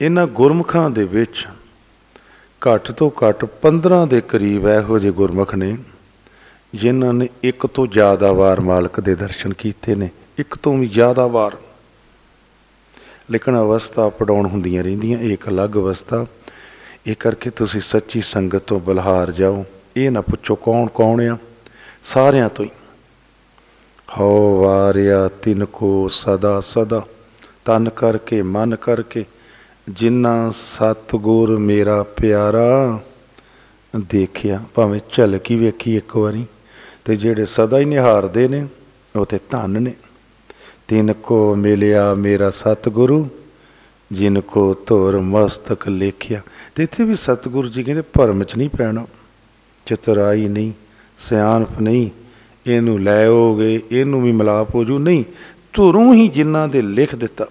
ਇਹਨਾਂ 0.00 0.26
ਗੁਰਮਖਾਂ 0.26 0.88
ਦੇ 0.90 1.04
ਵਿੱਚ 1.04 1.46
ਘੱਟ 2.62 2.90
ਤੋਂ 2.92 3.10
ਘੱਟ 3.18 3.44
15 3.62 4.04
ਦੇ 4.06 4.20
ਕਰੀਬ 4.28 4.68
ਇਹੋ 4.68 4.98
ਜਿਹੇ 4.98 5.12
ਗੁਰਮਖ 5.12 5.54
ਨੇ, 5.54 5.76
ਜਿਨ੍ਹਾਂ 6.74 7.12
ਨੇ 7.12 7.28
ਇੱਕ 7.42 7.66
ਤੋਂ 7.66 7.86
ਜ਼ਿਆਦਾ 7.86 8.32
ਵਾਰ 8.32 8.60
ਮਾਲਕ 8.60 9.00
ਦੇ 9.00 9.14
ਦਰਸ਼ਨ 9.14 9.52
ਕੀਤੇ 9.52 9.94
ਨੇ, 9.94 10.10
ਇੱਕ 10.38 10.56
ਤੋਂ 10.56 10.78
ਵੀ 10.78 10.86
ਜ਼ਿਆਦਾ 10.88 11.26
ਵਾਰ। 11.26 11.56
ਲੇਕਿਨ 13.30 13.56
ਅਵਸਥਾ 13.56 14.08
ਪੜਾਉਣ 14.08 14.46
ਹੁੰਦੀਆਂ 14.46 14.84
ਰਹਿੰਦੀਆਂ 14.84 15.18
ਇਹ 15.18 15.32
ਇੱਕ 15.32 15.48
ਅਲੱਗ 15.48 15.70
ਅਵਸਥਾ। 15.70 16.26
ਇਹ 17.06 17.16
ਕਰਕੇ 17.16 17.50
ਤੁਸੀਂ 17.50 17.80
ਸੱਚੀ 17.80 18.20
ਸੰਗਤ 18.20 18.58
ਤੋਂ 18.58 18.80
ਬਲਹਾਰ 18.80 19.30
ਜਾਓ। 19.30 19.64
ਇਹ 19.96 20.10
ਨਾ 20.10 20.20
ਪੁੱਛੋ 20.20 20.54
ਕੌਣ 20.54 20.86
ਕੌਣ 20.86 21.20
ਆ? 21.20 21.38
ਸਾਰਿਆਂ 22.04 22.48
ਤੋਂ 22.48 22.64
ਹੀ। 22.64 22.70
ਹੋ 24.18 24.60
ਵਾਰਿਆ 24.60 25.28
ਤਿਨ 25.28 25.64
ਕੋ 25.64 26.08
ਸਦਾ 26.08 26.60
ਸਦਾ, 26.60 27.06
ਤਨ 27.64 27.88
ਕਰਕੇ 27.88 28.42
ਮਨ 28.42 28.76
ਕਰਕੇ 28.76 29.24
ਜਿਨ੍ਹਾਂ 29.88 30.50
ਸਤਗੁਰ 30.50 31.58
ਮੇਰਾ 31.58 32.02
ਪਿਆਰਾ, 32.02 33.00
ਦੇਖਿਆ, 33.96 34.62
ਭਾਵੇਂ 34.74 35.00
ਝਲਕੀ 35.12 35.56
ਵੇਖੀ 35.56 35.96
ਇੱਕ 35.96 36.16
ਵਾਰੀ, 36.16 36.46
ਤੇ 37.04 37.16
ਜਿਹੜੇ 37.16 37.46
ਸਦਾ 37.46 37.78
ਹੀ 37.78 37.84
ਨਿਹਾਰਦੇ 37.84 38.48
ਨੇ, 38.48 38.66
ਉਹ 39.16 39.26
ਤੇ 39.26 39.38
ਧਨ 39.50 39.82
ਨੇ। 39.82 39.94
ਤਿਨ 40.88 41.12
ਕੋ 41.12 41.54
ਮਿਲਿਆ 41.54 42.14
ਮੇਰਾ 42.14 42.50
ਸਤਿਗੁਰੂ, 42.50 43.28
ਜਿਨ 44.10 44.40
ਕੋ 44.40 44.74
ਧੁਰ 44.86 45.18
ਮਸਤਕ 45.20 45.88
ਲੇਖਿਆ। 45.88 46.40
ਤੇ 46.74 46.82
ਇੱਥੇ 46.82 47.04
ਵੀ 47.04 47.16
ਸਤਿਗੁਰੂ 47.16 47.68
ਜੀ 47.68 47.82
ਕਹਿੰਦੇ 47.82 48.02
ਭਰਮ 48.12 48.44
ਚ 48.44 48.56
ਨਹੀਂ 48.56 48.68
ਪੈਣਾ, 48.68 49.04
ਚਤਰਾਈ 49.86 50.48
ਨਹੀਂ, 50.48 50.72
ਸਿਆਣਪ 51.18 51.80
ਨਹੀਂ, 51.80 52.08
ਇਹਨੂੰ 52.66 52.98
ਲੈ 53.02 53.26
ਹੋਗੇ 53.26 53.80
ਇਹਨੂੰ 53.90 54.22
ਵੀ 54.22 54.32
ਮਲਾਪ 54.32 54.74
ਹੋ 54.74 54.84
ਜੂ। 54.84 54.98
ਨਹੀਂ, 54.98 55.24
ਧੁਰੂ 55.72 56.12
ਹੀ 56.12 56.28
ਜਿਨ੍ਹਾਂ 56.28 56.66
ਦੇ 56.68 56.82
ਲਿਖ 56.82 57.14
ਦਿੱਤਾ, 57.14 57.46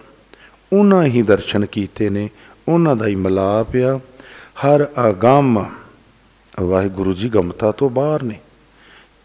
ਉਹਨਾਂ 0.73 1.04
ਹੀ 1.04 1.21
ਦਰਸ਼ਨ 1.21 1.65
ਕੀਤੇ 1.65 2.10
ਨੇ, 2.10 2.30
ਉਹਨਾਂ 2.67 2.95
ਦਾ 2.95 3.08
ਹੀ 3.08 3.15
ਮਲਾਪ 3.15 3.76
ਆ। 3.76 4.00
ਹਰ 4.62 4.88
ਅਗੰਮ 5.10 5.65
ਵਾਹਿਗੁਰੂ 6.62 7.13
ਜੀ 7.13 7.30
ਗਮਤਾ 7.30 7.71
ਤੋਂ 7.71 7.89
ਬਾਹਰ 7.89 8.23
ਨੇ, 8.23 8.39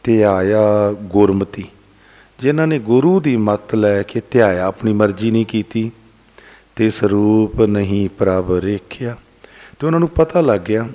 ਤੇ 0.04 0.24
ਆਇਆ 0.24 0.92
ਗੁਰਮਤੀ। 0.92 1.64
ਜਿਨ੍ਹਾਂ 2.42 2.66
ਨੇ 2.66 2.78
ਗੁਰੂ 2.78 3.20
ਦੀ 3.20 3.36
ਮੱਤ 3.36 3.74
ਲੈ 3.74 4.02
ਕੇ 4.02 4.22
ਧਿਆਇਆ, 4.30 4.66
ਆਪਣੀ 4.66 4.92
ਮਰਜ਼ੀ 4.92 5.30
ਨਹੀਂ 5.30 5.46
ਕੀਤੀ, 5.46 5.90
ਤੇ 6.76 6.90
ਸਰੂਪ 6.90 7.62
ਨਹੀਂ 7.62 8.08
ਪ੍ਰਭ 8.08 8.52
ਰੇਖਿਆ। 8.52 9.16
ਤੇ 9.78 9.86
ਉਹਨਾਂ 9.86 10.00
ਨੂੰ 10.00 10.08
ਪਤਾ 10.08 10.40
ਲੱਗ 10.40 10.60
ਗਿਆ 10.60 10.88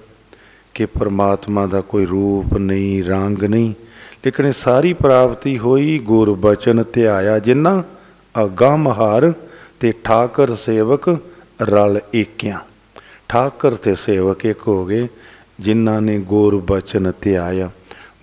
ਕਿ 0.73 0.86
ਪ੍ਰਮਾਤਮਾ 0.86 1.67
ਦਾ 1.67 1.81
ਕੋਈ 1.81 2.05
ਰੂਪ 2.05 2.57
ਨਹੀਂ, 2.57 3.03
ਰੰਗ 3.03 3.43
ਨਹੀਂ, 3.43 3.73
ਲੇਕਿਨ 4.25 4.45
ਇਹ 4.45 4.51
ਸਾਰੀ 4.51 4.93
ਪ੍ਰਾਪਤੀ 4.93 5.57
ਹੋਈ 5.57 5.99
ਗੁਰ 5.99 6.33
ਬਚਨ 6.33 6.83
ਧਿਆਇਆ, 6.93 7.39
ਜਿਨ੍ਹਾਂ 7.39 7.83
ਅਗੰਮ 8.43 8.88
ਹਾਰ 8.88 9.33
ਤੇ 9.79 9.93
ਠਾਕਰ 10.03 10.55
ਸੇਵਕ 10.55 11.19
ਰਲ 11.62 11.99
ਏਕਿਆਂ। 12.15 12.60
ਠਾਕਰ 13.29 13.75
ਤੇ 13.75 13.95
ਸੇਵਕ 13.95 14.45
ਇੱਕ 14.45 14.67
ਹੋ 14.67 14.86
ਗਏ, 14.86 15.07
ਜਿਨ੍ਹਾਂ 15.60 16.01
ਨੇ 16.01 16.19
ਗੁਰ 16.19 16.57
ਬਚਨ 16.57 17.12
ਧਿਆਇਆ। 17.21 17.69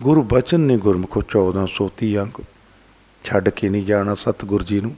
ਗੁਰੂ 0.02 0.22
ਬਚਨ 0.22 0.60
ਨੇ 0.60 0.76
ਗੁਰਮੁਖ 0.76 1.18
1430 1.18 2.18
ਅੰਕ 2.18 2.40
ਛੱਡ 3.24 3.48
ਕੇ 3.48 3.68
ਨਹੀਂ 3.68 3.84
ਜਾਣਾ 3.84 4.14
ਸਤਿਗੁਰ 4.14 4.62
ਜੀ 4.62 4.80
ਨੂੰ। 4.80 4.96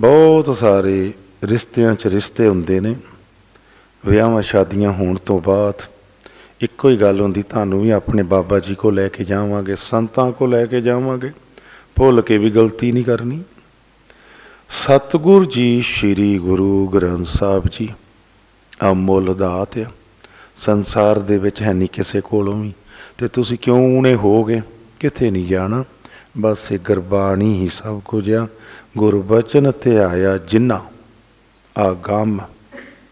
ਬਹੁਤ 0.00 0.56
ਸਾਰੇ 0.56 1.12
ਰਿਸ਼ਤਿਆਂ 1.44 1.94
'ਚ 1.94 2.06
ਰਿਸ਼ਤੇ 2.06 2.48
ਹੁੰਦੇ 2.48 2.80
ਨੇ, 2.80 2.96
ਵਿਆਹਾਂ 4.06 4.42
ਸ਼ਾਦੀਆਂ 4.42 4.92
ਹੋਣ 4.92 5.16
ਤੋਂ 5.16 5.40
ਬਾਅਦ 5.40 5.74
ਇੱਕੋ 6.60 6.88
ਹੀ 6.88 6.96
ਗੱਲ 6.96 7.20
ਹੁੰਦੀ, 7.20 7.42
ਤੁਹਾਨੂੰ 7.42 7.82
ਵੀ 7.82 7.90
ਆਪਣੇ 7.90 8.22
ਬਾਬਾ 8.22 8.58
ਜੀ 8.58 8.74
ਕੋ 8.74 8.90
ਲੈ 8.90 9.08
ਕੇ 9.08 9.24
ਜਾਵਾਂਗੇ, 9.24 9.76
ਸੰਤਾਂ 9.76 10.32
ਕੋ 10.32 10.46
ਲੈ 10.46 10.66
ਕੇ 10.66 10.80
ਜਾਵਾਂਗੇ, 10.80 11.30
ਭੁੱਲ 11.94 12.22
ਕੇ 12.22 12.38
ਵੀ 12.38 12.50
ਗਲਤੀ 12.50 12.92
ਨਹੀਂ 12.92 13.04
ਕਰਨੀ। 13.04 13.42
ਸਤਿਗੁਰ 14.68 15.46
ਜੀ, 15.46 15.80
ਸ੍ਰੀ 15.80 16.38
ਗੁਰੂ 16.38 16.88
ਗ੍ਰੰਥ 16.88 17.26
ਸਾਹਿਬ 17.26 17.62
ਜੀ, 17.70 17.88
ਅਮੁੱਲ 18.90 19.34
ਦਾਤ 19.34 19.78
ਆ। 19.78 19.84
ਸੰਸਾਰ 20.56 21.18
ਦੇ 21.18 21.38
ਵਿੱਚ 21.38 21.62
ਹੈ 21.62 21.72
ਨਹੀਂ 21.72 21.88
ਕਿਸੇ 21.92 22.20
ਕੋਲੋਂ 22.20 22.62
ਵੀ। 22.62 22.72
ਤੇ 23.18 23.28
ਤੁਸੀਂ 23.28 23.58
ਕਿਉਂ 23.58 23.98
ਉਨੇ 23.98 24.14
ਹੋਗੇ? 24.14 24.62
ਕਿੱਥੇ 25.00 25.30
ਨਹੀਂ 25.30 25.46
ਜਾਣਾ? 25.46 25.84
ਬਸ 26.40 26.72
ਇਹ 26.72 26.78
ਗੁਰਬਾਣੀ 26.78 27.62
ਹੀ 27.62 27.68
ਸਭ 27.68 28.00
ਕੁਝ 28.04 28.32
ਆ। 28.32 28.46
ਗੁਰਬਚਨ 28.98 29.70
ਤੇ 29.70 29.98
ਆਇਆ 29.98 30.38
ਜਿੰਨਾ। 30.38 30.84
ਆ 31.78 31.92
ਗਮ 31.92 32.40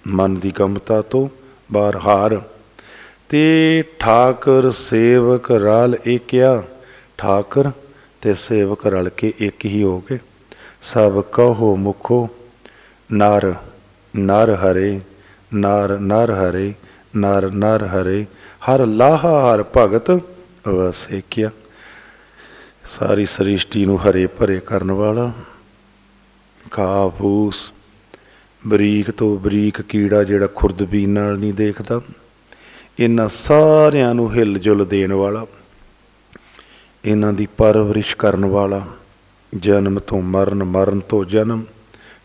ਮਨ 0.07 0.35
ਦੀ 0.35 0.53
ਗਮਤਾ 0.61 1.03
ਤੋਂ 1.03 1.29
ਬਾਹਰ 1.73 1.97
ਹਾਰ। 1.97 2.43
ਤੇ 3.29 3.85
ਠਾਕਰ 3.99 4.71
ਸੇਵਕ 4.71 5.51
ਰਲ 5.51 5.97
ਏਕਿਆ। 6.09 6.63
ਠਾਕਰ 7.19 7.71
ਤੇ 8.21 8.35
ਸੇਵਕ 8.35 8.87
ਰਲ 8.87 9.09
ਕੇ 9.09 9.33
ਇੱਕ 9.39 9.65
ਹੀ 9.65 9.83
ਹੋ 9.83 10.01
ਗਏ। 10.01 10.19
ਸਭ 10.83 11.21
ਕਹੋ 11.21 11.77
ਮੁਖੋ, 11.77 12.29
ਨਰ 13.13 13.55
ਨਰ 14.17 14.55
ਹਰੇ, 14.55 15.01
ਨਰ 15.55 15.99
ਨਰ 15.99 16.31
ਹਰੇ, 16.33 16.75
ਨਰ 17.17 17.51
ਨਰ 17.51 17.85
ਹਰੇ। 17.85 18.27
ਹਰ 18.61 18.87
ਲਾਹਾ 18.87 19.55
ਹਰ 19.55 19.65
ਭਗਤ 19.77 20.11
ਵਸੇਕਿਆ 20.69 21.51
ਸਾਰੀ 22.85 23.25
ਸ੍ਰਿਸ਼ਟੀ 23.25 23.85
ਨੂੰ 23.87 23.99
ਹਰੇ 23.99 24.27
ਭਰੇ 24.27 24.59
ਕਰਨ 24.61 24.91
ਵਾਲਾ 24.93 25.33
ਕਾਫੂਸ 26.71 27.71
ਬਰੀਕ 28.63 29.11
ਤੋਂ 29.11 29.37
ਬਰੀਕ 29.39 29.81
ਕੀੜਾ 29.83 30.23
ਜਿਹੜਾ 30.25 30.47
ਖੁਰਦਬੀਨ 30.55 31.11
ਨਾਲ 31.11 31.39
ਨਹੀਂ 31.39 31.53
ਦੇਖਦਾ, 31.53 32.01
ਇਹਨਾਂ 32.99 33.29
ਸਾਰਿਆਂ 33.29 34.15
ਨੂੰ 34.15 34.33
ਹਿੱਲ 34.35 34.59
ਜੁਲ 34.59 34.85
ਦੇਣ 34.85 35.13
ਵਾਲਾ, 35.13 35.47
ਇਹਨਾਂ 37.05 37.33
ਦੀ 37.33 37.47
ਪਰਵਰਿਸ਼ 37.57 38.15
ਕਰਨ 38.17 38.45
ਵਾਲਾ, 38.45 38.85
ਜਨਮ 39.53 39.99
ਤੋਂ 39.99 40.23
ਮਰਨ 40.23 40.65
ਮਰਨ 40.65 41.01
ਤੋਂ 41.01 41.25
ਜਨਮ, 41.25 41.65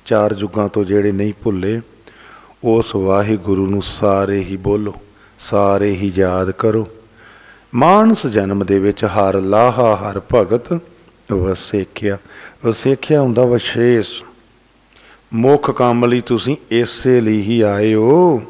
ਚਾਰ 0.05 0.36
ਯੁੱਗਾਂ 0.39 0.70
ਤੋਂ 0.70 0.84
ਜਿਹੜੇ 0.86 1.12
ਨਹੀਂ 1.12 1.34
ਭੁੱਲੇ, 1.43 1.82
ਉਸ 2.64 2.95
ਵਾਹਿਗੁਰੂ 2.95 3.68
ਨੂੰ 3.68 3.82
ਸਾਰੇ 3.84 4.39
ਹੀ 4.43 4.57
ਬੋਲੋ, 4.57 4.93
ਸਾਰੇ 5.39 5.91
ਹੀ 5.91 6.12
ਯਾਦ 6.16 6.51
ਕਰੋ। 6.51 6.88
ਮਾਨਸ 7.76 8.28
ਜਨਮ 8.28 8.65
ਦੇ 8.65 8.80
ਵਿੱਚ 8.80 9.05
ਹਰ 9.05 9.41
ਲਾਹਾ, 9.41 9.95
ਹਰ 9.95 10.22
ਭਗਤ 10.36 10.80
ਵਸੇਖਿਆ। 11.32 12.17
ਵਸੇਖਿਆ 12.65 13.22
ਹੁੰਦਾ 13.22 13.45
ਵਿਸ਼ੇਸ਼। 13.45 14.24
ਮੁੱਖ 15.34 15.72
ਕੰਮ 15.72 16.05
ਲਈ 16.05 16.22
ਤੁਸੀਂ 16.22 16.57
ਇਸੇ 16.72 17.22
ਲਈ 17.22 17.41
ਹੀ 17.41 17.61
ਆਏ 17.61 17.93
ਹੋ। 17.93 18.41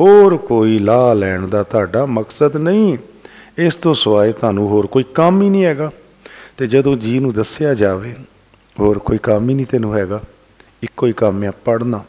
ਹੋਰ 0.00 0.36
ਕੋਈ 0.36 0.78
ਲਾਹ 0.78 1.14
ਲੈਣ 1.14 1.48
ਦਾ 1.48 1.62
ਤੁਹਾਡਾ 1.62 2.06
ਮਕਸਦ 2.06 2.56
ਨਹੀਂ। 2.56 2.98
ਇਸ 3.58 3.74
ਤੋਂ 3.74 3.94
ਸਿਵਾਏ 3.94 4.32
ਤੁਹਾਨੂੰ 4.32 4.68
ਹੋਰ 4.68 4.86
ਕੋਈ 4.86 5.02
ਕੰਮ 5.02 5.42
ਹੀ 5.42 5.50
ਨਹੀਂ 5.50 5.64
ਹੈਗਾ। 5.64 5.90
ਤੇ 6.56 6.66
ਜਦੋਂ 6.66 6.96
ਜੀ 6.96 7.18
ਨੂੰ 7.18 7.32
ਦੱਸਿਆ 7.32 7.74
ਜਾਵੇ, 7.74 8.16
ਹੋਰ 8.80 8.98
ਕੋਈ 8.98 9.18
ਕੰਮ 9.18 9.50
ਹੀ 9.50 9.54
ਨਹੀਂ 9.54 9.66
ਤੈਨੂੰ 9.66 9.94
ਹੈਗਾ। 9.94 10.20
ਇੱਕੋ 10.82 11.06
ਹੀ 11.06 11.12
ਕੰਮ 11.12 11.44
ਆ 11.44 11.50
ਪੜ੍ਹਨਾ। 11.50 12.04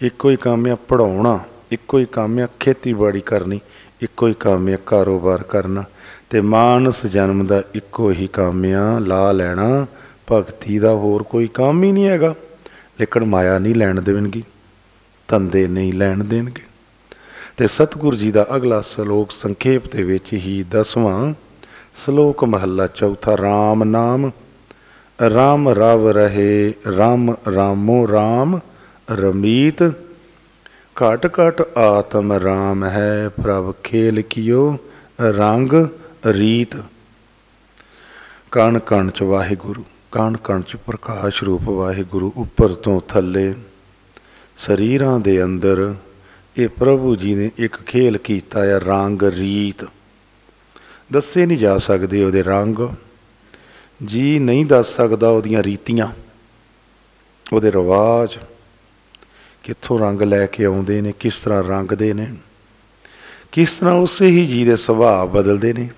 ਇੱਕੋ 0.00 0.30
ਹੀ 0.30 0.36
ਕੰਮ 0.36 0.66
ਆ 0.66 0.74
ਪੜਾਉਣਾ 0.74 1.40
ਇੱਕੋ 1.72 1.98
ਹੀ 1.98 2.04
ਕੰਮ 2.04 2.38
ਆ, 2.38 2.48
ਖੇਤੀਬਾੜੀ 2.60 3.20
ਕਰਨੀ, 3.20 3.60
ਇੱਕੋ 4.00 4.28
ਹੀ 4.28 4.34
ਕੰਮ 4.34 4.68
ਆ, 4.68 4.76
ਕਾਰੋਬਾਰ 4.86 5.42
ਕਰਨਾ। 5.42 5.84
ਤੇ 6.30 6.40
ਮਾਨਸ 6.40 7.06
ਜਨਮ 7.06 7.46
ਦਾ 7.46 7.62
ਇੱਕੋ 7.74 8.10
ਹੀ 8.10 8.26
ਕੰਮ 8.26 8.64
ਆ 8.64 8.98
ਲਾ 8.98 9.32
ਲੈਣਾ, 9.32 9.86
ਭਗਤੀ 10.32 10.78
ਦਾ 10.78 10.90
ਹੋਰ 10.90 11.22
ਕੋਈ 11.22 11.48
ਕੰਮ 11.48 11.82
ਹੀ 11.82 11.92
ਨਹੀਂ 11.92 12.06
ਹੈਗਾ। 12.06 12.34
ਲੇਕਿਨ 13.00 13.24
ਮਾਇਆ 13.24 13.58
ਨਹੀਂ 13.58 13.74
ਲੈਣ 13.74 14.00
ਦੇਣਗੀ, 14.00 14.42
ਧੰਦੇ 15.28 15.68
ਨਹੀਂ 15.68 15.92
ਲੈਣ 15.92 16.24
ਦੇਣਗੇ। 16.24 16.62
ਤੇ 17.56 17.66
ਸਤਿਗੁਰੂ 17.66 18.16
ਜੀ 18.16 18.32
ਦਾ 18.32 18.46
ਅਗਲਾ 18.56 18.80
ਸ਼ਲੋਕ 18.80 19.30
ਸੰਖੇਪ 19.30 19.92
ਦੇ 19.92 20.02
ਵਿੱਚ 20.02 20.32
ਹੀ 20.32 20.64
ਦਸਵਾਂ, 20.70 21.34
ਸ਼ਲੋਕ 22.04 22.44
ਮਹੱਲਾ 22.44 22.86
ਚੌਥਾ 22.86 23.34
RAM 23.34 23.84
ਨਾਮ। 23.84 24.30
ਰਾਮ 25.34 25.68
ਰਵ 25.68 26.08
ਰਹੇ, 26.08 26.74
ਰਾਮ 26.96 27.34
ਰਾਮੋ 27.54 28.08
ਰਾਮ, 28.08 28.60
ਰਮੀਤ 29.10 29.82
ਘਟ 30.96 31.26
ਘਟ 31.26 31.60
ਆਤਮ 31.78 32.32
ਰਾਮ 32.32 32.84
ਹੈ 32.84 33.28
ਪ੍ਰਭ 33.28 33.72
ਖੇਲ 33.84 34.22
ਕਿਓ, 34.22 34.76
ਰੰਗ 35.20 35.72
ਰੀਤ। 36.26 36.76
ਕਣ 38.50 38.78
ਕਣ 38.78 39.10
ਚ 39.10 39.22
ਵਾਹਿਗੁਰੂ 39.22 39.84
ਕਣ 40.12 40.36
ਕਣ 40.36 40.62
ਚ 40.62 40.76
ਪ੍ਰਕਾਸ਼ 40.76 41.42
ਰੂਪ 41.44 41.68
ਵਾਹਿਗੁਰੂ 41.68 42.32
ਉੱਪਰ 42.36 42.74
ਤੋਂ 42.74 43.00
ਥੱਲੇ। 43.08 43.54
ਸਰੀਰਾਂ 44.56 45.18
ਦੇ 45.20 45.42
ਅੰਦਰ 45.44 45.94
ਇਹ 46.56 46.68
ਪ੍ਰਭੂ 46.68 47.16
ਜੀ 47.16 47.34
ਨੇ 47.34 47.50
ਇੱਕ 47.56 47.76
ਖੇਲ 47.76 48.18
ਕੀਤਾ 48.18 48.64
ਹੈ 48.64 48.78
ਰੰਗ 48.78 49.22
ਰੀਤ। 49.22 49.84
ਦੱਸੇ 51.12 51.46
ਨਹੀਂ 51.46 51.58
ਜਾ 51.58 51.78
ਸਕਦੇ 51.78 52.24
ਉਹਦੇ 52.24 52.42
ਰੰਗ। 52.42 52.88
ਜੀ 54.04 54.38
ਨਹੀਂ 54.38 54.66
ਦੱਸ 54.66 54.94
ਸਕਦਾ 54.96 55.28
ਉਹਦੀਆਂ 55.28 55.62
ਰੀਤੀਆਂ, 55.62 56.08
ਉਹਦੇ 57.52 57.72
ਰਿਵਾਜ। 57.72 58.38
ਕਿੱਥੋਂ 59.62 59.98
ਰੰਗ 59.98 60.22
ਲੈ 60.22 60.46
ਕੇ 60.46 60.64
ਆਉਂਦੇ 60.64 61.00
ਨੇ, 61.00 61.12
ਕਿਸ 61.20 61.40
ਤਰ੍ਹਾਂ 61.40 61.62
ਰੰਗਦੇ 61.62 62.12
ਨੇ। 62.12 62.34
ਕਿਸ 63.52 63.72
ਤਰ੍ਹਾਂ 63.72 63.94
ਉਸੇ 63.94 64.26
ਹੀ 64.26 64.46
ਜੀ 64.46 64.64
ਦੇ 64.64 64.76
ਸੁਭਾਅ 64.76 65.26
ਬਦਲਦੇ 65.26 65.72
ਨੇ। 65.72 65.88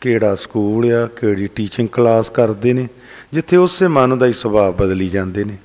ਕਿਹੜਾ 0.00 0.34
ਸਕੂਲ 0.34 0.92
ਆ, 0.92 1.06
ਕਿਹੜੀ 1.06 1.46
ਟੀਚਿੰਗ 1.46 1.88
ਕਲਾਸ 1.88 2.30
ਕਰਦੇ 2.30 2.72
ਨੇ, 2.72 2.88
ਜਿੱਥੇ 3.32 3.56
ਉਸੇ 3.56 3.86
ਮਨ 3.86 4.18
ਦਾ 4.18 4.26
ਹੀ 4.26 4.32
ਸੁਭਾਅ 4.32 4.70
ਬਦਲੀ 4.70 5.08
ਜਾਂਦੇ 5.08 5.44
ਨੇ। 5.44 5.56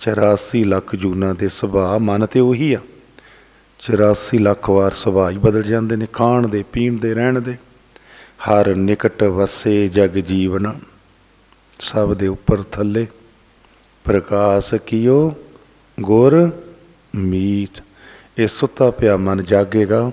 84 0.00 0.64
ਲੱਖ 0.64 0.96
ਜੂਨਾਂ 0.96 1.34
ਦੇ 1.34 1.48
ਸੁਭਾਅ 1.48 1.98
ਮਨ 1.98 2.26
ਤੇ 2.26 2.40
ਉਹੀ 2.40 2.72
ਆ। 2.72 2.80
84 3.78 4.38
ਲੱਖ 4.38 4.70
ਵਾਰ 4.70 4.92
ਸੁਭਾਅ 4.92 5.30
ਹੀ 5.30 5.38
ਬਦਲ 5.38 5.62
ਜਾਂਦੇ 5.62 5.96
ਨੇ, 5.96 6.06
ਖਾਣ 6.12 6.48
ਦੇ, 6.48 6.64
ਪੀਣ 6.72 6.96
ਦੇ, 6.96 7.14
ਰਹਿਣ 7.14 7.40
ਦੇ। 7.40 7.56
ਹਰ 8.48 8.74
ਨਿਕਟ 8.74 9.22
ਵਸੇ 9.22 9.88
ਜਗ 9.88 10.10
ਜੀਵਨ, 10.10 10.72
ਸਭ 11.80 12.14
ਦੇ 12.14 12.26
ਉੱਪਰ 12.26 12.62
ਥੱਲੇ 12.62 13.06
ਪ੍ਰਕਾਸ਼ 14.04 14.74
ਕੀਓ। 14.74 15.34
ਗੁਰ 16.02 16.50
ਮੀਤ, 17.14 17.82
ਇਹ 18.38 18.48
ਸੁੱਤਾ 18.48 18.90
ਪਿਆ 18.90 19.16
ਮਨ 19.16 19.42
ਜਾਗੇਗਾ। 19.42 20.10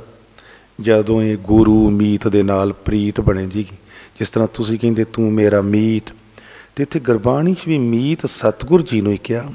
ਜਦੋਂ 0.82 1.22
ਇਹ 1.22 1.38
ਗੁਰੂ 1.38 1.90
ਮੀਤ 1.90 2.28
ਦੇ 2.28 2.44
ਨਾਲ 2.44 2.74
ਪ੍ਰੀਤ 2.74 3.22
ਬਣੇ 3.22 3.46
ਜੀ, 3.48 3.66
ਜਿਸ 4.20 4.30
ਤਰ੍ਹਾਂ 4.30 4.48
ਤੁਸੀਂ 4.54 4.80
ਕਹਿੰਦੇ 4.80 5.04
ਤੂੰ 5.04 5.32
ਮੇਰਾ 5.34 5.62
ਮੀਤ, 5.62 6.12
ਤੇ 6.76 6.84
ਇੱਥੇ 6.84 7.00
ਗੁਰਬਾਣੀ 7.00 7.54
'ਚ 7.54 7.68
ਵੀ 7.68 7.78
ਮੀਤ 7.78 8.26
ਸਤਿਗੁਰ 8.26 8.82
ਜੀ 8.82 9.02
ਨੂੰ 9.02 9.12
ਹੀ 9.12 9.20
ਕਿਹਾ। 9.24 9.52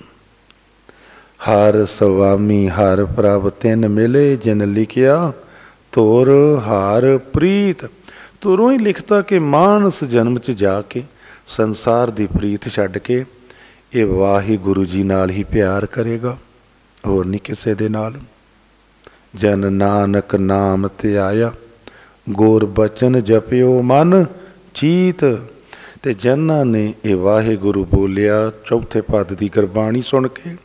ਹਰ 1.41 1.85
ਸਵਾਮੀ, 1.85 2.69
ਹਰ 2.69 3.05
ਪ੍ਰਭ 3.05 3.49
ਤਿੰਨ 3.51 3.89
ਮਿਲੇ 3.89 4.37
ਜਿਨ 4.37 4.73
ਲਿਖਿਆ, 4.73 5.33
ਤੋਰ 5.93 6.31
ਹਾਰ 6.67 7.19
ਪ੍ਰੀਤ। 7.33 7.85
ਤੁਰੋਂ 8.41 8.73
ਹੀ 8.73 8.79
ਲਿਖਤਾ 8.79 9.21
ਕਿ 9.23 9.39
ਮਾਨਸ 9.39 10.05
ਜਨਮ 10.05 10.39
'ਚ 10.39 10.51
ਜਾ 10.51 10.83
ਕੇ 10.83 11.03
ਸੰਸਾਰ 11.47 12.11
ਦੀ 12.11 12.27
ਪ੍ਰੀਤ 12.27 12.69
ਛੱਡ 12.69 12.99
ਕੇ 12.99 13.25
ਇਹ 13.95 14.07
ਵਾਹਿਗੁਰੂ 14.07 14.85
ਜੀ 14.85 15.03
ਨਾਲ 15.03 15.31
ਹੀ 15.31 15.45
ਪਿਆਰ 15.45 15.87
ਕਰੇਗਾ, 15.87 16.37
ਹੋਰ 17.07 17.27
ਨਹੀਂ 17.27 17.41
ਕਿਸੇ 17.45 17.75
ਦੇ 17.75 17.89
ਨਾਲ। 17.89 18.15
ਜਨ 19.35 19.73
ਨਾਨਕ 19.73 20.35
ਨਾਮ 20.35 20.89
ਤੇ 20.89 21.19
ਆਇਆ, 21.19 21.53
ਗੋਰ 22.31 22.65
ਬਚਨ 22.65 23.21
ਜਪਿਓ 23.23 23.83
ਮਨ 23.83 24.27
ਚੀਤ। 24.75 25.25
ਤੇ 26.03 26.15
ਜਨਾਂ 26.15 26.65
ਨੇ 26.65 26.95
ਇਹ 27.05 27.17
ਵਾਹਿਗੁਰੂ 27.17 27.85
ਬੋਲਿਆ, 27.85 28.53
ਚੌਥੇ 28.67 29.01
ਪਦ 29.01 29.33
ਦੀ 29.33 29.49
ਗੁਰਬਾਣੀ 29.49 30.03
ਸੁਣ 30.03 30.29
ਕੇ, 30.29 30.57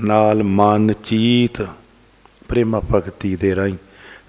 ਨਾਲ 0.00 0.42
ਮਨ 0.42 0.92
ਚੀਤ, 1.04 1.66
ਪ੍ਰੇਮਾ 2.48 2.80
ਭਗਤੀ 2.94 3.36
ਦੇ 3.36 3.56
ਰਾਹੀਂ 3.56 3.74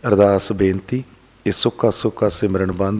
ਅਰਦਾਸ 0.07 0.51
ਬੇਨਤੀ, 0.51 1.03
ਇਹ 1.47 1.51
ਸੁੱਕਾ 1.51 1.91
ਸੁੱਕਾ 1.91 2.30
ਸਿਮਰਨ 2.30 2.72
ਬੰਦ 2.72 2.95